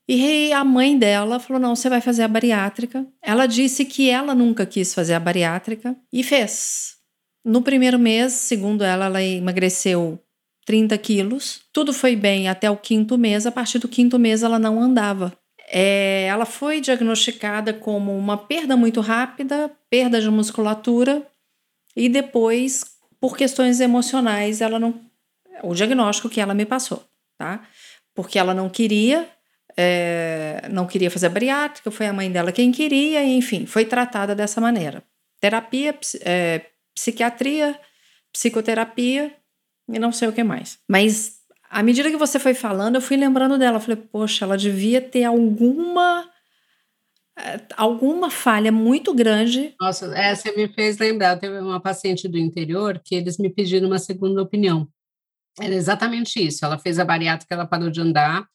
E 0.08 0.52
a 0.52 0.62
mãe 0.62 0.98
dela 0.98 1.40
falou: 1.40 1.60
não, 1.60 1.74
você 1.74 1.88
vai 1.88 2.00
fazer 2.00 2.22
a 2.22 2.28
bariátrica. 2.28 3.06
Ela 3.20 3.46
disse 3.46 3.84
que 3.84 4.08
ela 4.08 4.34
nunca 4.34 4.64
quis 4.64 4.94
fazer 4.94 5.14
a 5.14 5.20
bariátrica 5.20 5.96
e 6.12 6.22
fez. 6.22 6.96
No 7.44 7.62
primeiro 7.62 7.98
mês, 7.98 8.32
segundo 8.32 8.84
ela, 8.84 9.06
ela 9.06 9.22
emagreceu 9.22 10.18
30 10.64 10.96
quilos. 10.98 11.60
Tudo 11.72 11.92
foi 11.92 12.14
bem 12.14 12.48
até 12.48 12.70
o 12.70 12.76
quinto 12.76 13.18
mês. 13.18 13.46
A 13.46 13.52
partir 13.52 13.78
do 13.78 13.88
quinto 13.88 14.18
mês, 14.18 14.42
ela 14.42 14.58
não 14.58 14.80
andava. 14.80 15.36
É, 15.68 16.26
ela 16.26 16.44
foi 16.44 16.80
diagnosticada 16.80 17.72
como 17.72 18.16
uma 18.16 18.36
perda 18.36 18.76
muito 18.76 19.00
rápida, 19.00 19.70
perda 19.90 20.20
de 20.20 20.30
musculatura, 20.30 21.26
e 21.96 22.08
depois, 22.08 22.84
por 23.18 23.36
questões 23.36 23.80
emocionais, 23.80 24.60
ela 24.60 24.78
não. 24.78 25.00
O 25.62 25.74
diagnóstico 25.74 26.28
que 26.28 26.40
ela 26.40 26.52
me 26.52 26.66
passou, 26.66 27.02
tá? 27.38 27.66
Porque 28.14 28.38
ela 28.38 28.52
não 28.52 28.68
queria 28.68 29.26
é, 29.76 30.68
não 30.70 30.86
queria 30.86 31.10
fazer 31.10 31.28
bariátrica, 31.28 31.90
foi 31.90 32.06
a 32.06 32.12
mãe 32.12 32.30
dela 32.30 32.52
quem 32.52 32.72
queria, 32.72 33.24
enfim, 33.24 33.66
foi 33.66 33.84
tratada 33.84 34.34
dessa 34.34 34.60
maneira. 34.60 35.02
Terapia, 35.40 35.98
é, 36.22 36.66
psiquiatria, 36.94 37.78
psicoterapia 38.32 39.34
e 39.88 39.98
não 39.98 40.12
sei 40.12 40.28
o 40.28 40.32
que 40.32 40.42
mais. 40.42 40.78
Mas 40.88 41.36
à 41.70 41.82
medida 41.82 42.10
que 42.10 42.16
você 42.16 42.38
foi 42.38 42.54
falando, 42.54 42.96
eu 42.96 43.00
fui 43.00 43.16
lembrando 43.16 43.58
dela. 43.58 43.80
Falei, 43.80 43.96
poxa, 43.96 44.44
ela 44.44 44.56
devia 44.56 45.00
ter 45.00 45.24
alguma 45.24 46.28
é, 47.38 47.60
alguma 47.76 48.30
falha 48.30 48.72
muito 48.72 49.12
grande. 49.12 49.74
Nossa, 49.80 50.06
essa 50.16 50.50
me 50.52 50.68
fez 50.68 50.98
lembrar. 50.98 51.38
Teve 51.38 51.58
uma 51.58 51.80
paciente 51.80 52.26
do 52.26 52.38
interior 52.38 53.00
que 53.04 53.14
eles 53.14 53.36
me 53.36 53.50
pediram 53.50 53.88
uma 53.88 53.98
segunda 53.98 54.40
opinião. 54.42 54.88
Era 55.60 55.74
exatamente 55.74 56.44
isso. 56.44 56.64
Ela 56.64 56.78
fez 56.78 56.98
a 56.98 57.04
bariátrica, 57.04 57.54
ela 57.54 57.66
parou 57.66 57.90
de 57.90 58.00
andar, 58.00 58.46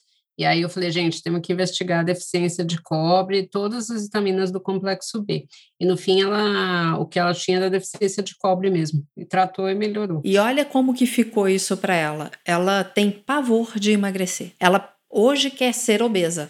e 0.41 0.45
aí 0.45 0.63
eu 0.63 0.69
falei, 0.69 0.89
gente, 0.89 1.21
temos 1.21 1.41
que 1.41 1.53
investigar 1.53 1.99
a 1.99 2.03
deficiência 2.03 2.65
de 2.65 2.81
cobre 2.81 3.37
e 3.37 3.47
todas 3.47 3.91
as 3.91 4.05
vitaminas 4.05 4.49
do 4.49 4.59
complexo 4.59 5.21
B. 5.21 5.45
E 5.79 5.85
no 5.85 5.95
fim, 5.95 6.23
ela, 6.23 6.97
o 6.97 7.05
que 7.05 7.19
ela 7.19 7.31
tinha 7.31 7.57
era 7.57 7.69
deficiência 7.69 8.23
de 8.23 8.35
cobre 8.35 8.71
mesmo. 8.71 9.05
E 9.15 9.23
tratou 9.23 9.69
e 9.69 9.75
melhorou. 9.75 10.19
E 10.25 10.39
olha 10.39 10.65
como 10.65 10.95
que 10.95 11.05
ficou 11.05 11.47
isso 11.47 11.77
para 11.77 11.93
ela. 11.93 12.31
Ela 12.43 12.83
tem 12.83 13.11
pavor 13.11 13.77
de 13.77 13.91
emagrecer. 13.91 14.53
Ela 14.59 14.91
hoje 15.07 15.51
quer 15.51 15.75
ser 15.75 16.01
obesa, 16.01 16.49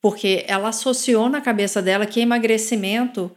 porque 0.00 0.44
ela 0.46 0.68
associou 0.68 1.28
na 1.28 1.40
cabeça 1.40 1.82
dela 1.82 2.06
que 2.06 2.20
emagrecimento 2.20 3.34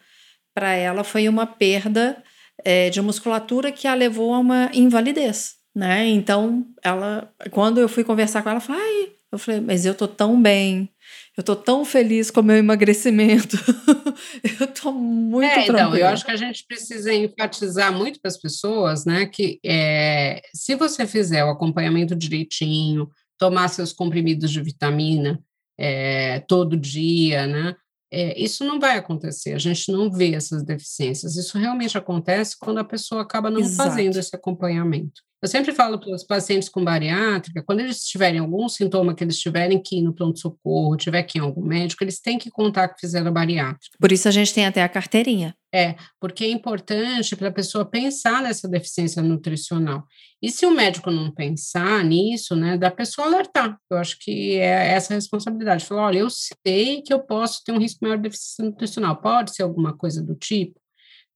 para 0.54 0.74
ela 0.74 1.04
foi 1.04 1.28
uma 1.28 1.48
perda 1.48 2.22
é, 2.64 2.92
de 2.92 3.02
musculatura 3.02 3.72
que 3.72 3.88
a 3.88 3.96
levou 3.96 4.32
a 4.32 4.38
uma 4.38 4.70
invalidez. 4.76 5.56
Né? 5.76 6.06
Então, 6.06 6.68
ela, 6.84 7.34
quando 7.50 7.80
eu 7.80 7.90
fui 7.90 8.04
conversar 8.04 8.44
com 8.44 8.50
ela, 8.50 8.60
ela 8.60 8.62
falou: 8.62 8.80
ai, 8.80 9.17
eu 9.32 9.38
falei, 9.38 9.60
mas 9.60 9.86
eu 9.86 9.94
tô 9.94 10.08
tão 10.08 10.42
bem, 10.42 10.90
eu 11.38 11.44
tô 11.44 11.56
tão 11.56 11.84
feliz 11.84 12.32
com 12.32 12.40
o 12.40 12.44
meu 12.44 12.56
emagrecimento, 12.56 13.58
eu 14.60 14.68
tô 14.68 14.92
muito 14.92 15.46
é, 15.46 15.66
tranquila. 15.66 15.82
Então, 15.82 15.98
eu 15.98 16.08
acho 16.08 16.26
que 16.26 16.32
a 16.32 16.38
gente 16.38 16.66
precisa 16.66 17.14
enfatizar 17.14 17.92
muito 17.92 18.22
para 18.22 18.30
as 18.30 18.38
pessoas, 18.38 19.06
né, 19.06 19.26
que 19.26 19.60
é, 19.66 20.42
se 20.54 20.76
você 20.76 21.06
fizer 21.06 21.44
o 21.44 21.50
acompanhamento 21.50 22.16
direitinho, 22.16 23.10
tomar 23.38 23.68
seus 23.68 23.92
comprimidos 23.92 24.50
de 24.50 24.62
vitamina 24.62 25.40
é, 25.78 26.40
todo 26.48 26.78
dia, 26.78 27.46
né, 27.46 27.76
é, 28.12 28.40
isso 28.40 28.64
não 28.64 28.80
vai 28.80 28.98
acontecer, 28.98 29.54
a 29.54 29.60
gente 29.60 29.92
não 29.92 30.10
vê 30.10 30.34
essas 30.34 30.64
deficiências. 30.64 31.36
Isso 31.36 31.58
realmente 31.58 31.98
acontece 31.98 32.58
quando 32.58 32.78
a 32.78 32.84
pessoa 32.84 33.22
acaba 33.22 33.50
não 33.50 33.60
Exato. 33.60 33.90
fazendo 33.90 34.18
esse 34.18 34.34
acompanhamento. 34.36 35.22
Eu 35.40 35.48
sempre 35.48 35.72
falo 35.72 36.00
para 36.00 36.16
os 36.16 36.24
pacientes 36.24 36.68
com 36.68 36.84
bariátrica, 36.84 37.62
quando 37.62 37.82
eles 37.82 38.04
tiverem 38.04 38.40
algum 38.40 38.68
sintoma 38.68 39.14
que 39.14 39.24
eles 39.24 39.38
tiverem 39.38 39.80
que 39.80 40.00
ir 40.00 40.02
no 40.02 40.14
pronto-socorro, 40.14 40.98
tiver 40.98 41.22
que 41.24 41.38
ir 41.38 41.42
em 41.42 41.44
algum 41.44 41.64
médico, 41.64 42.04
eles 42.04 42.20
têm 42.20 42.40
que 42.40 42.50
contar 42.50 42.88
que 42.88 43.00
fizeram 43.00 43.32
bariátrica. 43.32 43.98
Por 44.00 44.12
isso 44.12 44.28
a 44.28 44.32
gente 44.32 44.52
tem 44.52 44.66
até 44.66 44.82
a 44.82 44.90
carteirinha. 44.90 45.56
É, 45.72 45.96
porque 46.20 46.44
é 46.44 46.50
importante 46.50 47.36
para 47.36 47.50
a 47.50 47.52
pessoa 47.52 47.86
pensar 47.86 48.42
nessa 48.42 48.68
deficiência 48.68 49.22
nutricional. 49.22 50.06
E 50.42 50.50
se 50.50 50.66
o 50.66 50.72
médico 50.72 51.12
não 51.12 51.30
pensar 51.30 52.04
nisso, 52.04 52.56
né, 52.56 52.76
da 52.76 52.90
pessoa 52.90 53.28
alertar. 53.28 53.78
Eu 53.92 53.98
acho 53.98 54.18
que 54.20 54.56
é 54.56 54.94
essa 54.94 55.14
a 55.14 55.16
responsabilidade. 55.16 55.86
Falar, 55.86 56.08
olha, 56.08 56.20
eu 56.20 56.30
sei 56.32 57.04
que 57.04 57.14
eu 57.14 57.20
posso 57.20 57.64
ter 57.64 57.74
um 57.74 57.80
risco 57.80 58.00
maior 58.02 58.16
de 58.16 58.24
deficiência 58.24 58.66
nutricional. 58.66 59.18
Pode 59.18 59.54
ser 59.54 59.62
alguma 59.62 59.96
coisa 59.96 60.24
do 60.24 60.34
tipo? 60.34 60.80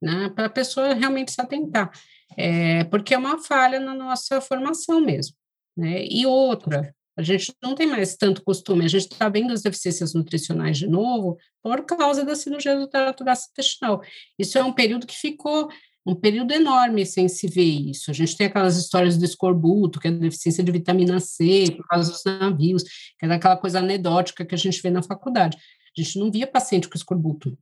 Né, 0.01 0.31
para 0.35 0.47
a 0.47 0.49
pessoa 0.49 0.95
realmente 0.95 1.31
se 1.31 1.39
atentar 1.39 1.91
é, 2.37 2.83
porque 2.85 3.13
é 3.13 3.17
uma 3.17 3.37
falha 3.37 3.79
na 3.79 3.93
nossa 3.93 4.39
formação 4.41 5.01
mesmo. 5.01 5.35
Né? 5.75 6.05
E 6.05 6.25
outra, 6.25 6.93
a 7.17 7.21
gente 7.21 7.53
não 7.61 7.75
tem 7.75 7.87
mais 7.87 8.15
tanto 8.15 8.43
costume, 8.43 8.85
a 8.85 8.87
gente 8.87 9.11
está 9.11 9.29
vendo 9.29 9.53
as 9.53 9.61
deficiências 9.61 10.13
nutricionais 10.13 10.77
de 10.77 10.87
novo 10.87 11.37
por 11.61 11.85
causa 11.85 12.23
da 12.23 12.35
cirurgia 12.35 12.75
do 12.75 12.87
trato 12.87 13.23
gastrointestinal. 13.23 14.01
Isso 14.39 14.57
é 14.57 14.63
um 14.63 14.73
período 14.73 15.05
que 15.05 15.15
ficou 15.15 15.69
um 16.05 16.15
período 16.15 16.51
enorme 16.51 17.05
sem 17.05 17.27
se 17.27 17.47
ver 17.47 17.63
isso. 17.63 18.09
A 18.09 18.13
gente 18.13 18.35
tem 18.35 18.47
aquelas 18.47 18.75
histórias 18.75 19.17
do 19.17 19.25
escorbuto, 19.25 19.99
que 19.99 20.07
é 20.07 20.11
a 20.11 20.13
deficiência 20.13 20.63
de 20.63 20.71
vitamina 20.71 21.19
C 21.19 21.71
por 21.75 21.85
causa 21.87 22.11
dos 22.11 22.23
navios, 22.23 22.83
que 23.19 23.25
é 23.25 23.31
aquela 23.31 23.57
coisa 23.57 23.79
anedótica 23.79 24.45
que 24.45 24.55
a 24.55 24.57
gente 24.57 24.81
vê 24.81 24.89
na 24.89 25.03
faculdade. 25.03 25.57
A 25.57 26.01
gente 26.01 26.17
não 26.17 26.31
via 26.31 26.47
paciente 26.47 26.89
com 26.89 26.97
escorbuto 26.97 27.57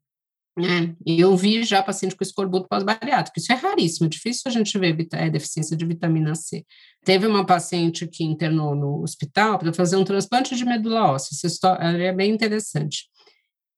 né? 0.59 0.95
Eu 1.05 1.35
vi 1.37 1.63
já 1.63 1.81
paciente 1.81 2.15
com 2.15 2.23
escorbuto 2.23 2.67
pós-bariátrico. 2.67 3.39
Isso 3.39 3.51
é 3.51 3.55
raríssimo, 3.55 4.07
é 4.07 4.09
difícil 4.09 4.43
a 4.45 4.49
gente 4.49 4.77
ver 4.77 5.07
é, 5.13 5.29
deficiência 5.29 5.75
de 5.75 5.85
vitamina 5.85 6.35
C. 6.35 6.65
Teve 7.03 7.25
uma 7.27 7.45
paciente 7.45 8.07
que 8.07 8.23
internou 8.23 8.75
no 8.75 9.01
hospital 9.01 9.57
para 9.57 9.73
fazer 9.73 9.95
um 9.95 10.03
transplante 10.03 10.55
de 10.55 10.65
medula 10.65 11.11
óssea. 11.11 11.29
Essa 11.33 11.47
história 11.47 11.83
é 11.83 12.13
bem 12.13 12.31
interessante. 12.31 13.09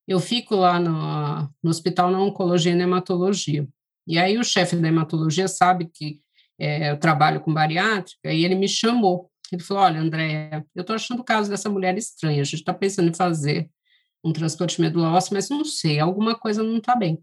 Eu 0.07 0.19
fico 0.19 0.55
lá 0.55 0.79
no, 0.79 1.49
no 1.63 1.69
hospital 1.69 2.11
na 2.11 2.19
oncologia 2.19 2.71
e 2.71 2.75
na 2.75 2.83
hematologia. 2.83 3.67
E 4.07 4.17
aí 4.17 4.37
o 4.37 4.43
chefe 4.43 4.75
da 4.75 4.87
hematologia 4.87 5.47
sabe 5.47 5.89
que 5.93 6.19
é, 6.59 6.91
eu 6.91 6.97
trabalho 6.97 7.41
com 7.41 7.53
bariátrica 7.53 8.31
e 8.33 8.43
ele 8.43 8.55
me 8.55 8.67
chamou. 8.67 9.31
Ele 9.51 9.61
falou: 9.61 9.83
Olha, 9.83 9.99
Andréia, 9.99 10.65
eu 10.75 10.81
estou 10.81 10.95
achando 10.95 11.19
o 11.19 11.23
caso 11.23 11.49
dessa 11.49 11.69
mulher 11.69 11.97
estranha. 11.97 12.41
A 12.41 12.45
gente 12.45 12.55
está 12.55 12.73
pensando 12.73 13.09
em 13.09 13.13
fazer 13.13 13.69
um 14.23 14.31
transplante 14.33 14.75
de 14.75 14.81
medula 14.81 15.11
óssea, 15.11 15.33
mas 15.33 15.49
não 15.49 15.65
sei, 15.65 15.99
alguma 15.99 16.35
coisa 16.35 16.63
não 16.63 16.77
está 16.77 16.95
bem. 16.95 17.21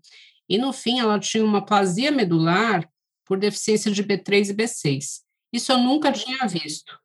E 0.48 0.58
no 0.58 0.72
fim, 0.72 0.98
ela 0.98 1.18
tinha 1.18 1.44
uma 1.44 1.64
plasia 1.64 2.10
medular 2.10 2.88
por 3.24 3.38
deficiência 3.38 3.90
de 3.92 4.02
B3 4.02 4.50
e 4.50 4.54
B6. 4.54 5.20
Isso 5.52 5.70
eu 5.70 5.78
nunca 5.78 6.10
tinha 6.10 6.46
visto. 6.46 6.98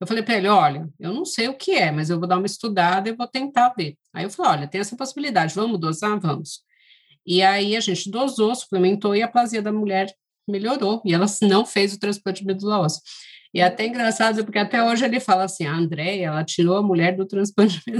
Eu 0.00 0.06
falei 0.06 0.22
para 0.22 0.36
ele: 0.36 0.48
olha, 0.48 0.88
eu 0.98 1.12
não 1.12 1.24
sei 1.24 1.48
o 1.48 1.54
que 1.54 1.72
é, 1.72 1.90
mas 1.90 2.08
eu 2.08 2.18
vou 2.18 2.26
dar 2.26 2.38
uma 2.38 2.46
estudada 2.46 3.08
e 3.08 3.14
vou 3.14 3.28
tentar 3.28 3.74
ver. 3.76 3.96
Aí 4.12 4.24
eu 4.24 4.30
falei: 4.30 4.52
olha, 4.52 4.68
tem 4.68 4.80
essa 4.80 4.96
possibilidade, 4.96 5.54
vamos 5.54 5.78
dosar? 5.78 6.18
Vamos. 6.18 6.62
E 7.26 7.42
aí 7.42 7.76
a 7.76 7.80
gente 7.80 8.10
dosou, 8.10 8.54
suplementou 8.54 9.14
e 9.14 9.22
a 9.22 9.28
plasia 9.28 9.60
da 9.60 9.70
mulher 9.70 10.12
melhorou. 10.48 11.02
E 11.04 11.12
ela 11.12 11.26
não 11.42 11.66
fez 11.66 11.92
o 11.92 11.98
transplante 11.98 12.40
de 12.40 12.46
medula 12.46 12.80
óssea. 12.80 13.02
E 13.52 13.60
é 13.60 13.64
até 13.64 13.86
engraçado, 13.86 14.44
porque 14.44 14.58
até 14.58 14.82
hoje 14.82 15.04
ele 15.04 15.18
fala 15.18 15.44
assim: 15.44 15.66
a 15.66 15.74
Andréia, 15.74 16.26
ela 16.26 16.44
tirou 16.44 16.76
a 16.76 16.82
mulher 16.82 17.16
do 17.16 17.26
transplante. 17.26 17.82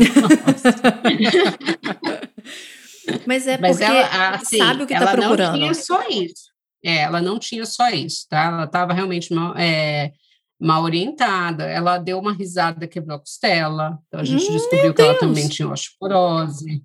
Mas 3.26 3.46
é 3.46 3.56
porque 3.56 3.68
Mas 3.68 3.80
ela, 3.80 4.30
assim, 4.30 4.58
sabe 4.58 4.84
o 4.84 4.86
que 4.86 4.94
está 4.94 5.12
procurando. 5.12 5.40
Ela 5.40 5.50
não 5.52 5.58
tinha 5.58 5.74
só 5.74 6.08
isso. 6.08 6.50
É, 6.84 6.96
ela 6.98 7.20
não 7.20 7.38
tinha 7.38 7.66
só 7.66 7.90
isso, 7.90 8.26
tá? 8.28 8.44
Ela 8.44 8.64
estava 8.64 8.92
realmente 8.92 9.34
mal, 9.34 9.56
é, 9.56 10.12
mal 10.60 10.82
orientada. 10.84 11.64
Ela 11.64 11.98
deu 11.98 12.18
uma 12.18 12.32
risada, 12.32 12.86
quebrou 12.86 13.16
a 13.16 13.20
costela. 13.20 13.98
Então 14.06 14.20
a 14.20 14.24
gente 14.24 14.48
hum, 14.48 14.52
descobriu 14.52 14.94
que 14.94 15.02
ela 15.02 15.18
também 15.18 15.48
tinha 15.48 15.68
osteoporose. 15.68 16.82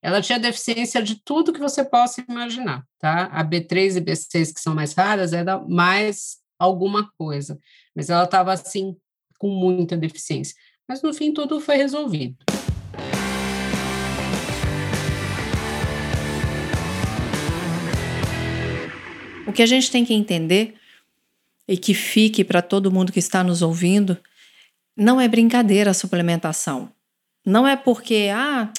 Ela 0.00 0.22
tinha 0.22 0.38
deficiência 0.38 1.02
de 1.02 1.16
tudo 1.24 1.52
que 1.52 1.58
você 1.58 1.84
possa 1.84 2.24
imaginar, 2.28 2.84
tá? 2.98 3.24
A 3.24 3.44
B3 3.44 3.96
e 3.96 4.00
B6, 4.00 4.54
que 4.54 4.60
são 4.60 4.74
mais 4.74 4.92
raras, 4.92 5.32
era 5.32 5.58
mais 5.66 6.36
alguma 6.58 7.10
coisa. 7.18 7.58
Mas 7.96 8.10
ela 8.10 8.24
estava, 8.24 8.52
assim, 8.52 8.94
com 9.38 9.48
muita 9.48 9.96
deficiência. 9.96 10.54
Mas, 10.86 11.00
no 11.02 11.14
fim, 11.14 11.32
tudo 11.32 11.58
foi 11.58 11.76
resolvido. 11.76 12.36
O 19.46 19.52
que 19.52 19.62
a 19.62 19.66
gente 19.66 19.90
tem 19.90 20.04
que 20.04 20.12
entender 20.12 20.74
e 21.66 21.78
que 21.78 21.94
fique 21.94 22.44
para 22.44 22.60
todo 22.60 22.92
mundo 22.92 23.10
que 23.10 23.18
está 23.18 23.42
nos 23.42 23.62
ouvindo, 23.62 24.18
não 24.94 25.18
é 25.18 25.26
brincadeira 25.26 25.90
a 25.90 25.94
suplementação. 25.94 26.92
Não 27.44 27.66
é 27.66 27.76
porque, 27.76 28.28
ah, 28.32 28.70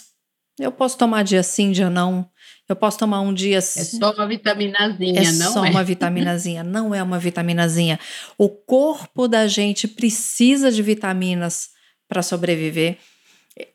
eu 0.59 0.71
posso 0.71 0.97
tomar 0.97 1.23
dia 1.23 1.41
sim, 1.41 1.71
dia 1.71 1.89
não. 1.89 2.29
Eu 2.67 2.75
posso 2.75 2.97
tomar 2.97 3.21
um 3.21 3.33
dia. 3.33 3.57
É 3.57 3.61
só 3.61 4.11
uma 4.11 4.27
vitaminazinha, 4.27 5.21
é 5.21 5.31
não 5.31 5.53
só 5.53 5.65
é? 5.65 5.69
uma 5.69 5.83
vitaminazinha, 5.83 6.63
não 6.65 6.93
é 6.93 7.01
uma 7.01 7.17
vitaminazinha. 7.17 7.99
O 8.37 8.49
corpo 8.49 9.27
da 9.27 9.47
gente 9.47 9.87
precisa 9.87 10.71
de 10.71 10.81
vitaminas 10.81 11.69
para 12.09 12.21
sobreviver. 12.21 12.97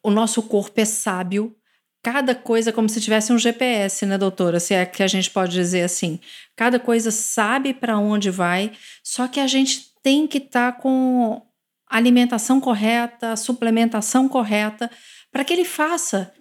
O 0.02 0.10
nosso 0.10 0.42
corpo 0.42 0.78
é 0.80 0.84
sábio. 0.84 1.56
Cada 2.02 2.34
coisa 2.34 2.70
é 2.70 2.72
como 2.72 2.88
se 2.88 3.00
tivesse 3.00 3.32
um 3.32 3.38
GPS, 3.38 4.04
né, 4.04 4.18
doutora? 4.18 4.60
Se 4.60 4.74
é 4.74 4.84
que 4.84 5.02
a 5.02 5.06
gente 5.06 5.30
pode 5.30 5.52
dizer 5.52 5.82
assim. 5.82 6.18
Cada 6.54 6.78
coisa 6.78 7.10
sabe 7.10 7.72
para 7.72 7.98
onde 7.98 8.28
vai, 8.28 8.72
só 9.02 9.26
que 9.28 9.40
a 9.40 9.46
gente 9.46 9.86
tem 10.02 10.26
que 10.26 10.38
estar 10.38 10.72
tá 10.72 10.78
com 10.78 11.40
alimentação 11.88 12.60
correta, 12.60 13.36
suplementação 13.36 14.28
correta, 14.28 14.90
para 15.30 15.44
que 15.44 15.52
ele 15.52 15.64
faça 15.64 16.32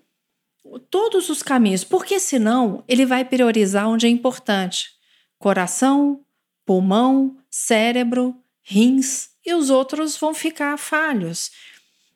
todos 0.89 1.29
os 1.29 1.41
caminhos, 1.41 1.83
porque 1.83 2.19
senão 2.19 2.83
ele 2.87 3.05
vai 3.05 3.25
priorizar 3.25 3.87
onde 3.87 4.05
é 4.05 4.09
importante: 4.09 4.89
coração, 5.37 6.21
pulmão, 6.65 7.37
cérebro, 7.49 8.35
rins, 8.63 9.29
e 9.45 9.53
os 9.53 9.69
outros 9.69 10.17
vão 10.17 10.33
ficar 10.33 10.77
falhos. 10.77 11.51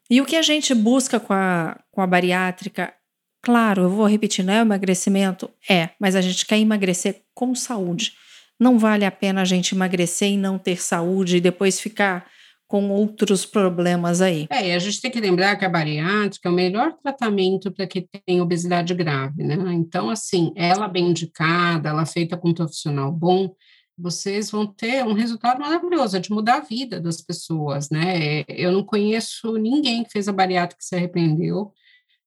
E 0.09 0.21
o 0.21 0.25
que 0.25 0.35
a 0.35 0.41
gente 0.41 0.73
busca 0.73 1.19
com 1.19 1.33
a, 1.33 1.79
com 1.91 2.01
a 2.01 2.07
bariátrica, 2.07 2.93
claro, 3.41 3.83
eu 3.83 3.89
vou 3.89 4.05
repetir, 4.05 4.45
não 4.45 4.53
é 4.53 4.59
emagrecimento? 4.59 5.49
É, 5.67 5.89
mas 5.99 6.15
a 6.15 6.21
gente 6.21 6.45
quer 6.45 6.59
emagrecer 6.59 7.23
com 7.33 7.55
saúde. 7.55 8.13
Não 8.59 8.77
vale 8.77 9.03
a 9.03 9.11
pena 9.11 9.41
a 9.41 9.45
gente 9.45 9.73
emagrecer 9.73 10.29
e 10.29 10.37
não 10.37 10.57
ter 10.57 10.81
saúde 10.81 11.37
e 11.37 11.41
depois 11.41 11.79
ficar 11.79 12.29
com 12.67 12.89
outros 12.89 13.45
problemas 13.45 14.21
aí. 14.21 14.47
É, 14.49 14.69
e 14.69 14.71
a 14.71 14.79
gente 14.79 14.99
tem 14.99 15.11
que 15.11 15.19
lembrar 15.19 15.55
que 15.55 15.65
a 15.65 15.69
bariátrica 15.69 16.49
é 16.49 16.51
o 16.51 16.55
melhor 16.55 16.93
tratamento 16.93 17.71
para 17.71 17.85
quem 17.85 18.07
tem 18.25 18.41
obesidade 18.41 18.93
grave, 18.93 19.43
né? 19.43 19.55
Então, 19.73 20.09
assim, 20.09 20.51
ela 20.55 20.87
bem 20.87 21.09
indicada, 21.09 21.89
ela 21.89 22.05
feita 22.05 22.35
com 22.35 22.49
um 22.49 22.53
profissional 22.53 23.11
bom, 23.11 23.55
vocês 23.97 24.51
vão 24.51 24.65
ter 24.67 25.05
um 25.05 25.13
resultado 25.13 25.59
maravilhoso, 25.59 26.17
é 26.17 26.19
de 26.19 26.31
mudar 26.31 26.55
a 26.55 26.61
vida 26.61 26.99
das 26.99 27.21
pessoas, 27.21 27.89
né? 27.89 28.43
Eu 28.47 28.71
não 28.71 28.83
conheço 28.83 29.53
ninguém 29.57 30.03
que 30.03 30.11
fez 30.11 30.27
a 30.27 30.33
bariátrica 30.33 30.79
que 30.79 30.85
se 30.85 30.95
arrependeu, 30.95 31.71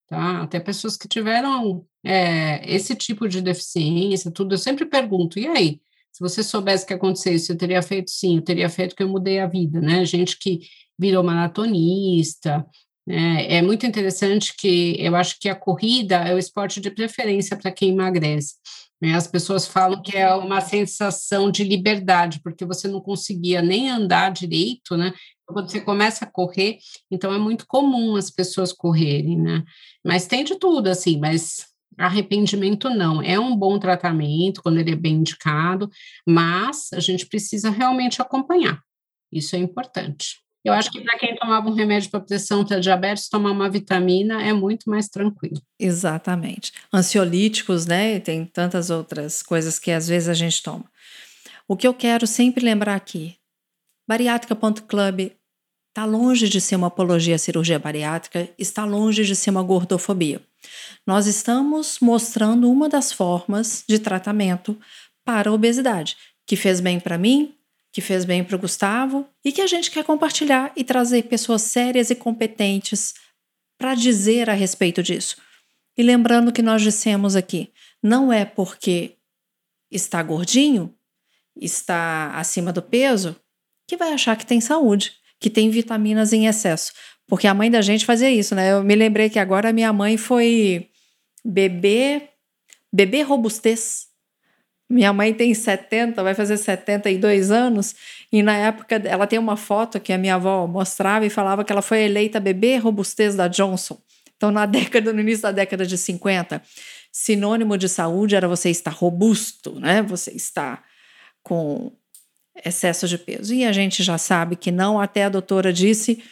tá? 0.07 0.41
Até 0.41 0.59
pessoas 0.59 0.97
que 0.97 1.07
tiveram 1.07 1.85
é, 2.03 2.61
esse 2.73 2.95
tipo 2.95 3.27
de 3.27 3.41
deficiência, 3.41 4.31
tudo, 4.31 4.55
eu 4.55 4.57
sempre 4.57 4.85
pergunto, 4.85 5.37
e 5.37 5.47
aí? 5.47 5.81
Se 6.11 6.19
você 6.19 6.43
soubesse 6.43 6.85
que 6.85 6.93
aconteceu 6.93 7.33
isso, 7.33 7.51
eu 7.51 7.57
teria 7.57 7.81
feito 7.81 8.11
sim, 8.11 8.37
eu 8.37 8.41
teria 8.41 8.69
feito 8.69 8.95
que 8.95 9.03
eu 9.03 9.09
mudei 9.09 9.39
a 9.39 9.47
vida, 9.47 9.79
né? 9.79 10.03
Gente 10.05 10.37
que 10.37 10.59
virou 10.97 11.23
maratonista. 11.23 12.65
Né? 13.07 13.55
É 13.55 13.61
muito 13.61 13.85
interessante 13.85 14.53
que 14.55 14.95
eu 14.99 15.15
acho 15.15 15.39
que 15.39 15.49
a 15.49 15.55
corrida 15.55 16.17
é 16.17 16.35
o 16.35 16.37
esporte 16.37 16.79
de 16.79 16.91
preferência 16.91 17.57
para 17.57 17.71
quem 17.71 17.91
emagrece. 17.91 18.55
Né? 19.01 19.15
As 19.15 19.27
pessoas 19.27 19.65
falam 19.65 20.01
que 20.01 20.17
é 20.17 20.33
uma 20.35 20.61
sensação 20.61 21.49
de 21.49 21.63
liberdade, 21.63 22.41
porque 22.43 22.65
você 22.65 22.87
não 22.87 22.99
conseguia 22.99 23.61
nem 23.61 23.89
andar 23.89 24.31
direito, 24.31 24.97
né? 24.97 25.13
Quando 25.45 25.71
você 25.71 25.81
começa 25.81 26.25
a 26.25 26.31
correr, 26.31 26.77
então 27.09 27.33
é 27.33 27.39
muito 27.39 27.65
comum 27.65 28.15
as 28.15 28.29
pessoas 28.29 28.71
correrem, 28.71 29.39
né? 29.39 29.63
Mas 30.05 30.27
tem 30.27 30.43
de 30.43 30.59
tudo, 30.59 30.87
assim, 30.87 31.17
mas 31.17 31.65
Arrependimento 31.99 32.89
não, 32.89 33.21
é 33.21 33.37
um 33.37 33.55
bom 33.55 33.77
tratamento 33.77 34.63
quando 34.63 34.79
ele 34.79 34.91
é 34.91 34.95
bem 34.95 35.15
indicado, 35.15 35.89
mas 36.25 36.89
a 36.93 36.99
gente 36.99 37.25
precisa 37.25 37.69
realmente 37.69 38.21
acompanhar. 38.21 38.81
Isso 39.31 39.55
é 39.55 39.59
importante. 39.59 40.37
Eu 40.63 40.73
acho 40.73 40.91
que 40.91 41.01
para 41.01 41.17
quem 41.17 41.35
tomava 41.35 41.69
um 41.69 41.73
remédio 41.73 42.09
para 42.09 42.19
pressão 42.19 42.65
para 42.65 42.79
diabetes, 42.79 43.29
tomar 43.29 43.51
uma 43.51 43.69
vitamina 43.69 44.41
é 44.41 44.53
muito 44.53 44.89
mais 44.89 45.07
tranquilo. 45.07 45.61
Exatamente. 45.79 46.73
Ansiolíticos, 46.93 47.85
né? 47.85 48.15
E 48.15 48.19
tem 48.19 48.45
tantas 48.45 48.89
outras 48.89 49.41
coisas 49.41 49.79
que 49.79 49.91
às 49.91 50.07
vezes 50.07 50.27
a 50.27 50.33
gente 50.33 50.61
toma. 50.61 50.85
O 51.67 51.77
que 51.77 51.87
eu 51.87 51.93
quero 51.93 52.27
sempre 52.27 52.63
lembrar 52.63 52.95
aqui: 52.95 53.35
bariátrica.club 54.07 55.31
está 55.89 56.05
longe 56.05 56.47
de 56.49 56.59
ser 56.59 56.75
uma 56.75 56.87
apologia 56.87 57.35
à 57.35 57.37
cirurgia 57.37 57.79
bariátrica, 57.79 58.49
está 58.57 58.85
longe 58.85 59.23
de 59.25 59.35
ser 59.35 59.49
uma 59.49 59.63
gordofobia. 59.63 60.41
Nós 61.05 61.27
estamos 61.27 61.99
mostrando 62.01 62.69
uma 62.69 62.87
das 62.89 63.11
formas 63.11 63.83
de 63.87 63.99
tratamento 63.99 64.79
para 65.25 65.49
a 65.49 65.53
obesidade, 65.53 66.17
que 66.45 66.55
fez 66.55 66.79
bem 66.79 66.99
para 66.99 67.17
mim, 67.17 67.55
que 67.91 68.01
fez 68.01 68.25
bem 68.25 68.43
para 68.43 68.55
o 68.55 68.59
Gustavo 68.59 69.27
e 69.43 69.51
que 69.51 69.61
a 69.61 69.67
gente 69.67 69.91
quer 69.91 70.03
compartilhar 70.03 70.71
e 70.75 70.83
trazer 70.83 71.23
pessoas 71.23 71.63
sérias 71.63 72.09
e 72.09 72.15
competentes 72.15 73.13
para 73.77 73.95
dizer 73.95 74.49
a 74.49 74.53
respeito 74.53 75.01
disso. 75.01 75.37
E 75.97 76.03
lembrando 76.03 76.51
que 76.51 76.61
nós 76.61 76.81
dissemos 76.81 77.35
aqui, 77.35 77.71
não 78.01 78.31
é 78.31 78.45
porque 78.45 79.17
está 79.91 80.21
gordinho, 80.21 80.95
está 81.55 82.31
acima 82.35 82.71
do 82.71 82.81
peso, 82.81 83.35
que 83.87 83.97
vai 83.97 84.13
achar 84.13 84.37
que 84.37 84.45
tem 84.45 84.61
saúde, 84.61 85.13
que 85.39 85.49
tem 85.49 85.69
vitaminas 85.69 86.31
em 86.31 86.47
excesso. 86.47 86.93
Porque 87.29 87.45
a 87.47 87.53
mãe 87.53 87.69
da 87.69 87.79
gente 87.79 88.05
fazia 88.05 88.29
isso, 88.29 88.55
né? 88.55 88.73
Eu 88.73 88.83
me 88.83 88.95
lembrei 88.95 89.29
que 89.29 89.37
agora 89.37 89.69
a 89.69 89.73
minha 89.73 89.93
mãe 89.93 90.17
foi 90.17 90.89
bebê, 91.45 92.23
bebê 92.91 93.21
robustez. 93.21 94.07
Minha 94.89 95.13
mãe 95.13 95.31
tem 95.31 95.53
70, 95.53 96.23
vai 96.23 96.33
fazer 96.33 96.57
72 96.57 97.51
anos, 97.51 97.95
e 98.31 98.41
na 98.41 98.57
época 98.57 98.95
ela 99.05 99.27
tem 99.27 99.37
uma 99.37 99.55
foto 99.55 99.99
que 99.99 100.11
a 100.11 100.17
minha 100.17 100.33
avó 100.33 100.65
mostrava 100.65 101.23
e 101.27 101.29
falava 101.29 101.63
que 101.63 101.71
ela 101.71 101.83
foi 101.83 102.01
eleita 102.01 102.39
bebê 102.39 102.77
robustez 102.77 103.35
da 103.35 103.47
Johnson. 103.47 104.01
Então, 104.35 104.49
na 104.49 104.65
década, 104.67 105.13
no 105.13 105.19
início 105.19 105.43
da 105.43 105.51
década 105.51 105.85
de 105.85 105.95
50, 105.95 106.63
sinônimo 107.11 107.77
de 107.77 107.87
saúde 107.87 108.35
era 108.35 108.47
você 108.47 108.71
estar 108.71 108.89
robusto, 108.89 109.79
né? 109.79 110.01
Você 110.01 110.31
está 110.31 110.83
com 111.43 111.91
excesso 112.65 113.07
de 113.07 113.19
peso. 113.19 113.53
E 113.53 113.65
a 113.65 113.71
gente 113.71 114.01
já 114.01 114.17
sabe 114.17 114.55
que 114.55 114.71
não, 114.71 114.99
até 114.99 115.25
a 115.25 115.29
doutora 115.29 115.71
disse 115.71 116.23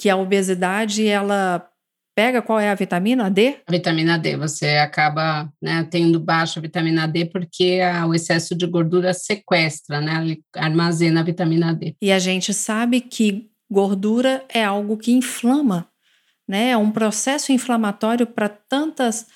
que 0.00 0.08
a 0.08 0.16
obesidade 0.16 1.06
ela 1.06 1.62
pega 2.14 2.40
qual 2.40 2.58
é 2.58 2.70
a 2.70 2.74
vitamina 2.74 3.30
D? 3.30 3.58
A 3.66 3.70
vitamina 3.70 4.18
D, 4.18 4.34
você 4.34 4.78
acaba 4.78 5.52
né, 5.60 5.86
tendo 5.90 6.18
baixa 6.18 6.58
vitamina 6.58 7.06
D 7.06 7.26
porque 7.26 7.80
a, 7.84 8.06
o 8.06 8.14
excesso 8.14 8.54
de 8.54 8.66
gordura 8.66 9.12
sequestra, 9.12 10.00
né, 10.00 10.38
armazena 10.56 11.20
a 11.20 11.22
vitamina 11.22 11.74
D. 11.74 11.94
E 12.00 12.10
a 12.10 12.18
gente 12.18 12.54
sabe 12.54 13.02
que 13.02 13.50
gordura 13.70 14.42
é 14.48 14.64
algo 14.64 14.96
que 14.96 15.12
inflama, 15.12 15.86
né? 16.48 16.70
É 16.70 16.76
um 16.78 16.90
processo 16.90 17.52
inflamatório 17.52 18.26
para 18.26 18.48
tantas 18.48 19.26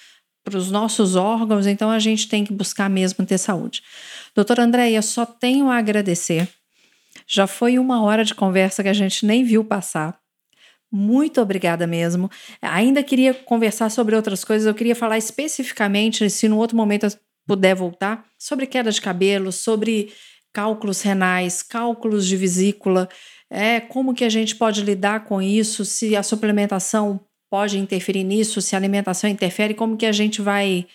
para 0.42 0.58
os 0.58 0.70
nossos 0.70 1.14
órgãos, 1.14 1.66
então 1.66 1.90
a 1.90 1.98
gente 1.98 2.28
tem 2.28 2.44
que 2.44 2.52
buscar 2.52 2.88
mesmo 2.88 3.24
ter 3.24 3.38
saúde. 3.38 3.82
Doutora 4.34 4.62
Andréia, 4.62 5.00
só 5.02 5.26
tenho 5.26 5.70
a 5.70 5.76
agradecer. 5.76 6.48
Já 7.26 7.46
foi 7.46 7.78
uma 7.78 8.02
hora 8.02 8.24
de 8.24 8.34
conversa 8.34 8.82
que 8.82 8.88
a 8.88 8.94
gente 8.94 9.24
nem 9.24 9.44
viu 9.44 9.64
passar. 9.64 10.23
Muito 10.97 11.40
obrigada 11.40 11.88
mesmo. 11.88 12.30
Ainda 12.62 13.03
queria 13.03 13.34
conversar 13.34 13.90
sobre 13.90 14.14
outras 14.14 14.45
coisas, 14.45 14.64
eu 14.64 14.72
queria 14.72 14.95
falar 14.95 15.18
especificamente, 15.18 16.30
se 16.30 16.47
no 16.49 16.57
outro 16.57 16.76
momento 16.76 17.07
eu 17.07 17.11
puder 17.45 17.74
voltar, 17.74 18.24
sobre 18.38 18.64
queda 18.64 18.92
de 18.92 19.01
cabelo, 19.01 19.51
sobre 19.51 20.12
cálculos 20.53 21.03
renais, 21.03 21.64
cálculos 21.64 22.24
de 22.24 22.36
vesícula, 22.36 23.09
é, 23.51 23.80
como 23.80 24.14
que 24.14 24.24
a 24.24 24.28
gente 24.28 24.55
pode 24.55 24.84
lidar 24.84 25.24
com 25.24 25.42
isso, 25.42 25.84
se 25.84 26.14
a 26.14 26.22
suplementação 26.22 27.18
pode 27.51 27.76
interferir 27.76 28.22
nisso, 28.22 28.62
se 28.62 28.76
a 28.76 28.78
alimentação 28.78 29.28
interfere, 29.28 29.74
como 29.74 29.97
que 29.97 30.07
a 30.07 30.12
gente 30.12 30.40
vai 30.40 30.86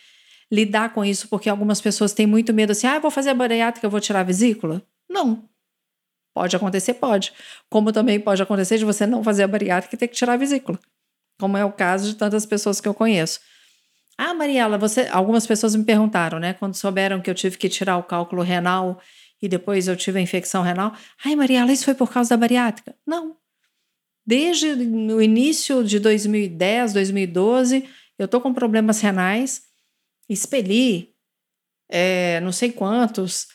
lidar 0.49 0.93
com 0.93 1.03
isso, 1.03 1.27
porque 1.27 1.49
algumas 1.49 1.81
pessoas 1.81 2.13
têm 2.13 2.25
muito 2.25 2.53
medo 2.53 2.71
assim, 2.71 2.87
ah, 2.87 2.99
vou 2.99 3.11
fazer 3.11 3.31
a 3.31 3.33
bariátrica, 3.33 3.85
eu 3.85 3.91
vou 3.91 3.99
tirar 3.99 4.21
a 4.21 4.23
vesícula. 4.23 4.81
Não. 5.09 5.48
Pode 6.33 6.55
acontecer, 6.55 6.93
pode. 6.95 7.33
Como 7.69 7.91
também 7.91 8.19
pode 8.19 8.41
acontecer 8.41 8.77
de 8.77 8.85
você 8.85 9.05
não 9.05 9.23
fazer 9.23 9.43
a 9.43 9.47
bariátrica 9.47 9.95
e 9.95 9.97
ter 9.97 10.07
que 10.07 10.15
tirar 10.15 10.33
a 10.33 10.37
vesícula. 10.37 10.79
Como 11.39 11.57
é 11.57 11.65
o 11.65 11.71
caso 11.71 12.09
de 12.09 12.15
tantas 12.15 12.45
pessoas 12.45 12.79
que 12.79 12.87
eu 12.87 12.93
conheço. 12.93 13.39
Ah, 14.17 14.33
Mariela, 14.33 14.77
você. 14.77 15.07
Algumas 15.11 15.47
pessoas 15.47 15.75
me 15.75 15.83
perguntaram, 15.83 16.39
né? 16.39 16.53
Quando 16.53 16.75
souberam 16.75 17.21
que 17.21 17.29
eu 17.29 17.35
tive 17.35 17.57
que 17.57 17.69
tirar 17.69 17.97
o 17.97 18.03
cálculo 18.03 18.41
renal 18.41 19.01
e 19.41 19.47
depois 19.47 19.87
eu 19.87 19.95
tive 19.95 20.19
a 20.19 20.21
infecção 20.21 20.61
renal. 20.61 20.93
Ai, 21.25 21.35
Mariela, 21.35 21.71
isso 21.71 21.85
foi 21.85 21.95
por 21.95 22.11
causa 22.11 22.31
da 22.31 22.37
bariátrica? 22.37 22.95
Não. 23.07 23.37
Desde 24.25 24.67
o 24.67 25.21
início 25.21 25.83
de 25.83 25.99
2010, 25.99 26.93
2012, 26.93 27.87
eu 28.17 28.27
tô 28.27 28.41
com 28.41 28.53
problemas 28.53 28.99
renais, 28.99 29.63
expeli 30.27 31.15
é, 31.89 32.39
não 32.41 32.51
sei 32.51 32.71
quantos 32.71 33.47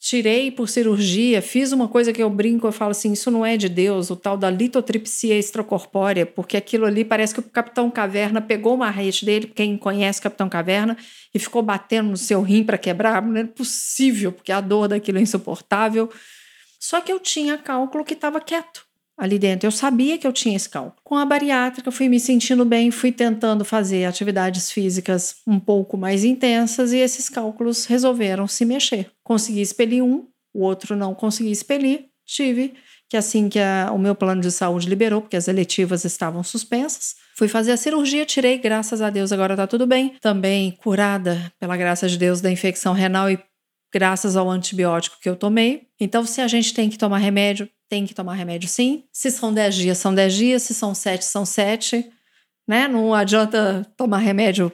tirei 0.00 0.50
por 0.50 0.68
cirurgia, 0.68 1.42
fiz 1.42 1.72
uma 1.72 1.88
coisa 1.88 2.12
que 2.12 2.22
eu 2.22 2.30
brinco, 2.30 2.66
eu 2.66 2.72
falo 2.72 2.92
assim, 2.92 3.12
isso 3.12 3.30
não 3.30 3.44
é 3.44 3.56
de 3.56 3.68
Deus, 3.68 4.10
o 4.10 4.16
tal 4.16 4.36
da 4.36 4.48
litotripsia 4.48 5.36
extracorpórea, 5.36 6.24
porque 6.24 6.56
aquilo 6.56 6.86
ali 6.86 7.04
parece 7.04 7.34
que 7.34 7.40
o 7.40 7.42
Capitão 7.42 7.90
Caverna 7.90 8.40
pegou 8.40 8.74
uma 8.74 8.90
rede 8.90 9.24
dele, 9.24 9.46
quem 9.48 9.76
conhece 9.76 10.20
o 10.20 10.22
Capitão 10.22 10.48
Caverna, 10.48 10.96
e 11.34 11.38
ficou 11.38 11.62
batendo 11.62 12.10
no 12.10 12.16
seu 12.16 12.40
rim 12.42 12.62
para 12.62 12.78
quebrar, 12.78 13.20
não 13.20 13.40
é 13.40 13.44
possível, 13.44 14.32
porque 14.32 14.52
a 14.52 14.60
dor 14.60 14.88
daquilo 14.88 15.18
é 15.18 15.22
insuportável. 15.22 16.08
Só 16.78 17.00
que 17.00 17.12
eu 17.12 17.18
tinha 17.18 17.58
cálculo 17.58 18.04
que 18.04 18.14
estava 18.14 18.40
quieto 18.40 18.87
ali 19.18 19.38
dentro. 19.38 19.66
Eu 19.66 19.72
sabia 19.72 20.16
que 20.16 20.26
eu 20.26 20.32
tinha 20.32 20.56
esse 20.56 20.68
cálculo. 20.68 20.94
Com 21.02 21.16
a 21.16 21.26
bariátrica, 21.26 21.90
fui 21.90 22.08
me 22.08 22.20
sentindo 22.20 22.64
bem, 22.64 22.90
fui 22.90 23.10
tentando 23.10 23.64
fazer 23.64 24.04
atividades 24.04 24.70
físicas 24.70 25.36
um 25.46 25.58
pouco 25.58 25.96
mais 25.98 26.24
intensas 26.24 26.92
e 26.92 26.98
esses 26.98 27.28
cálculos 27.28 27.84
resolveram 27.86 28.46
se 28.46 28.64
mexer. 28.64 29.10
Consegui 29.24 29.60
expelir 29.60 30.02
um, 30.04 30.26
o 30.54 30.62
outro 30.62 30.94
não 30.94 31.14
consegui 31.14 31.50
expelir. 31.50 32.06
Tive 32.24 32.74
que 33.08 33.16
assim 33.16 33.48
que 33.48 33.58
a, 33.58 33.90
o 33.92 33.98
meu 33.98 34.14
plano 34.14 34.42
de 34.42 34.50
saúde 34.50 34.88
liberou, 34.88 35.22
porque 35.22 35.36
as 35.36 35.48
eletivas 35.48 36.04
estavam 36.04 36.42
suspensas, 36.42 37.16
fui 37.34 37.48
fazer 37.48 37.72
a 37.72 37.76
cirurgia, 37.76 38.26
tirei, 38.26 38.58
graças 38.58 39.00
a 39.00 39.08
Deus 39.08 39.32
agora 39.32 39.54
está 39.54 39.66
tudo 39.66 39.86
bem. 39.86 40.14
Também 40.20 40.72
curada, 40.72 41.50
pela 41.58 41.76
graça 41.76 42.06
de 42.06 42.18
Deus, 42.18 42.42
da 42.42 42.50
infecção 42.50 42.92
renal 42.92 43.30
e 43.30 43.38
graças 43.92 44.36
ao 44.36 44.50
antibiótico 44.50 45.18
que 45.20 45.28
eu 45.28 45.36
tomei. 45.36 45.88
Então, 45.98 46.24
se 46.24 46.40
a 46.40 46.48
gente 46.48 46.74
tem 46.74 46.88
que 46.90 46.98
tomar 46.98 47.18
remédio, 47.18 47.68
tem 47.88 48.06
que 48.06 48.14
tomar 48.14 48.34
remédio 48.34 48.68
sim. 48.68 49.04
Se 49.12 49.30
são 49.30 49.52
10 49.52 49.74
dias, 49.74 49.98
são 49.98 50.14
10 50.14 50.34
dias. 50.34 50.62
Se 50.62 50.74
são 50.74 50.94
7, 50.94 51.24
são 51.24 51.44
7. 51.44 52.10
Né? 52.66 52.86
Não 52.86 53.14
adianta 53.14 53.86
tomar 53.96 54.18
remédio 54.18 54.70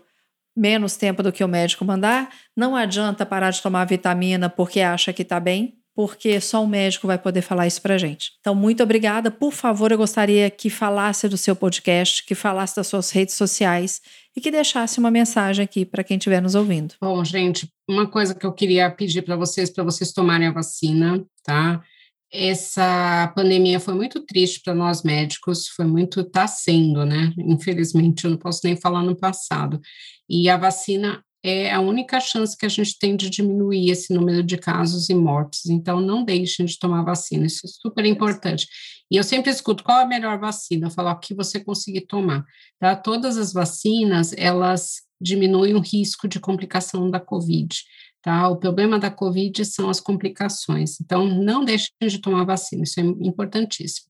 menos 0.56 0.96
tempo 0.96 1.22
do 1.22 1.32
que 1.32 1.44
o 1.44 1.48
médico 1.48 1.84
mandar. 1.84 2.28
Não 2.56 2.76
adianta 2.76 3.26
parar 3.26 3.50
de 3.50 3.62
tomar 3.62 3.84
vitamina 3.84 4.48
porque 4.48 4.80
acha 4.80 5.12
que 5.12 5.22
está 5.22 5.40
bem, 5.40 5.78
porque 5.94 6.40
só 6.40 6.62
o 6.62 6.66
médico 6.66 7.06
vai 7.06 7.18
poder 7.18 7.42
falar 7.42 7.66
isso 7.66 7.80
pra 7.80 7.96
gente. 7.96 8.32
Então, 8.40 8.54
muito 8.54 8.82
obrigada. 8.82 9.30
Por 9.30 9.52
favor, 9.52 9.92
eu 9.92 9.98
gostaria 9.98 10.50
que 10.50 10.68
falasse 10.68 11.28
do 11.28 11.36
seu 11.36 11.54
podcast, 11.54 12.24
que 12.24 12.34
falasse 12.34 12.76
das 12.76 12.86
suas 12.86 13.10
redes 13.10 13.34
sociais 13.34 14.00
e 14.36 14.40
que 14.40 14.50
deixasse 14.50 14.98
uma 14.98 15.10
mensagem 15.10 15.64
aqui 15.64 15.84
para 15.84 16.02
quem 16.02 16.16
estiver 16.16 16.42
nos 16.42 16.54
ouvindo. 16.54 16.94
Bom, 17.00 17.24
gente, 17.24 17.68
uma 17.88 18.06
coisa 18.06 18.34
que 18.34 18.44
eu 18.44 18.52
queria 18.52 18.90
pedir 18.90 19.22
para 19.22 19.36
vocês, 19.36 19.70
para 19.70 19.84
vocês 19.84 20.12
tomarem 20.12 20.48
a 20.48 20.52
vacina, 20.52 21.24
tá? 21.44 21.82
essa 22.34 23.32
pandemia 23.36 23.78
foi 23.78 23.94
muito 23.94 24.18
triste 24.26 24.60
para 24.60 24.74
nós 24.74 25.04
médicos, 25.04 25.68
foi 25.68 25.84
muito, 25.84 26.20
está 26.20 26.48
sendo, 26.48 27.06
né? 27.06 27.32
Infelizmente, 27.38 28.24
eu 28.24 28.30
não 28.32 28.36
posso 28.36 28.60
nem 28.64 28.76
falar 28.76 29.04
no 29.04 29.14
passado. 29.14 29.80
E 30.28 30.48
a 30.48 30.56
vacina 30.56 31.22
é 31.46 31.70
a 31.70 31.78
única 31.78 32.18
chance 32.20 32.56
que 32.56 32.64
a 32.64 32.70
gente 32.70 32.98
tem 32.98 33.14
de 33.14 33.28
diminuir 33.28 33.90
esse 33.90 34.14
número 34.14 34.42
de 34.42 34.56
casos 34.56 35.10
e 35.10 35.14
mortes. 35.14 35.66
Então, 35.66 36.00
não 36.00 36.24
deixem 36.24 36.64
de 36.64 36.78
tomar 36.78 37.02
vacina, 37.02 37.44
isso 37.44 37.66
é 37.66 37.68
super 37.68 38.06
importante. 38.06 38.66
E 39.10 39.16
eu 39.16 39.22
sempre 39.22 39.50
escuto 39.50 39.84
qual 39.84 40.00
é 40.00 40.02
a 40.04 40.06
melhor 40.06 40.40
vacina, 40.40 40.86
eu 40.86 40.90
falo 40.90 41.10
o 41.10 41.20
que 41.20 41.34
você 41.34 41.62
conseguir 41.62 42.06
tomar. 42.06 42.46
Tá? 42.80 42.96
Todas 42.96 43.36
as 43.36 43.52
vacinas, 43.52 44.32
elas 44.38 45.02
diminuem 45.20 45.74
o 45.74 45.80
risco 45.80 46.26
de 46.26 46.40
complicação 46.40 47.10
da 47.10 47.20
Covid. 47.20 47.76
Tá? 48.22 48.48
O 48.48 48.56
problema 48.56 48.98
da 48.98 49.10
Covid 49.10 49.66
são 49.66 49.90
as 49.90 50.00
complicações. 50.00 50.98
Então, 50.98 51.26
não 51.26 51.62
deixem 51.62 51.90
de 52.00 52.22
tomar 52.22 52.44
vacina, 52.44 52.84
isso 52.84 52.98
é 52.98 53.02
importantíssimo. 53.02 54.06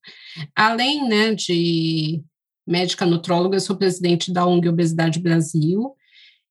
Além 0.54 1.08
né, 1.08 1.34
de 1.34 2.22
médica 2.64 3.04
nutróloga, 3.04 3.56
eu 3.56 3.60
sou 3.60 3.76
presidente 3.76 4.32
da 4.32 4.46
ONG 4.46 4.68
Obesidade 4.68 5.18
Brasil. 5.18 5.96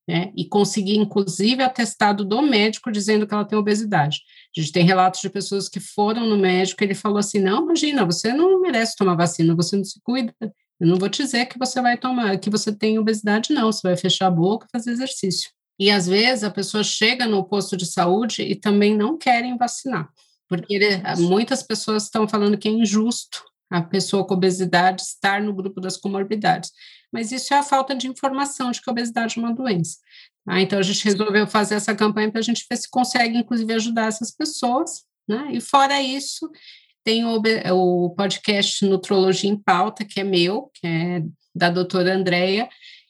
né? 0.08 0.32
E 0.36 0.44
conseguir, 0.46 0.96
inclusive, 0.96 1.62
atestado 1.62 2.24
do 2.24 2.42
médico 2.42 2.90
dizendo 2.90 3.26
que 3.26 3.34
ela 3.34 3.44
tem 3.44 3.58
obesidade. 3.58 4.20
A 4.56 4.60
gente 4.60 4.72
tem 4.72 4.84
relatos 4.84 5.20
de 5.20 5.30
pessoas 5.30 5.68
que 5.68 5.80
foram 5.80 6.26
no 6.26 6.36
médico 6.36 6.82
e 6.82 6.86
ele 6.86 6.94
falou 6.94 7.18
assim: 7.18 7.38
não, 7.38 7.64
imagina, 7.64 8.04
você 8.04 8.32
não 8.32 8.60
merece 8.60 8.96
tomar 8.96 9.14
vacina, 9.14 9.54
você 9.54 9.76
não 9.76 9.84
se 9.84 10.00
cuida. 10.02 10.34
Eu 10.80 10.88
não 10.88 10.96
vou 10.96 11.08
te 11.08 11.22
dizer 11.22 11.46
que 11.46 11.58
você 11.58 11.80
vai 11.80 11.96
tomar, 11.96 12.36
que 12.38 12.50
você 12.50 12.74
tem 12.74 12.98
obesidade, 12.98 13.52
não. 13.52 13.70
Você 13.70 13.80
vai 13.82 13.96
fechar 13.96 14.26
a 14.26 14.30
boca 14.30 14.66
e 14.66 14.70
fazer 14.72 14.90
exercício. 14.90 15.50
E 15.78 15.90
às 15.90 16.06
vezes 16.06 16.44
a 16.44 16.50
pessoa 16.50 16.84
chega 16.84 17.26
no 17.26 17.44
posto 17.44 17.76
de 17.76 17.86
saúde 17.86 18.42
e 18.42 18.54
também 18.54 18.96
não 18.96 19.16
querem 19.16 19.56
vacinar, 19.56 20.08
porque 20.48 20.74
ele, 20.74 21.02
muitas 21.18 21.62
pessoas 21.62 22.04
estão 22.04 22.28
falando 22.28 22.58
que 22.58 22.68
é 22.68 22.72
injusto 22.72 23.42
a 23.70 23.80
pessoa 23.80 24.26
com 24.26 24.34
obesidade 24.34 25.02
estar 25.02 25.40
no 25.40 25.54
grupo 25.54 25.80
das 25.80 25.96
comorbidades 25.96 26.70
mas 27.12 27.30
isso 27.30 27.52
é 27.52 27.58
a 27.58 27.62
falta 27.62 27.94
de 27.94 28.08
informação 28.08 28.70
de 28.70 28.80
que 28.80 28.88
a 28.88 28.92
obesidade 28.92 29.38
é 29.38 29.42
uma 29.42 29.54
doença. 29.54 29.98
Tá? 30.46 30.60
Então, 30.60 30.78
a 30.78 30.82
gente 30.82 31.04
resolveu 31.04 31.46
fazer 31.46 31.74
essa 31.74 31.94
campanha 31.94 32.30
para 32.30 32.40
a 32.40 32.42
gente 32.42 32.64
ver 32.68 32.76
se 32.76 32.90
consegue, 32.90 33.36
inclusive, 33.36 33.72
ajudar 33.74 34.08
essas 34.08 34.30
pessoas. 34.30 35.02
Né? 35.28 35.50
E 35.52 35.60
fora 35.60 36.00
isso, 36.00 36.50
tem 37.04 37.24
o, 37.24 37.40
o 37.70 38.10
podcast 38.10 38.84
Nutrologia 38.86 39.50
em 39.50 39.56
Pauta, 39.56 40.04
que 40.04 40.20
é 40.20 40.24
meu, 40.24 40.70
que 40.74 40.86
é 40.86 41.22
da 41.54 41.68
doutora 41.68 42.14
Andréia, 42.14 42.66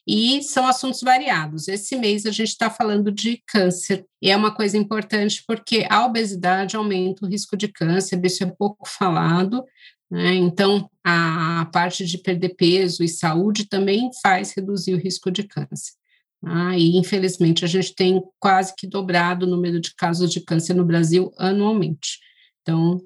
e 0.07 0.41
são 0.43 0.65
assuntos 0.67 1.01
variados. 1.01 1.67
Esse 1.67 1.95
mês 1.95 2.25
a 2.25 2.31
gente 2.31 2.49
está 2.49 2.69
falando 2.69 3.11
de 3.11 3.41
câncer, 3.47 4.05
e 4.21 4.29
é 4.29 4.35
uma 4.35 4.53
coisa 4.53 4.77
importante 4.77 5.43
porque 5.47 5.85
a 5.89 6.05
obesidade 6.05 6.75
aumenta 6.75 7.25
o 7.25 7.29
risco 7.29 7.55
de 7.55 7.67
câncer, 7.67 8.19
isso 8.23 8.43
é 8.43 8.47
pouco 8.47 8.87
falado, 8.87 9.63
né? 10.11 10.35
Então, 10.35 10.89
a 11.03 11.67
parte 11.73 12.05
de 12.05 12.19
perder 12.19 12.55
peso 12.55 13.03
e 13.03 13.09
saúde 13.09 13.65
também 13.67 14.11
faz 14.21 14.53
reduzir 14.53 14.93
o 14.93 14.99
risco 14.99 15.31
de 15.31 15.43
câncer. 15.43 15.93
Ah, 16.45 16.77
e, 16.77 16.97
infelizmente, 16.97 17.65
a 17.65 17.67
gente 17.67 17.95
tem 17.95 18.21
quase 18.39 18.75
que 18.75 18.85
dobrado 18.85 19.45
o 19.45 19.49
número 19.49 19.79
de 19.79 19.95
casos 19.95 20.31
de 20.31 20.41
câncer 20.41 20.73
no 20.73 20.85
Brasil 20.85 21.31
anualmente. 21.37 22.19
Então, 22.61 23.01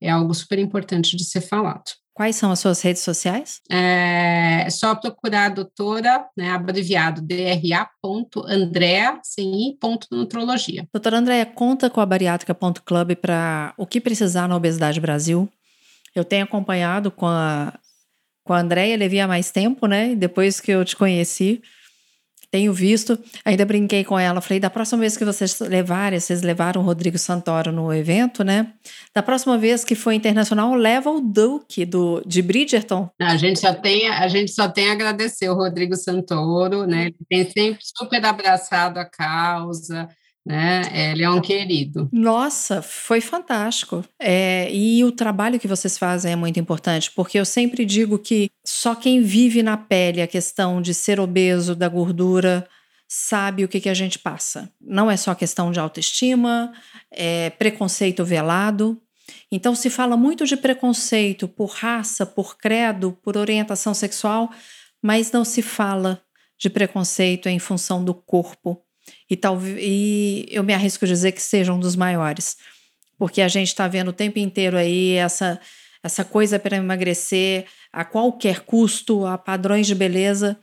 é 0.00 0.10
algo 0.10 0.34
super 0.34 0.58
importante 0.58 1.16
de 1.16 1.24
ser 1.24 1.40
falado. 1.40 1.90
Quais 2.14 2.36
são 2.36 2.50
as 2.52 2.58
suas 2.58 2.82
redes 2.82 3.02
sociais? 3.02 3.60
É, 3.70 4.64
é 4.66 4.70
só 4.70 4.94
procurar 4.94 5.46
a 5.46 5.48
doutora, 5.48 6.26
né, 6.36 6.50
abreviado 6.50 7.22
DRA.andrea, 7.22 9.18
sem 9.22 9.70
i, 9.70 9.76
ponto, 9.78 10.06
nutrologia. 10.10 10.86
Doutora 10.92 11.18
Andréa, 11.18 11.46
conta 11.46 11.88
com 11.88 12.00
a 12.00 12.06
bariátrica.club 12.06 13.16
para 13.16 13.72
o 13.78 13.86
que 13.86 14.00
precisar 14.00 14.46
na 14.46 14.56
Obesidade 14.56 15.00
Brasil. 15.00 15.48
Eu 16.14 16.24
tenho 16.24 16.44
acompanhado 16.44 17.10
com 17.10 17.26
a, 17.26 17.72
com 18.44 18.52
a 18.52 18.60
Andréia 18.60 18.96
Levi 18.96 19.18
há 19.18 19.26
mais 19.26 19.50
tempo, 19.50 19.86
né? 19.86 20.14
Depois 20.14 20.60
que 20.60 20.70
eu 20.70 20.84
te 20.84 20.94
conheci. 20.94 21.62
Tenho 22.52 22.70
visto, 22.70 23.18
ainda 23.46 23.64
brinquei 23.64 24.04
com 24.04 24.18
ela, 24.18 24.42
falei, 24.42 24.60
da 24.60 24.68
próxima 24.68 25.00
vez 25.00 25.16
que 25.16 25.24
vocês 25.24 25.58
levarem, 25.58 26.20
vocês 26.20 26.42
levaram 26.42 26.82
o 26.82 26.84
Rodrigo 26.84 27.16
Santoro 27.16 27.72
no 27.72 27.90
evento, 27.90 28.44
né? 28.44 28.74
Da 29.14 29.22
próxima 29.22 29.56
vez 29.56 29.86
que 29.86 29.94
for 29.94 30.12
internacional, 30.12 30.74
leva 30.74 31.10
o 31.10 31.18
Duke 31.18 31.86
do, 31.86 32.22
de 32.26 32.42
Bridgerton. 32.42 33.08
A 33.18 33.38
gente 33.38 33.58
só 33.58 33.72
tem, 33.72 34.06
a 34.06 34.28
gente 34.28 34.52
só 34.52 34.68
tem 34.68 34.90
a 34.90 34.92
agradecer 34.92 35.48
o 35.48 35.54
Rodrigo 35.54 35.96
Santoro, 35.96 36.86
né? 36.86 37.06
Ele 37.30 37.46
tem 37.46 37.50
sempre 37.50 37.82
super 37.82 38.22
abraçado 38.22 38.98
a 38.98 39.06
causa, 39.06 40.06
né? 40.44 41.12
Ele 41.12 41.22
é 41.22 41.30
um 41.30 41.40
querido. 41.40 42.08
Nossa, 42.12 42.82
foi 42.82 43.20
fantástico. 43.20 44.04
É, 44.18 44.68
e 44.72 45.04
o 45.04 45.12
trabalho 45.12 45.58
que 45.58 45.68
vocês 45.68 45.96
fazem 45.96 46.32
é 46.32 46.36
muito 46.36 46.58
importante, 46.58 47.10
porque 47.12 47.38
eu 47.38 47.44
sempre 47.44 47.84
digo 47.84 48.18
que 48.18 48.50
só 48.64 48.94
quem 48.94 49.22
vive 49.22 49.62
na 49.62 49.76
pele 49.76 50.20
a 50.20 50.26
questão 50.26 50.82
de 50.82 50.92
ser 50.92 51.20
obeso, 51.20 51.76
da 51.76 51.88
gordura, 51.88 52.68
sabe 53.08 53.64
o 53.64 53.68
que, 53.68 53.80
que 53.80 53.88
a 53.88 53.94
gente 53.94 54.18
passa. 54.18 54.72
Não 54.80 55.10
é 55.10 55.16
só 55.16 55.34
questão 55.34 55.70
de 55.70 55.78
autoestima, 55.78 56.72
é 57.10 57.50
preconceito 57.50 58.24
velado. 58.24 59.00
Então, 59.50 59.74
se 59.74 59.88
fala 59.88 60.16
muito 60.16 60.44
de 60.44 60.56
preconceito 60.56 61.46
por 61.46 61.70
raça, 61.70 62.26
por 62.26 62.56
credo, 62.58 63.12
por 63.22 63.36
orientação 63.36 63.94
sexual, 63.94 64.50
mas 65.00 65.30
não 65.30 65.44
se 65.44 65.62
fala 65.62 66.20
de 66.58 66.68
preconceito 66.68 67.48
em 67.48 67.58
função 67.58 68.04
do 68.04 68.14
corpo 68.14 68.82
e, 69.28 69.36
talvez, 69.36 69.76
e 69.80 70.46
eu 70.50 70.62
me 70.62 70.74
arrisco 70.74 71.04
a 71.04 71.08
dizer 71.08 71.32
que 71.32 71.42
seja 71.42 71.72
um 71.72 71.80
dos 71.80 71.96
maiores, 71.96 72.56
porque 73.18 73.40
a 73.40 73.48
gente 73.48 73.68
está 73.68 73.86
vendo 73.88 74.08
o 74.08 74.12
tempo 74.12 74.38
inteiro 74.38 74.76
aí 74.76 75.12
essa, 75.12 75.60
essa 76.02 76.24
coisa 76.24 76.58
para 76.58 76.76
emagrecer 76.76 77.66
a 77.92 78.04
qualquer 78.04 78.60
custo, 78.60 79.26
a 79.26 79.36
padrões 79.36 79.86
de 79.86 79.94
beleza, 79.94 80.58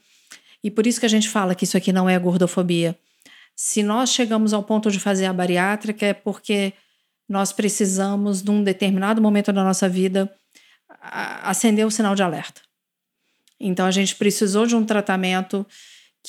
e 0.64 0.70
por 0.70 0.86
isso 0.86 1.00
que 1.00 1.06
a 1.06 1.10
gente 1.10 1.30
fala 1.30 1.56
que 1.56 1.64
isso 1.64 1.78
aqui 1.78 1.94
não 1.94 2.10
é 2.10 2.18
gordofobia. 2.20 2.98
Se 3.56 3.84
nós 3.84 4.12
chegamos 4.12 4.54
ao 4.54 4.64
ponto 4.64 4.90
de 4.90 5.00
fazer 5.00 5.26
a 5.26 5.34
bariátrica, 5.34 6.06
é 6.06 6.14
porque 6.14 6.74
nós 7.28 7.52
precisamos, 7.54 8.44
num 8.44 8.64
determinado 8.64 9.22
momento 9.22 9.54
da 9.54 9.64
nossa 9.64 9.88
vida, 9.88 10.34
acender 11.02 11.86
o 11.86 11.92
sinal 11.92 12.16
de 12.16 12.24
alerta. 12.24 12.62
Então 13.60 13.86
a 13.86 13.92
gente 13.92 14.16
precisou 14.16 14.66
de 14.66 14.76
um 14.76 14.86
tratamento 14.86 15.66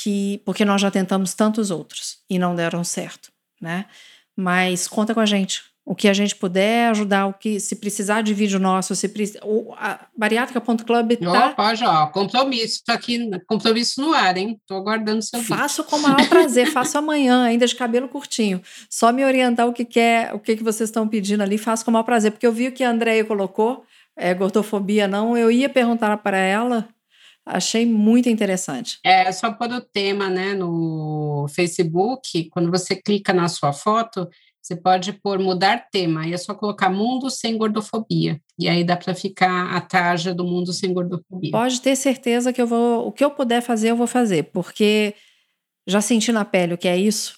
que 0.03 0.40
porque 0.46 0.64
nós 0.64 0.80
já 0.80 0.90
tentamos 0.90 1.34
tantos 1.34 1.70
outros 1.70 2.18
e 2.28 2.38
não 2.38 2.57
deram 2.57 2.82
certo, 2.82 3.30
né? 3.61 3.84
Mas 4.34 4.88
conta 4.88 5.12
com 5.12 5.20
a 5.20 5.26
gente. 5.26 5.62
O 5.84 5.94
que 5.94 6.09
a 6.09 6.14
gente 6.14 6.36
puder 6.36 6.90
ajudar, 6.90 7.26
o 7.26 7.34
que 7.34 7.59
se 7.59 7.76
precisar 7.76 8.22
de 8.22 8.32
vídeo 8.32 8.59
nosso, 8.59 8.94
se 8.94 9.12
o 9.42 9.74
a 9.76 10.07
bariátrica.club 10.16 11.18
tá 11.18 11.51
pode, 11.51 11.84
ó, 11.84 12.07
compromisso, 12.07 12.82
aqui, 12.88 13.28
compromisso 13.46 14.01
no 14.01 14.14
ar, 14.14 14.36
hein? 14.36 14.59
Tô 14.66 14.76
aguardando 14.76 15.20
seu 15.20 15.42
Faço 15.42 15.82
vídeo. 15.82 15.90
com 15.90 15.96
o 15.96 16.03
maior 16.03 16.28
prazer, 16.28 16.70
faço 16.70 16.96
amanhã, 16.96 17.44
ainda 17.44 17.66
de 17.66 17.74
cabelo 17.74 18.09
curtinho. 18.09 18.62
Só 18.88 19.12
me 19.12 19.24
orientar 19.24 19.66
o 19.66 19.72
que 19.72 19.84
quer, 19.84 20.32
o 20.34 20.38
que 20.38 20.57
que 20.57 20.62
vocês 20.62 20.88
estão 20.88 21.09
pedindo 21.09 21.42
ali, 21.42 21.59
faço 21.59 21.84
com 21.84 21.90
o 21.90 21.92
maior 21.92 22.05
prazer, 22.05 22.30
porque 22.30 22.46
eu 22.46 22.53
vi 22.53 22.68
o 22.68 22.72
que 22.72 22.84
a 22.84 22.90
Andrea 22.90 23.24
colocou, 23.24 23.84
é, 24.16 24.32
gordofobia 24.32 25.09
não, 25.09 25.36
eu 25.36 25.51
ia 25.51 25.68
perguntar 25.68 26.16
para 26.18 26.38
ela, 26.38 26.88
Achei 27.47 27.86
muito 27.86 28.28
interessante. 28.28 28.99
É 29.05 29.30
só 29.32 29.51
pôr 29.53 29.72
o 29.72 29.80
tema 29.80 30.28
né, 30.28 30.55
no 30.55 31.47
Facebook, 31.55 32.49
quando 32.51 32.70
você 32.70 32.95
clica 32.95 33.32
na 33.32 33.49
sua 33.49 33.72
foto, 33.72 34.28
você 34.61 34.76
pode 34.76 35.12
pôr 35.14 35.38
mudar 35.38 35.88
tema, 35.91 36.26
e 36.26 36.34
é 36.34 36.36
só 36.36 36.55
colocar 36.55 36.91
mundo 36.91 37.30
sem 37.30 37.57
gordofobia. 37.57 38.41
E 38.59 38.68
aí 38.68 38.84
dá 38.84 38.97
para 38.97 39.14
ficar 39.14 39.74
a 39.74 39.80
tarja 39.80 40.34
do 40.34 40.45
mundo 40.45 40.72
sem 40.72 40.93
gordofobia. 40.93 41.51
Pode 41.51 41.80
ter 41.80 41.97
certeza 41.97 42.53
que 42.53 42.61
eu 42.61 42.66
vou, 42.66 43.07
o 43.07 43.12
que 43.12 43.24
eu 43.24 43.30
puder 43.30 43.62
fazer, 43.62 43.91
eu 43.91 43.97
vou 43.97 44.07
fazer, 44.07 44.45
porque 44.53 45.14
já 45.86 46.01
senti 46.01 46.30
na 46.30 46.45
pele 46.45 46.74
o 46.74 46.78
que 46.78 46.88
é 46.88 46.97
isso, 46.97 47.34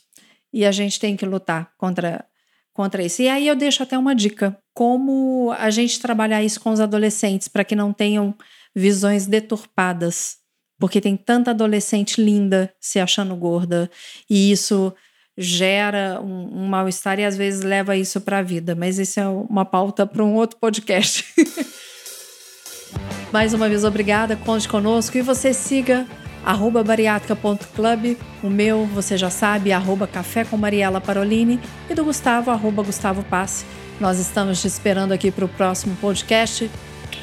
e 0.52 0.66
a 0.66 0.72
gente 0.72 0.98
tem 0.98 1.16
que 1.16 1.24
lutar 1.24 1.72
contra 1.78 2.24
contra 2.72 3.02
isso. 3.02 3.22
E 3.22 3.28
aí 3.28 3.46
eu 3.46 3.54
deixo 3.56 3.82
até 3.82 3.96
uma 3.96 4.14
dica: 4.14 4.58
como 4.74 5.52
a 5.58 5.70
gente 5.70 6.00
trabalhar 6.00 6.42
isso 6.42 6.60
com 6.60 6.70
os 6.70 6.80
adolescentes 6.80 7.48
para 7.48 7.64
que 7.64 7.76
não 7.76 7.92
tenham 7.92 8.34
visões 8.74 9.26
deturpadas, 9.26 10.36
porque 10.78 11.00
tem 11.00 11.16
tanta 11.16 11.50
adolescente 11.50 12.20
linda 12.20 12.72
se 12.80 12.98
achando 12.98 13.36
gorda 13.36 13.90
e 14.28 14.50
isso 14.50 14.92
gera 15.36 16.20
um, 16.20 16.64
um 16.64 16.66
mal-estar 16.66 17.18
e 17.18 17.24
às 17.24 17.36
vezes 17.36 17.62
leva 17.62 17.96
isso 17.96 18.20
para 18.20 18.38
a 18.38 18.42
vida. 18.42 18.74
Mas 18.74 18.98
isso 18.98 19.18
é 19.20 19.26
uma 19.26 19.64
pauta 19.64 20.06
para 20.06 20.22
um 20.24 20.34
outro 20.34 20.58
podcast. 20.58 21.24
Mais 23.32 23.54
uma 23.54 23.68
vez, 23.68 23.82
obrigada, 23.82 24.36
conte 24.36 24.68
conosco 24.68 25.16
e 25.16 25.22
você 25.22 25.54
siga 25.54 26.06
arroba 26.44 26.82
bariátrica.club, 26.82 28.16
o 28.42 28.50
meu, 28.50 28.84
você 28.86 29.16
já 29.16 29.30
sabe, 29.30 29.72
arroba 29.72 30.06
café 30.06 30.44
com 30.44 30.56
Mariela 30.56 31.00
Parolini 31.00 31.58
e 31.88 31.94
do 31.94 32.04
Gustavo, 32.04 32.50
arroba 32.50 32.82
Gustavo 32.82 33.22
Passe. 33.24 33.64
Nós 34.00 34.18
estamos 34.18 34.60
te 34.60 34.66
esperando 34.66 35.12
aqui 35.12 35.30
para 35.30 35.44
o 35.44 35.48
próximo 35.48 35.96
podcast. 35.96 36.68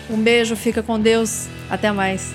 Um 0.09 0.21
beijo, 0.21 0.55
fica 0.55 0.81
com 0.81 0.99
Deus. 0.99 1.47
Até 1.69 1.91
mais. 1.91 2.33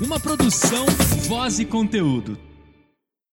Uma 0.00 0.20
produção, 0.20 0.86
voz 1.26 1.58
e 1.58 1.64
conteúdo. 1.64 2.49